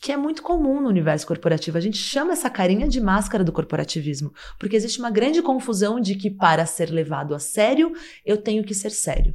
que 0.00 0.12
é 0.12 0.16
muito 0.16 0.42
comum 0.42 0.80
no 0.80 0.88
universo 0.88 1.26
corporativo. 1.26 1.76
A 1.76 1.80
gente 1.80 1.96
chama 1.96 2.32
essa 2.32 2.50
carinha 2.50 2.88
de 2.88 3.00
máscara 3.00 3.42
do 3.42 3.52
corporativismo, 3.52 4.32
porque 4.58 4.76
existe 4.76 4.98
uma 4.98 5.10
grande 5.10 5.42
confusão 5.42 6.00
de 6.00 6.14
que 6.14 6.30
para 6.30 6.66
ser 6.66 6.90
levado 6.90 7.34
a 7.34 7.38
sério, 7.38 7.92
eu 8.24 8.36
tenho 8.36 8.64
que 8.64 8.74
ser 8.74 8.90
sério. 8.90 9.34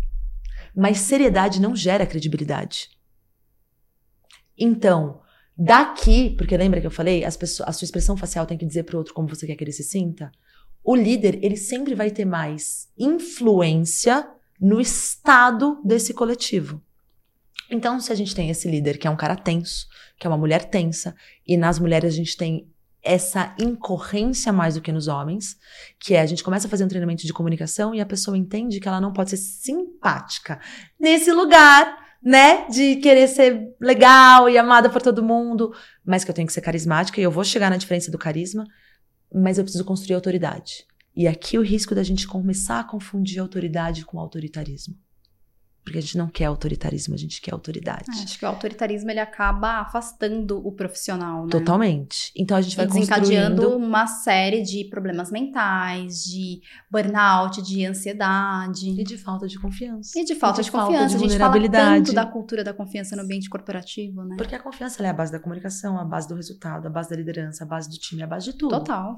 Mas 0.76 1.00
seriedade 1.00 1.60
não 1.60 1.76
gera 1.76 2.06
credibilidade. 2.06 2.90
Então, 4.60 5.22
daqui, 5.58 6.32
porque 6.38 6.58
lembra 6.58 6.82
que 6.82 6.88
eu 6.88 6.92
falei, 6.92 7.24
pessoas, 7.40 7.70
a 7.70 7.72
sua 7.72 7.86
expressão 7.86 8.18
facial 8.18 8.46
tem 8.46 8.58
que 8.58 8.66
dizer 8.66 8.84
para 8.84 8.96
o 8.96 9.00
outro 9.00 9.14
como 9.14 9.28
você 9.28 9.48
quer 9.48 9.56
que 9.56 9.64
ele 9.64 9.72
se 9.72 9.84
sinta. 9.84 10.32
O 10.84 10.96
líder, 10.96 11.40
ele 11.42 11.58
sempre 11.58 11.96
vai 11.96 12.12
ter 12.12 12.26
mais 12.26 12.90
influência 12.98 14.28
no 14.60 14.80
estado 14.82 15.82
desse 15.84 16.14
coletivo. 16.14 16.82
Então, 17.72 18.00
se 18.00 18.12
a 18.12 18.16
gente 18.16 18.36
tem 18.36 18.50
esse 18.50 18.68
líder 18.70 18.98
que 18.98 19.08
é 19.08 19.10
um 19.10 19.16
cara 19.16 19.36
tenso, 19.36 19.88
que 20.18 20.26
é 20.26 20.30
uma 20.30 20.38
mulher 20.38 20.66
tensa, 20.66 21.16
e 21.48 21.56
nas 21.56 21.80
mulheres 21.80 22.14
a 22.14 22.18
gente 22.18 22.36
tem 22.36 22.68
essa 23.02 23.56
incorrência 23.60 24.52
mais 24.52 24.76
do 24.76 24.82
que 24.82 24.92
nos 24.92 25.08
homens, 25.08 25.58
que 26.00 26.16
é 26.16 26.22
a 26.22 26.26
gente 26.26 26.44
começa 26.44 26.68
a 26.68 26.70
fazer 26.70 26.84
um 26.84 26.88
treinamento 26.88 27.26
de 27.26 27.34
comunicação 27.34 27.96
e 27.96 28.02
a 28.02 28.06
pessoa 28.06 28.38
entende 28.38 28.80
que 28.80 28.88
ela 28.88 29.00
não 29.00 29.14
pode 29.14 29.30
ser 29.30 29.38
simpática 29.38 30.60
nesse 31.00 31.32
lugar, 31.32 32.09
né, 32.22 32.68
de 32.68 32.98
querer 32.98 33.28
ser 33.28 33.74
legal 33.80 34.50
e 34.50 34.58
amada 34.58 34.90
por 34.90 35.02
todo 35.02 35.24
mundo, 35.24 35.74
mas 36.06 36.24
que 36.24 36.32
eu 36.32 36.36
tenho 36.36 36.48
que 36.48 36.54
ser 36.54 36.62
carismática 36.62 37.20
e 37.20 37.24
eu 37.24 37.32
vou 37.32 37.44
chegar 37.44 37.70
na 37.70 37.78
diferença 37.78 38.12
do 38.12 38.18
carisma, 38.18 38.66
mas 39.34 39.58
eu 39.58 39.64
preciso 39.64 39.86
construir 39.86 40.16
autoridade. 40.16 40.86
E 41.16 41.28
aqui 41.28 41.58
o 41.58 41.62
risco 41.62 41.96
da 41.96 42.04
gente 42.04 42.28
começar 42.28 42.80
a 42.80 42.84
confundir 42.84 43.40
autoridade 43.40 44.06
com 44.06 44.20
autoritarismo. 44.20 44.96
Porque 45.84 45.98
a 45.98 46.02
gente 46.02 46.18
não 46.18 46.28
quer 46.28 46.46
autoritarismo, 46.46 47.16
a 47.16 47.18
gente 47.18 47.42
quer 47.42 47.54
autoridade. 47.54 48.06
É, 48.08 48.24
acho 48.24 48.38
que 48.38 48.46
o 48.46 48.48
autoritarismo 48.48 49.10
ele 49.10 49.20
acaba 49.20 49.80
afastando 49.80 50.66
o 50.66 50.72
profissional, 50.72 51.46
né? 51.46 51.50
Totalmente. 51.50 52.32
Então 52.36 52.56
a 52.56 52.62
gente 52.62 52.76
vai 52.76 52.86
desencadeando 52.86 53.62
construindo... 53.62 53.86
uma 53.86 54.06
série 54.06 54.62
de 54.62 54.86
problemas 54.86 55.32
mentais, 55.32 56.24
de 56.24 56.62
burnout, 56.92 57.62
de 57.62 57.86
ansiedade. 57.86 58.90
E 58.90 59.04
de 59.04 59.18
falta 59.18 59.48
de 59.48 59.58
confiança. 59.58 60.20
E 60.20 60.24
de 60.24 60.36
falta, 60.36 60.60
E 60.60 60.64
de, 60.64 60.66
de 60.66 60.72
falta 60.72 60.88
confiança. 60.88 61.08
de 61.10 61.16
a 61.16 61.28
gente 61.28 61.38
fala 61.38 61.52
vulnerabilidade. 61.52 62.06
tanto 62.06 62.14
da 62.14 62.26
cultura 62.26 62.64
da 62.64 62.74
confiança 62.74 63.16
no 63.16 63.24
ambiente 63.24 63.50
corporativo, 63.50 64.24
né? 64.24 64.36
Porque 64.38 64.54
a 64.56 64.60
confiança 64.60 65.02
é 65.04 65.10
a 65.10 65.14
base 65.14 65.32
da 65.32 65.40
comunicação, 65.40 65.98
a 66.00 66.06
base 66.06 66.28
do 66.28 66.36
resultado, 66.36 66.86
a 66.86 66.90
base 66.90 67.10
da 67.10 67.16
liderança, 67.16 67.64
a 67.64 67.68
base 67.68 67.90
do 67.90 67.98
time, 67.98 68.22
a 68.22 68.28
base 68.28 68.46
de 68.46 68.54
tudo. 68.54 68.72
Total. 68.72 69.16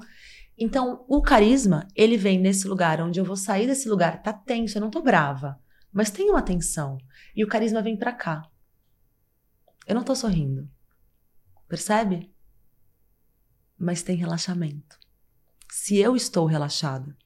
Então, 0.58 1.04
o 1.08 1.20
carisma, 1.22 1.86
ele 1.96 2.16
vem 2.16 2.38
nesse 2.38 2.68
lugar 2.68 3.00
onde 3.00 3.18
eu 3.18 3.24
vou 3.24 3.36
sair 3.36 3.66
desse 3.66 3.88
lugar, 3.88 4.22
tá 4.22 4.32
tenso, 4.32 4.76
eu 4.76 4.82
não 4.82 4.90
tô 4.90 5.02
brava, 5.02 5.58
mas 5.92 6.10
tem 6.10 6.30
uma 6.30 6.42
tensão. 6.42 6.98
E 7.36 7.44
o 7.44 7.48
carisma 7.48 7.82
vem 7.82 7.96
pra 7.96 8.12
cá. 8.12 8.48
Eu 9.86 9.94
não 9.94 10.04
tô 10.04 10.14
sorrindo. 10.14 10.70
Percebe? 11.68 12.32
Mas 13.78 14.02
tem 14.02 14.16
relaxamento. 14.16 14.98
Se 15.70 15.96
eu 15.98 16.14
estou 16.14 16.46
relaxada 16.46 17.16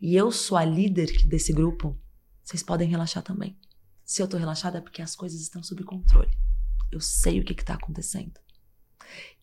e 0.00 0.14
eu 0.14 0.30
sou 0.30 0.56
a 0.56 0.64
líder 0.64 1.24
desse 1.26 1.52
grupo, 1.52 1.98
vocês 2.42 2.62
podem 2.62 2.88
relaxar 2.88 3.22
também. 3.22 3.58
Se 4.04 4.20
eu 4.20 4.28
tô 4.28 4.36
relaxada 4.36 4.78
é 4.78 4.80
porque 4.80 5.00
as 5.00 5.16
coisas 5.16 5.40
estão 5.40 5.62
sob 5.62 5.84
controle. 5.84 6.30
Eu 6.90 7.00
sei 7.00 7.40
o 7.40 7.44
que 7.44 7.54
que 7.54 7.64
tá 7.64 7.74
acontecendo. 7.74 8.38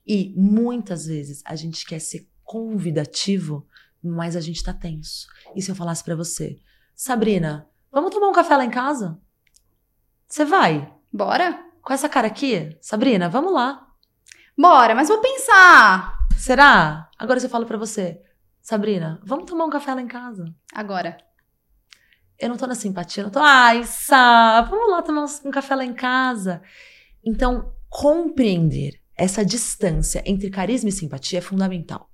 E 0.05 0.33
muitas 0.35 1.05
vezes 1.05 1.41
a 1.45 1.55
gente 1.55 1.85
quer 1.85 1.99
ser 1.99 2.29
convidativo, 2.43 3.67
mas 4.03 4.35
a 4.35 4.41
gente 4.41 4.63
tá 4.63 4.73
tenso. 4.73 5.27
E 5.55 5.61
se 5.61 5.71
eu 5.71 5.75
falasse 5.75 6.03
pra 6.03 6.15
você, 6.15 6.59
Sabrina, 6.95 7.68
vamos 7.91 8.11
tomar 8.11 8.29
um 8.29 8.33
café 8.33 8.55
lá 8.57 8.65
em 8.65 8.69
casa? 8.69 9.19
Você 10.27 10.45
vai? 10.45 10.93
Bora? 11.11 11.59
Com 11.81 11.93
essa 11.93 12.07
cara 12.07 12.27
aqui? 12.27 12.77
Sabrina, 12.81 13.29
vamos 13.29 13.51
lá. 13.53 13.87
Bora, 14.57 14.93
mas 14.93 15.07
vou 15.07 15.19
pensar. 15.19 16.19
Será? 16.37 17.09
Agora 17.17 17.39
eu 17.39 17.49
falo 17.49 17.65
pra 17.65 17.77
você, 17.77 18.21
Sabrina, 18.61 19.19
vamos 19.23 19.45
tomar 19.45 19.65
um 19.65 19.69
café 19.69 19.93
lá 19.93 20.01
em 20.01 20.07
casa? 20.07 20.53
Agora. 20.73 21.17
Eu 22.37 22.49
não 22.49 22.57
tô 22.57 22.67
na 22.67 22.75
simpatia, 22.75 23.21
eu 23.21 23.25
não 23.25 23.31
tô, 23.31 23.39
ai, 23.39 23.83
Sá, 23.83 24.61
vamos 24.61 24.91
lá 24.91 25.01
tomar 25.01 25.25
um 25.43 25.51
café 25.51 25.75
lá 25.75 25.83
em 25.83 25.93
casa. 25.93 26.61
Então, 27.25 27.73
compreender 27.89 29.01
essa 29.17 29.43
distância 29.43 30.23
entre 30.25 30.49
carisma 30.49 30.89
e 30.89 30.93
simpatia 30.93 31.39
é 31.39 31.41
fundamental. 31.41 32.09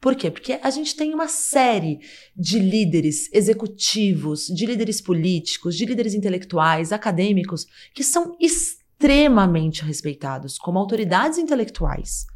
Por 0.00 0.14
quê? 0.14 0.30
Porque 0.30 0.58
a 0.62 0.70
gente 0.70 0.94
tem 0.94 1.14
uma 1.14 1.28
série 1.28 2.00
de 2.36 2.58
líderes 2.58 3.32
executivos, 3.32 4.46
de 4.46 4.66
líderes 4.66 5.00
políticos, 5.00 5.76
de 5.76 5.84
líderes 5.84 6.14
intelectuais, 6.14 6.92
acadêmicos, 6.92 7.66
que 7.94 8.04
são 8.04 8.36
extremamente 8.40 9.82
respeitados 9.82 10.58
como 10.58 10.78
autoridades 10.78 11.38
intelectuais 11.38 12.26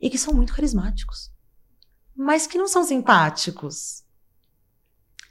e 0.00 0.10
que 0.10 0.18
são 0.18 0.34
muito 0.34 0.54
carismáticos, 0.54 1.30
mas 2.14 2.46
que 2.46 2.58
não 2.58 2.68
são 2.68 2.84
simpáticos. 2.84 4.02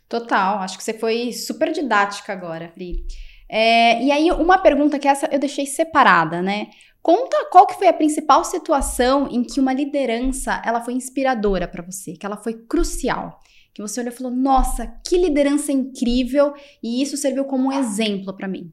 Total. 0.08 0.60
Acho 0.60 0.78
que 0.78 0.84
você 0.84 0.94
foi 0.94 1.32
super 1.32 1.72
didática 1.72 2.34
agora, 2.34 2.68
Pri. 2.68 3.06
É, 3.48 4.02
e 4.04 4.12
aí, 4.12 4.32
uma 4.32 4.58
pergunta 4.58 4.98
que 4.98 5.08
essa 5.08 5.28
eu 5.32 5.40
deixei 5.40 5.66
separada, 5.66 6.42
né? 6.42 6.70
Conta 7.02 7.50
qual 7.50 7.66
que 7.66 7.74
foi 7.74 7.88
a 7.88 7.94
principal 7.94 8.44
situação 8.44 9.28
em 9.28 9.44
que 9.44 9.60
uma 9.60 9.74
liderança 9.74 10.62
ela 10.64 10.82
foi 10.82 10.94
inspiradora 10.94 11.68
para 11.68 11.84
você, 11.84 12.14
que 12.14 12.26
ela 12.26 12.38
foi 12.38 12.54
crucial. 12.54 13.40
Que 13.74 13.82
você 13.82 14.00
olhou 14.02 14.14
e 14.14 14.16
falou: 14.16 14.32
Nossa, 14.32 14.88
que 15.06 15.18
liderança 15.18 15.72
incrível! 15.72 16.54
E 16.84 17.02
isso 17.02 17.18
serviu 17.18 17.46
como 17.46 17.70
um 17.70 17.72
exemplo 17.72 18.36
para 18.36 18.48
mim. 18.48 18.72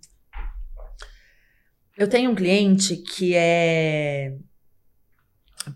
Eu 1.97 2.09
tenho 2.09 2.31
um 2.31 2.35
cliente 2.35 2.97
que 2.97 3.35
é 3.35 4.37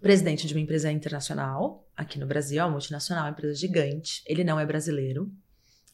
presidente 0.01 0.47
de 0.47 0.55
uma 0.55 0.61
empresa 0.61 0.91
internacional 0.91 1.87
aqui 1.97 2.19
no 2.19 2.27
Brasil, 2.27 2.63
é 2.63 2.69
multinacional, 2.69 3.25
uma 3.25 3.31
empresa 3.31 3.55
gigante. 3.55 4.23
Ele 4.27 4.45
não 4.45 4.59
é 4.59 4.67
brasileiro, 4.67 5.33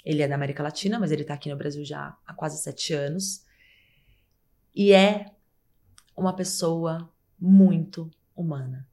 ele 0.04 0.22
é 0.22 0.28
da 0.28 0.34
América 0.34 0.62
Latina, 0.62 0.98
mas 0.98 1.12
ele 1.12 1.24
tá 1.24 1.34
aqui 1.34 1.48
no 1.48 1.56
Brasil 1.56 1.84
já 1.84 2.16
há 2.26 2.34
quase 2.34 2.62
sete 2.62 2.92
anos. 2.92 3.44
E 4.74 4.92
é 4.92 5.26
uma 6.18 6.34
pessoa 6.34 7.08
muito 7.38 8.10
humana, 8.34 8.86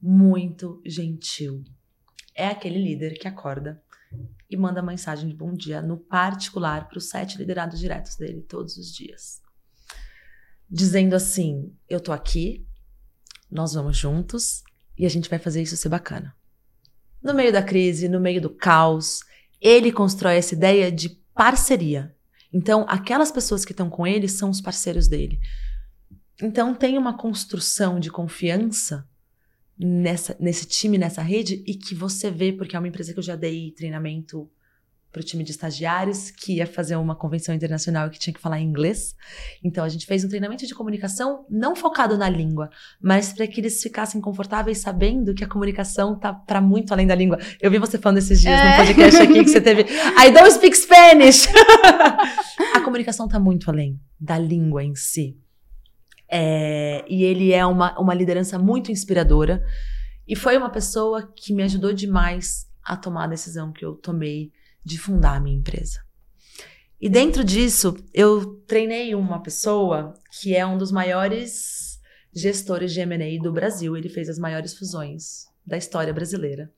muito 0.00 0.80
gentil. 0.86 1.64
É 2.34 2.46
aquele 2.46 2.78
líder 2.78 3.18
que 3.18 3.26
acorda 3.26 3.82
e 4.48 4.56
manda 4.56 4.80
mensagem 4.80 5.28
de 5.28 5.34
bom 5.34 5.52
dia 5.52 5.82
no 5.82 5.96
particular 5.96 6.88
para 6.88 6.98
os 6.98 7.08
sete 7.08 7.36
liderados 7.36 7.78
diretos 7.78 8.16
dele 8.16 8.42
todos 8.42 8.76
os 8.76 8.94
dias. 8.94 9.42
Dizendo 10.70 11.14
assim: 11.14 11.74
Eu 11.88 12.00
tô 12.00 12.12
aqui, 12.12 12.64
nós 13.50 13.74
vamos 13.74 13.96
juntos 13.96 14.62
e 14.96 15.04
a 15.04 15.08
gente 15.08 15.28
vai 15.28 15.40
fazer 15.40 15.62
isso 15.62 15.76
ser 15.76 15.88
bacana. 15.88 16.34
No 17.20 17.34
meio 17.34 17.52
da 17.52 17.62
crise, 17.62 18.08
no 18.08 18.20
meio 18.20 18.40
do 18.40 18.48
caos, 18.48 19.20
ele 19.60 19.90
constrói 19.90 20.36
essa 20.36 20.54
ideia 20.54 20.90
de 20.90 21.10
parceria. 21.34 22.14
Então, 22.52 22.86
aquelas 22.88 23.30
pessoas 23.30 23.64
que 23.64 23.72
estão 23.72 23.90
com 23.90 24.06
ele 24.06 24.28
são 24.28 24.50
os 24.50 24.60
parceiros 24.60 25.08
dele. 25.08 25.38
Então, 26.42 26.74
tem 26.74 26.96
uma 26.98 27.16
construção 27.16 27.98
de 28.00 28.10
confiança 28.10 29.06
nessa, 29.78 30.36
nesse 30.38 30.66
time, 30.66 30.98
nessa 30.98 31.22
rede, 31.22 31.62
e 31.66 31.74
que 31.74 31.94
você 31.94 32.30
vê, 32.30 32.52
porque 32.52 32.76
é 32.76 32.78
uma 32.78 32.88
empresa 32.88 33.12
que 33.12 33.18
eu 33.18 33.22
já 33.22 33.36
dei 33.36 33.72
treinamento 33.72 34.50
para 35.12 35.20
o 35.20 35.24
time 35.24 35.42
de 35.42 35.50
estagiários, 35.50 36.30
que 36.30 36.58
ia 36.58 36.66
fazer 36.68 36.94
uma 36.94 37.16
convenção 37.16 37.52
internacional 37.52 38.06
e 38.06 38.10
que 38.10 38.18
tinha 38.18 38.32
que 38.32 38.38
falar 38.40 38.60
inglês. 38.60 39.16
Então, 39.64 39.82
a 39.82 39.88
gente 39.88 40.06
fez 40.06 40.24
um 40.24 40.28
treinamento 40.28 40.64
de 40.64 40.72
comunicação 40.72 41.44
não 41.50 41.74
focado 41.74 42.16
na 42.16 42.28
língua, 42.28 42.70
mas 43.02 43.32
para 43.32 43.44
que 43.48 43.60
eles 43.60 43.82
ficassem 43.82 44.20
confortáveis 44.20 44.78
sabendo 44.78 45.34
que 45.34 45.42
a 45.42 45.48
comunicação 45.48 46.16
tá 46.16 46.32
para 46.32 46.60
muito 46.60 46.92
além 46.92 47.08
da 47.08 47.16
língua. 47.16 47.38
Eu 47.60 47.72
vi 47.72 47.78
você 47.78 47.98
falando 47.98 48.18
esses 48.18 48.40
dias 48.40 48.54
É. 48.56 48.70
no 48.70 48.86
podcast 48.86 49.20
aqui 49.22 49.42
que 49.42 49.50
você 49.50 49.60
teve. 49.60 49.82
I 49.82 50.30
don't 50.32 50.52
speak 50.52 50.76
Spanish! 50.76 51.48
a 52.72 52.80
comunicação 52.80 53.26
tá 53.26 53.40
muito 53.40 53.68
além 53.68 53.98
da 54.20 54.38
língua 54.38 54.84
em 54.84 54.94
si. 54.94 55.36
É, 56.30 57.04
e 57.08 57.24
ele 57.24 57.52
é 57.52 57.64
uma, 57.66 57.98
uma 57.98 58.14
liderança 58.14 58.58
muito 58.58 58.92
inspiradora. 58.92 59.64
E 60.26 60.36
foi 60.36 60.56
uma 60.56 60.70
pessoa 60.70 61.30
que 61.34 61.52
me 61.52 61.62
ajudou 61.62 61.92
demais 61.92 62.66
a 62.84 62.96
tomar 62.96 63.24
a 63.24 63.28
decisão 63.28 63.72
que 63.72 63.84
eu 63.84 63.94
tomei 63.94 64.52
de 64.84 64.98
fundar 64.98 65.36
a 65.36 65.40
minha 65.40 65.56
empresa. 65.56 65.98
E 67.00 67.08
dentro 67.08 67.42
disso, 67.42 67.96
eu 68.12 68.62
treinei 68.66 69.14
uma 69.14 69.42
pessoa 69.42 70.14
que 70.40 70.54
é 70.54 70.64
um 70.64 70.76
dos 70.76 70.92
maiores 70.92 71.98
gestores 72.32 72.92
de 72.92 73.00
M&A 73.00 73.42
do 73.42 73.52
Brasil. 73.52 73.96
Ele 73.96 74.08
fez 74.08 74.28
as 74.28 74.38
maiores 74.38 74.76
fusões 74.76 75.46
da 75.66 75.76
história 75.76 76.12
brasileira. 76.12 76.70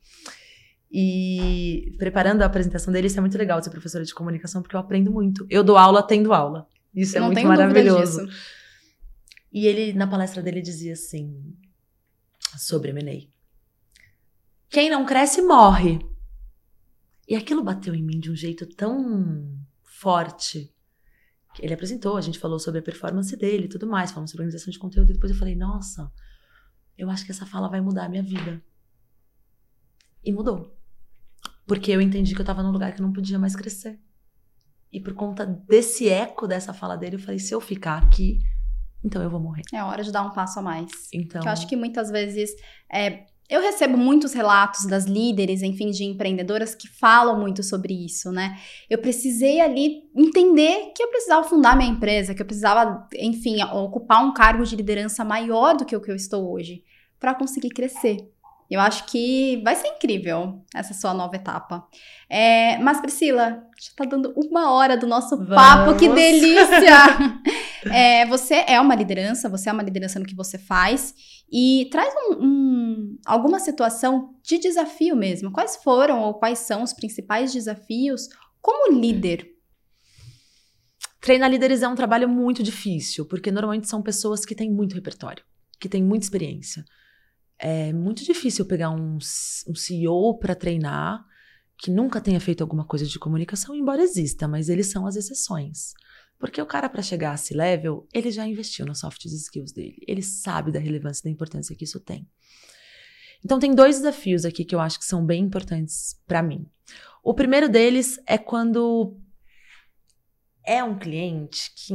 E 0.90 1.94
preparando 1.98 2.42
a 2.42 2.46
apresentação 2.46 2.92
dele, 2.92 3.06
isso 3.06 3.18
é 3.18 3.20
muito 3.20 3.36
legal 3.38 3.58
de 3.58 3.64
ser 3.64 3.70
professora 3.70 4.04
de 4.04 4.14
comunicação, 4.14 4.62
porque 4.62 4.76
eu 4.76 4.80
aprendo 4.80 5.10
muito. 5.10 5.46
Eu 5.50 5.64
dou 5.64 5.76
aula 5.76 6.02
tendo 6.02 6.32
aula. 6.32 6.66
Isso 6.94 7.16
é 7.16 7.20
Não 7.20 7.28
muito 7.28 7.46
maravilhoso. 7.46 8.28
E 9.52 9.66
ele, 9.66 9.92
na 9.92 10.06
palestra 10.06 10.42
dele, 10.42 10.62
dizia 10.62 10.94
assim, 10.94 11.54
sobre 12.56 12.90
M&A. 12.90 13.30
Quem 14.68 14.88
não 14.88 15.04
cresce, 15.04 15.42
morre. 15.42 15.98
E 17.28 17.36
aquilo 17.36 17.62
bateu 17.62 17.94
em 17.94 18.02
mim 18.02 18.18
de 18.18 18.30
um 18.30 18.34
jeito 18.34 18.66
tão 18.66 19.58
forte. 19.82 20.74
Ele 21.58 21.74
apresentou, 21.74 22.16
a 22.16 22.20
gente 22.22 22.38
falou 22.38 22.58
sobre 22.58 22.80
a 22.80 22.82
performance 22.82 23.36
dele 23.36 23.66
e 23.66 23.68
tudo 23.68 23.86
mais, 23.86 24.10
falamos 24.10 24.30
sobre 24.30 24.44
organização 24.44 24.72
de 24.72 24.78
conteúdo, 24.78 25.10
e 25.10 25.12
depois 25.12 25.30
eu 25.30 25.38
falei, 25.38 25.54
nossa, 25.54 26.10
eu 26.96 27.10
acho 27.10 27.24
que 27.26 27.30
essa 27.30 27.44
fala 27.44 27.68
vai 27.68 27.80
mudar 27.80 28.06
a 28.06 28.08
minha 28.08 28.22
vida. 28.22 28.62
E 30.24 30.32
mudou. 30.32 30.74
Porque 31.66 31.90
eu 31.90 32.00
entendi 32.00 32.34
que 32.34 32.40
eu 32.40 32.44
tava 32.44 32.62
num 32.62 32.70
lugar 32.70 32.94
que 32.94 33.02
eu 33.02 33.06
não 33.06 33.12
podia 33.12 33.38
mais 33.38 33.54
crescer. 33.54 34.00
E 34.90 35.00
por 35.00 35.14
conta 35.14 35.44
desse 35.44 36.08
eco 36.08 36.46
dessa 36.46 36.72
fala 36.72 36.96
dele, 36.96 37.16
eu 37.16 37.20
falei, 37.20 37.38
se 37.38 37.54
eu 37.54 37.60
ficar 37.60 37.98
aqui, 37.98 38.40
então 39.04 39.22
eu 39.22 39.30
vou 39.30 39.40
morrer. 39.40 39.62
É 39.72 39.82
hora 39.82 40.02
de 40.02 40.12
dar 40.12 40.22
um 40.22 40.30
passo 40.30 40.58
a 40.58 40.62
mais. 40.62 40.90
Então, 41.12 41.42
eu 41.42 41.50
acho 41.50 41.66
que 41.66 41.76
muitas 41.76 42.10
vezes 42.10 42.50
é, 42.92 43.24
eu 43.48 43.60
recebo 43.60 43.98
muitos 43.98 44.32
relatos 44.32 44.86
das 44.86 45.04
líderes, 45.04 45.62
enfim, 45.62 45.90
de 45.90 46.04
empreendedoras 46.04 46.74
que 46.74 46.88
falam 46.88 47.38
muito 47.38 47.62
sobre 47.62 47.92
isso, 47.92 48.32
né? 48.32 48.58
Eu 48.88 48.98
precisei 48.98 49.60
ali 49.60 50.04
entender 50.16 50.92
que 50.96 51.02
eu 51.02 51.08
precisava 51.08 51.46
fundar 51.46 51.76
minha 51.76 51.90
empresa, 51.90 52.34
que 52.34 52.40
eu 52.40 52.46
precisava, 52.46 53.06
enfim, 53.18 53.62
ocupar 53.62 54.24
um 54.24 54.32
cargo 54.32 54.64
de 54.64 54.76
liderança 54.76 55.24
maior 55.24 55.76
do 55.76 55.84
que 55.84 55.94
o 55.94 56.00
que 56.00 56.10
eu 56.10 56.16
estou 56.16 56.50
hoje, 56.50 56.82
para 57.18 57.34
conseguir 57.34 57.70
crescer. 57.70 58.16
Eu 58.72 58.80
acho 58.80 59.04
que 59.04 59.60
vai 59.62 59.76
ser 59.76 59.88
incrível 59.88 60.64
essa 60.74 60.94
sua 60.94 61.12
nova 61.12 61.36
etapa. 61.36 61.86
É, 62.26 62.78
mas, 62.78 63.02
Priscila, 63.02 63.62
já 63.78 63.90
tá 63.94 64.04
dando 64.06 64.32
uma 64.34 64.72
hora 64.72 64.96
do 64.96 65.06
nosso 65.06 65.36
papo, 65.46 65.94
que 65.94 66.08
Vamos. 66.08 66.22
delícia! 66.22 66.96
É, 67.92 68.24
você 68.26 68.64
é 68.68 68.80
uma 68.80 68.94
liderança, 68.94 69.48
você 69.48 69.68
é 69.68 69.72
uma 69.72 69.82
liderança 69.82 70.16
no 70.20 70.24
que 70.24 70.36
você 70.36 70.56
faz. 70.56 71.12
E 71.50 71.88
traz 71.90 72.14
um, 72.14 72.34
um- 72.40 73.18
alguma 73.26 73.58
situação 73.58 74.36
de 74.40 74.56
desafio 74.56 75.16
mesmo. 75.16 75.50
Quais 75.50 75.74
foram 75.82 76.20
ou 76.20 76.34
quais 76.34 76.60
são 76.60 76.84
os 76.84 76.92
principais 76.92 77.52
desafios 77.52 78.28
como 78.60 78.92
líder? 79.00 79.48
Treinar 81.20 81.50
líderes 81.50 81.82
é 81.82 81.88
um 81.88 81.96
trabalho 81.96 82.28
muito 82.28 82.62
difícil, 82.62 83.26
porque 83.26 83.50
normalmente 83.50 83.88
são 83.88 84.00
pessoas 84.00 84.44
que 84.44 84.54
têm 84.54 84.70
muito 84.70 84.94
repertório, 84.94 85.42
que 85.80 85.88
têm 85.88 86.04
muita 86.04 86.24
experiência. 86.24 86.84
É 87.64 87.92
muito 87.92 88.24
difícil 88.24 88.66
pegar 88.66 88.90
um, 88.90 89.14
um 89.68 89.74
CEO 89.76 90.36
para 90.36 90.52
treinar 90.52 91.24
que 91.78 91.92
nunca 91.92 92.20
tenha 92.20 92.40
feito 92.40 92.60
alguma 92.60 92.84
coisa 92.84 93.06
de 93.06 93.18
comunicação, 93.20 93.72
embora 93.72 94.02
exista, 94.02 94.48
mas 94.48 94.68
eles 94.68 94.88
são 94.88 95.06
as 95.06 95.14
exceções. 95.14 95.92
Porque 96.40 96.60
o 96.60 96.66
cara, 96.66 96.88
para 96.88 97.02
chegar 97.02 97.30
a 97.30 97.34
esse 97.36 97.54
level, 97.54 98.08
ele 98.12 98.32
já 98.32 98.44
investiu 98.44 98.84
nos 98.84 98.98
soft 98.98 99.24
skills 99.26 99.70
dele. 99.72 99.96
Ele 100.08 100.22
sabe 100.22 100.72
da 100.72 100.80
relevância 100.80 101.20
e 101.20 101.24
da 101.24 101.30
importância 101.30 101.76
que 101.76 101.84
isso 101.84 102.00
tem. 102.00 102.28
Então, 103.44 103.60
tem 103.60 103.72
dois 103.72 103.98
desafios 103.98 104.44
aqui 104.44 104.64
que 104.64 104.74
eu 104.74 104.80
acho 104.80 104.98
que 104.98 105.04
são 105.04 105.24
bem 105.24 105.44
importantes 105.44 106.20
para 106.26 106.42
mim. 106.42 106.66
O 107.22 107.32
primeiro 107.32 107.68
deles 107.68 108.20
é 108.26 108.36
quando 108.36 109.16
é 110.64 110.82
um 110.82 110.98
cliente 110.98 111.72
que, 111.76 111.94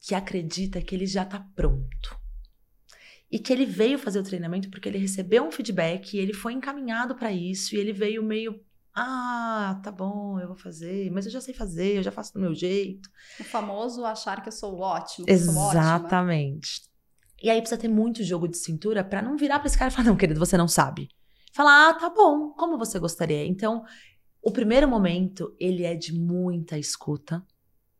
que 0.00 0.14
acredita 0.14 0.82
que 0.82 0.92
ele 0.92 1.06
já 1.06 1.22
está 1.22 1.38
pronto. 1.54 2.23
E 3.34 3.38
que 3.40 3.52
ele 3.52 3.66
veio 3.66 3.98
fazer 3.98 4.20
o 4.20 4.22
treinamento 4.22 4.70
porque 4.70 4.88
ele 4.88 4.96
recebeu 4.96 5.44
um 5.44 5.50
feedback 5.50 6.14
e 6.14 6.20
ele 6.20 6.32
foi 6.32 6.52
encaminhado 6.52 7.16
para 7.16 7.32
isso 7.32 7.74
e 7.74 7.78
ele 7.78 7.92
veio 7.92 8.22
meio 8.22 8.60
ah, 8.96 9.80
tá 9.82 9.90
bom, 9.90 10.38
eu 10.38 10.46
vou 10.46 10.56
fazer, 10.56 11.10
mas 11.10 11.26
eu 11.26 11.32
já 11.32 11.40
sei 11.40 11.52
fazer, 11.52 11.96
eu 11.96 12.02
já 12.04 12.12
faço 12.12 12.32
do 12.32 12.38
meu 12.38 12.54
jeito. 12.54 13.10
O 13.40 13.42
famoso 13.42 14.04
achar 14.04 14.40
que 14.40 14.48
eu 14.48 14.52
sou 14.52 14.78
ótimo. 14.78 15.26
Exatamente. 15.28 16.82
Sou 16.82 16.94
e 17.42 17.50
aí 17.50 17.60
precisa 17.60 17.80
ter 17.80 17.88
muito 17.88 18.22
jogo 18.22 18.46
de 18.46 18.56
cintura 18.56 19.02
para 19.02 19.20
não 19.20 19.36
virar 19.36 19.58
para 19.58 19.66
esse 19.66 19.76
cara 19.76 19.90
e 19.90 19.94
falar: 19.94 20.06
não, 20.06 20.16
querido, 20.16 20.38
você 20.38 20.56
não 20.56 20.68
sabe. 20.68 21.08
Falar: 21.52 21.90
ah, 21.90 21.94
tá 21.94 22.08
bom, 22.08 22.50
como 22.50 22.78
você 22.78 23.00
gostaria? 23.00 23.44
Então, 23.44 23.82
o 24.40 24.52
primeiro 24.52 24.88
momento, 24.88 25.54
ele 25.58 25.82
é 25.82 25.96
de 25.96 26.14
muita 26.14 26.78
escuta, 26.78 27.44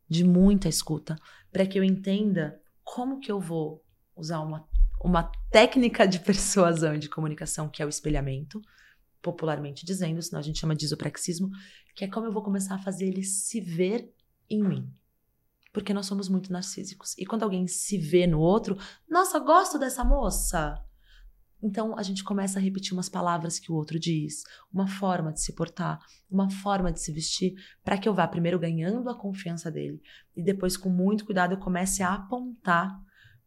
de 0.07 0.23
muita 0.23 0.69
escuta, 0.69 1.17
para 1.51 1.65
que 1.67 1.77
eu 1.77 1.83
entenda 1.83 2.57
como 2.85 3.19
que 3.19 3.29
eu 3.29 3.39
vou 3.39 3.83
usar 4.15 4.39
uma, 4.39 4.65
uma 5.05 5.31
técnica 5.51 6.07
de 6.07 6.19
persuasão 6.19 6.95
e 6.95 6.99
de 6.99 7.07
comunicação, 7.07 7.69
que 7.69 7.81
é 7.81 7.85
o 7.85 7.89
espelhamento 7.89 8.59
popularmente 9.21 9.85
dizendo, 9.85 10.21
senão 10.21 10.39
a 10.39 10.43
gente 10.43 10.59
chama 10.59 10.75
de 10.75 10.83
isopraxismo, 10.83 11.49
que 11.95 12.03
é 12.03 12.07
como 12.07 12.25
eu 12.25 12.31
vou 12.31 12.43
começar 12.43 12.75
a 12.75 12.79
fazer 12.79 13.05
ele 13.05 13.23
se 13.23 13.61
ver 13.61 14.11
em 14.49 14.63
mim. 14.63 14.91
Porque 15.71 15.93
nós 15.93 16.07
somos 16.07 16.27
muito 16.27 16.51
narcísicos. 16.51 17.15
E 17.17 17.25
quando 17.25 17.43
alguém 17.43 17.67
se 17.67 17.97
vê 17.97 18.25
no 18.25 18.39
outro, 18.39 18.77
nossa, 19.07 19.37
gosto 19.39 19.77
dessa 19.77 20.03
moça. 20.03 20.83
Então 21.61 21.97
a 21.97 22.03
gente 22.03 22.23
começa 22.23 22.57
a 22.57 22.61
repetir 22.61 22.93
umas 22.93 23.09
palavras 23.09 23.59
que 23.59 23.71
o 23.71 23.75
outro 23.75 23.99
diz, 23.99 24.43
uma 24.73 24.87
forma 24.87 25.31
de 25.31 25.41
se 25.41 25.53
portar, 25.53 25.99
uma 26.29 26.49
forma 26.49 26.91
de 26.91 26.99
se 26.99 27.11
vestir, 27.11 27.53
para 27.83 27.97
que 27.97 28.09
eu 28.09 28.13
vá 28.13 28.27
primeiro 28.27 28.59
ganhando 28.59 29.09
a 29.09 29.17
confiança 29.17 29.71
dele 29.71 30.01
e 30.35 30.43
depois, 30.43 30.75
com 30.75 30.89
muito 30.89 31.25
cuidado, 31.25 31.53
eu 31.53 31.59
comece 31.59 32.01
a 32.01 32.13
apontar 32.13 32.99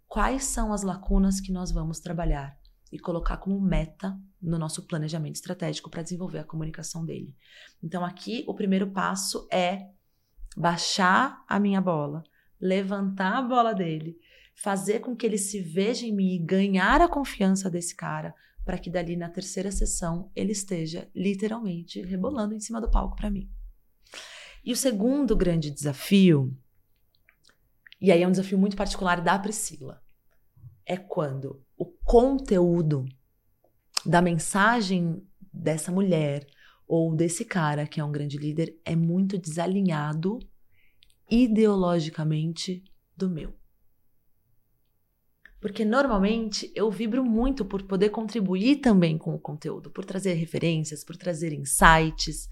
quais 0.09 0.45
são 0.45 0.73
as 0.73 0.83
lacunas 0.83 1.41
que 1.41 1.53
nós 1.53 1.71
vamos 1.71 2.01
trabalhar 2.01 2.59
e 2.91 2.99
colocar 2.99 3.37
como 3.37 3.61
meta 3.61 4.19
no 4.41 4.59
nosso 4.59 4.87
planejamento 4.87 5.37
estratégico 5.37 5.91
para 5.91 6.03
desenvolver 6.03 6.39
a 6.39 6.45
comunicação 6.45 7.05
dele. 7.05 7.37
Então, 7.83 8.05
aqui, 8.05 8.45
o 8.49 8.55
primeiro 8.55 8.91
passo 8.91 9.47
é 9.53 9.91
baixar 10.57 11.45
a 11.47 11.61
minha 11.61 11.81
bola, 11.81 12.25
levantar 12.59 13.37
a 13.37 13.43
bola 13.43 13.75
dele, 13.75 14.19
fazer 14.57 15.01
com 15.01 15.15
que 15.15 15.27
ele 15.27 15.39
se 15.39 15.61
veja 15.61 16.07
em 16.07 16.15
mim 16.15 16.35
e 16.35 16.39
ganhar 16.39 17.01
a 17.01 17.09
confiança 17.09 17.71
desse 17.71 17.95
cara, 17.95 18.35
para 18.65 18.79
que 18.79 18.91
dali 18.91 19.17
na 19.17 19.29
terceira 19.29 19.71
sessão 19.71 20.31
ele 20.35 20.53
esteja 20.53 21.09
literalmente 21.15 22.03
rebolando 22.03 22.55
em 22.55 22.61
cima 22.61 22.81
do 22.81 22.91
palco 22.91 23.17
para 23.17 23.31
mim. 23.31 23.49
E 24.65 24.73
o 24.73 24.77
segundo 24.77 25.37
grande 25.37 25.71
desafio, 25.71 26.57
e 28.01 28.13
aí 28.13 28.23
é 28.23 28.29
um 28.29 28.31
desafio 28.31 28.59
muito 28.59 28.77
particular 28.77 29.21
da 29.21 29.39
Priscila, 29.39 30.03
é 30.87 30.97
quando 30.97 31.63
o 31.77 31.85
conteúdo 31.85 33.05
da 34.05 34.23
mensagem 34.23 35.23
dessa 35.53 35.93
mulher 35.93 36.47
ou 36.87 37.15
desse 37.15 37.45
cara 37.45 37.87
que 37.87 38.01
é 38.01 38.05
um 38.05 38.13
grande 38.13 38.39
líder 38.39 38.79
é 38.85 38.97
muito 38.97 39.37
desalinhado 39.37 40.39
ideologicamente 41.31 42.83
do 43.17 43.29
meu. 43.29 43.53
Porque 45.61 45.85
normalmente 45.85 46.73
eu 46.75 46.91
vibro 46.91 47.25
muito 47.25 47.65
por 47.65 47.83
poder 47.83 48.11
contribuir 48.11 48.77
também 48.77 49.19
com 49.19 49.35
o 49.35 49.41
conteúdo, 49.41 49.91
por 49.91 50.05
trazer 50.05 50.35
referências, 50.35 51.05
por 51.05 51.17
trazer 51.17 51.53
insights. 51.53 52.49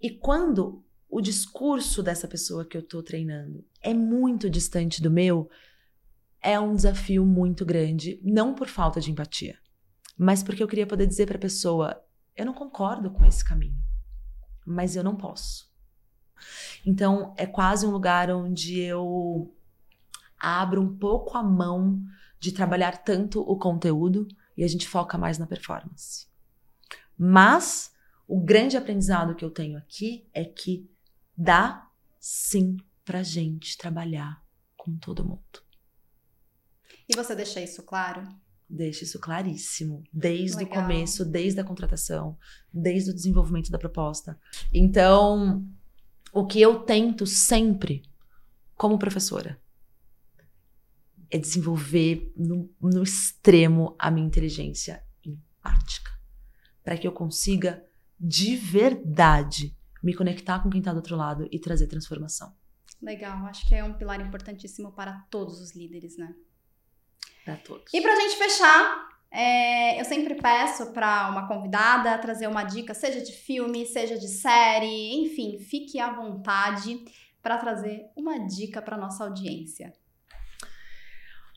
E 0.00 0.10
quando 0.10 0.82
o 1.12 1.20
discurso 1.20 2.02
dessa 2.02 2.26
pessoa 2.26 2.64
que 2.64 2.74
eu 2.74 2.80
estou 2.80 3.02
treinando 3.02 3.62
é 3.82 3.92
muito 3.92 4.48
distante 4.48 5.02
do 5.02 5.10
meu, 5.10 5.50
é 6.40 6.58
um 6.58 6.74
desafio 6.74 7.26
muito 7.26 7.66
grande, 7.66 8.18
não 8.24 8.54
por 8.54 8.66
falta 8.66 8.98
de 8.98 9.10
empatia, 9.10 9.58
mas 10.16 10.42
porque 10.42 10.62
eu 10.62 10.66
queria 10.66 10.86
poder 10.86 11.06
dizer 11.06 11.26
para 11.26 11.36
a 11.36 11.40
pessoa: 11.40 12.02
eu 12.34 12.46
não 12.46 12.54
concordo 12.54 13.10
com 13.10 13.26
esse 13.26 13.44
caminho, 13.44 13.76
mas 14.64 14.96
eu 14.96 15.04
não 15.04 15.14
posso. 15.14 15.70
Então, 16.84 17.34
é 17.36 17.44
quase 17.44 17.86
um 17.86 17.90
lugar 17.90 18.30
onde 18.30 18.80
eu 18.80 19.54
abro 20.40 20.80
um 20.80 20.96
pouco 20.96 21.36
a 21.36 21.42
mão 21.42 22.02
de 22.40 22.52
trabalhar 22.52 23.04
tanto 23.04 23.42
o 23.42 23.58
conteúdo 23.58 24.26
e 24.56 24.64
a 24.64 24.68
gente 24.68 24.88
foca 24.88 25.18
mais 25.18 25.36
na 25.36 25.46
performance. 25.46 26.26
Mas 27.18 27.92
o 28.26 28.40
grande 28.40 28.78
aprendizado 28.78 29.34
que 29.34 29.44
eu 29.44 29.50
tenho 29.50 29.76
aqui 29.76 30.26
é 30.32 30.42
que 30.42 30.90
dá 31.36 31.88
sim 32.18 32.76
pra 33.04 33.22
gente 33.22 33.76
trabalhar 33.76 34.42
com 34.76 34.96
todo 34.96 35.24
mundo. 35.24 35.62
E 37.08 37.16
você 37.16 37.34
deixa 37.34 37.60
isso 37.60 37.82
claro? 37.82 38.26
Deixa 38.68 39.04
isso 39.04 39.18
claríssimo, 39.18 40.02
desde 40.12 40.58
Legal. 40.58 40.72
o 40.72 40.82
começo, 40.82 41.24
desde 41.24 41.60
a 41.60 41.64
contratação, 41.64 42.38
desde 42.72 43.10
o 43.10 43.14
desenvolvimento 43.14 43.70
da 43.70 43.78
proposta. 43.78 44.38
Então, 44.72 45.66
o 46.32 46.46
que 46.46 46.60
eu 46.60 46.80
tento 46.80 47.26
sempre, 47.26 48.02
como 48.74 48.98
professora, 48.98 49.60
é 51.30 51.38
desenvolver 51.38 52.32
no, 52.36 52.70
no 52.80 53.02
extremo 53.02 53.94
a 53.98 54.10
minha 54.10 54.26
inteligência 54.26 55.04
empática, 55.24 56.10
para 56.82 56.96
que 56.96 57.06
eu 57.06 57.12
consiga 57.12 57.84
de 58.18 58.56
verdade 58.56 59.76
me 60.02 60.14
conectar 60.14 60.62
com 60.62 60.68
quem 60.68 60.80
está 60.80 60.92
do 60.92 60.96
outro 60.96 61.16
lado 61.16 61.48
e 61.50 61.58
trazer 61.58 61.86
transformação. 61.86 62.54
Legal, 63.00 63.46
acho 63.46 63.66
que 63.68 63.74
é 63.74 63.82
um 63.82 63.94
pilar 63.94 64.20
importantíssimo 64.20 64.92
para 64.92 65.24
todos 65.30 65.60
os 65.60 65.74
líderes, 65.74 66.16
né? 66.16 66.34
Para 67.44 67.56
todos. 67.56 67.92
E 67.92 68.00
para 68.00 68.12
a 68.12 68.20
gente 68.20 68.36
fechar, 68.36 69.08
é, 69.30 70.00
eu 70.00 70.04
sempre 70.04 70.34
peço 70.34 70.92
para 70.92 71.30
uma 71.30 71.48
convidada 71.48 72.16
trazer 72.18 72.46
uma 72.46 72.64
dica, 72.64 72.94
seja 72.94 73.20
de 73.20 73.32
filme, 73.32 73.86
seja 73.86 74.18
de 74.18 74.28
série, 74.28 75.24
enfim, 75.24 75.58
fique 75.58 75.98
à 75.98 76.12
vontade 76.12 77.04
para 77.42 77.58
trazer 77.58 78.04
uma 78.16 78.38
dica 78.46 78.80
para 78.80 78.96
nossa 78.96 79.24
audiência. 79.24 79.92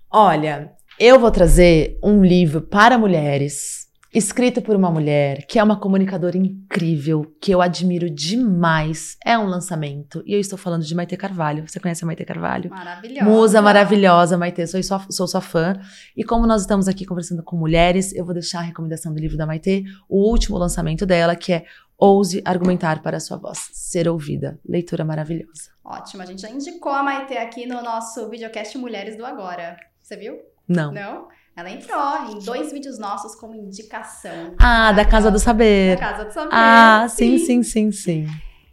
Olha, 0.10 0.76
eu 0.98 1.20
vou 1.20 1.30
trazer 1.30 2.00
um 2.02 2.24
livro 2.24 2.62
para 2.62 2.98
mulheres 2.98 3.85
escrito 4.16 4.62
por 4.62 4.78
uma 4.78 4.90
mulher 4.90 5.46
que 5.46 5.60
é 5.60 5.64
uma 5.64 5.78
comunicadora 5.78 6.38
incrível, 6.38 7.36
que 7.42 7.52
eu 7.52 7.62
admiro 7.62 8.10
demais. 8.10 9.18
É 9.24 9.38
um 9.38 9.46
lançamento. 9.46 10.24
E 10.26 10.34
eu 10.34 10.40
estou 10.40 10.58
falando 10.58 10.84
de 10.84 10.96
Maite 10.96 11.18
Carvalho. 11.18 11.68
Você 11.68 11.82
conhece 11.82 12.06
a 12.06 12.08
Maite 12.08 12.24
Carvalho? 12.24 12.70
Maravilhosa. 12.70 13.30
Musa 13.30 13.62
maravilhosa, 13.62 14.38
Maite. 14.38 14.66
Sou, 14.68 14.82
sua, 14.82 15.06
sou 15.10 15.28
sua 15.28 15.42
fã. 15.42 15.74
E 16.16 16.24
como 16.24 16.48
nós 16.48 16.62
estamos 16.62 16.88
aqui 16.88 17.06
conversando 17.06 17.44
com 17.44 17.58
mulheres, 17.58 18.14
eu 18.16 18.24
vou 18.24 18.34
deixar 18.34 18.60
a 18.60 18.64
recomendação 18.64 19.14
do 19.14 19.20
livro 19.20 19.36
da 19.38 19.46
Maite, 19.46 19.84
o 20.08 20.30
último 20.30 20.58
lançamento 20.58 21.06
dela, 21.06 21.36
que 21.36 21.52
é 21.52 21.66
Ouse 21.98 22.42
Argumentar 22.46 23.02
para 23.02 23.18
a 23.18 23.20
Sua 23.20 23.36
Voz 23.36 23.70
Ser 23.74 24.08
Ouvida. 24.08 24.58
Leitura 24.66 25.04
maravilhosa. 25.04 25.72
Ótimo. 25.84 26.24
A 26.24 26.26
gente 26.26 26.42
já 26.42 26.50
indicou 26.50 26.92
a 26.92 27.04
Maite 27.04 27.38
aqui 27.38 27.66
no 27.66 27.84
nosso 27.84 28.30
videocast 28.30 28.78
Mulheres 28.78 29.18
do 29.18 29.26
Agora. 29.26 29.76
Você 30.02 30.16
viu? 30.16 30.40
Não. 30.68 30.94
Não? 30.94 31.28
Ela 31.56 31.72
entrou 31.72 32.34
em 32.34 32.40
dois 32.40 32.74
vídeos 32.74 33.00
nossos 33.00 33.34
como 33.34 33.56
indicação. 33.56 34.54
Ah, 34.60 34.92
da 34.92 35.06
Casa 35.06 35.32
do 35.32 35.40
Saber. 35.40 35.96
Da 35.96 36.02
Casa 36.02 36.26
do 36.26 36.34
Saber. 36.34 36.50
Ah, 36.52 37.08
sim, 37.08 37.38
sim, 37.38 37.64
sim, 37.64 37.94
sim. 37.94 38.28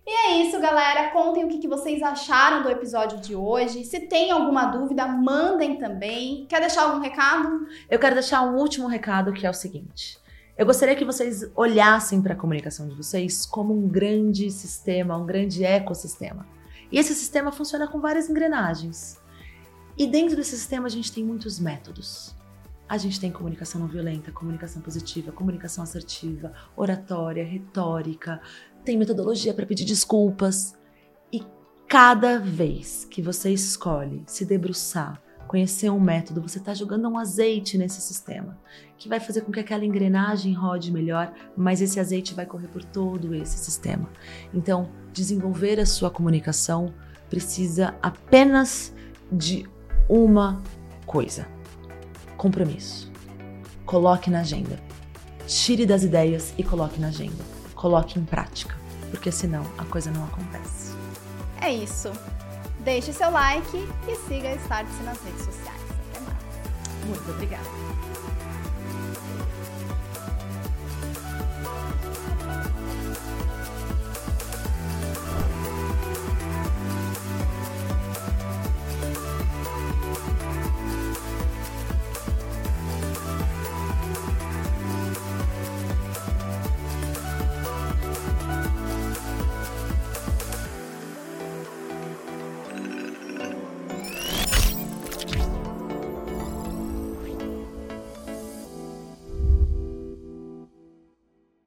E 0.05 0.11
é 0.11 0.43
isso, 0.43 0.59
galera. 0.61 1.11
Contem 1.11 1.45
o 1.45 1.49
que 1.49 1.69
vocês 1.69 2.03
acharam 2.03 2.65
do 2.65 2.69
episódio 2.69 3.21
de 3.21 3.37
hoje. 3.37 3.85
Se 3.85 4.01
tem 4.01 4.33
alguma 4.33 4.65
dúvida, 4.65 5.07
mandem 5.07 5.79
também. 5.79 6.45
Quer 6.49 6.59
deixar 6.59 6.83
algum 6.83 6.99
recado? 6.99 7.69
Eu 7.89 8.01
quero 8.01 8.17
deixar 8.17 8.43
um 8.43 8.57
último 8.57 8.89
recado 8.89 9.33
que 9.33 9.47
é 9.47 9.51
o 9.51 9.55
seguinte. 9.55 10.19
Eu 10.59 10.67
gostaria 10.67 10.97
que 10.97 11.05
vocês 11.05 11.49
olhassem 11.55 12.21
para 12.21 12.35
a 12.35 12.37
comunicação 12.37 12.89
de 12.89 12.97
vocês 12.97 13.47
como 13.47 13.73
um 13.73 13.87
grande 13.87 14.51
sistema, 14.51 15.17
um 15.17 15.25
grande 15.25 15.65
ecossistema. 15.65 16.49
E 16.91 16.99
esse 16.99 17.15
sistema 17.15 17.53
funciona 17.53 17.87
com 17.87 18.01
várias 18.01 18.29
engrenagens. 18.29 19.21
E 19.97 20.05
dentro 20.09 20.35
desse 20.35 20.57
sistema 20.57 20.89
a 20.89 20.91
gente 20.91 21.13
tem 21.13 21.23
muitos 21.25 21.61
métodos. 21.61 22.42
A 22.93 22.99
gente 22.99 23.19
tem 23.19 23.33
comunicação 23.33 23.81
não 23.81 23.89
violenta, 23.89 24.31
comunicação 24.31 24.83
positiva, 24.83 25.33
comunicação 25.33 25.83
assertiva, 25.83 26.53
oratória, 26.77 27.43
retórica, 27.43 28.39
tem 28.85 28.99
metodologia 28.99 29.55
para 29.55 29.65
pedir 29.65 29.87
desculpas. 29.87 30.75
E 31.33 31.43
cada 31.89 32.39
vez 32.39 33.07
que 33.07 33.23
você 33.23 33.51
escolhe 33.51 34.23
se 34.27 34.45
debruçar, 34.45 35.23
conhecer 35.49 35.89
um 35.89 35.99
método, 35.99 36.43
você 36.43 36.59
está 36.59 36.75
jogando 36.75 37.09
um 37.09 37.17
azeite 37.17 37.79
nesse 37.79 38.03
sistema, 38.03 38.59
que 38.99 39.09
vai 39.09 39.21
fazer 39.21 39.41
com 39.41 39.51
que 39.51 39.61
aquela 39.61 39.87
engrenagem 39.87 40.53
rode 40.53 40.93
melhor, 40.93 41.33
mas 41.57 41.81
esse 41.81 41.99
azeite 41.99 42.35
vai 42.35 42.45
correr 42.45 42.69
por 42.69 42.85
todo 42.85 43.35
esse 43.35 43.57
sistema. 43.57 44.07
Então, 44.53 44.91
desenvolver 45.15 45.81
a 45.81 45.87
sua 45.87 46.11
comunicação 46.11 46.93
precisa 47.31 47.95
apenas 48.03 48.93
de 49.33 49.67
uma 50.11 50.63
coisa: 51.07 51.49
compromisso. 52.43 53.09
Coloque 53.87 54.29
na 54.29 54.41
agenda. 54.41 54.77
Tire 55.47 55.87
das 55.87 56.03
ideias 56.03 56.53
e 56.59 56.65
coloque 56.65 57.01
na 57.01 57.07
agenda. 57.07 57.45
Coloque 57.73 58.19
em 58.19 58.25
prática, 58.25 58.75
porque 59.13 59.31
senão 59.31 59.65
a 59.79 59.85
coisa 59.85 60.11
não 60.11 60.25
acontece. 60.25 60.93
É 61.61 61.73
isso. 61.73 62.11
Deixe 62.81 63.13
seu 63.13 63.31
like 63.31 63.89
e 64.09 64.17
siga 64.27 64.49
a 64.49 64.57
Startse 64.57 65.03
nas 65.05 65.23
redes 65.23 65.45
sociais. 65.45 65.81
Até 66.11 66.21
mais. 66.21 67.07
Muito 67.07 67.31
obrigada. 67.31 67.92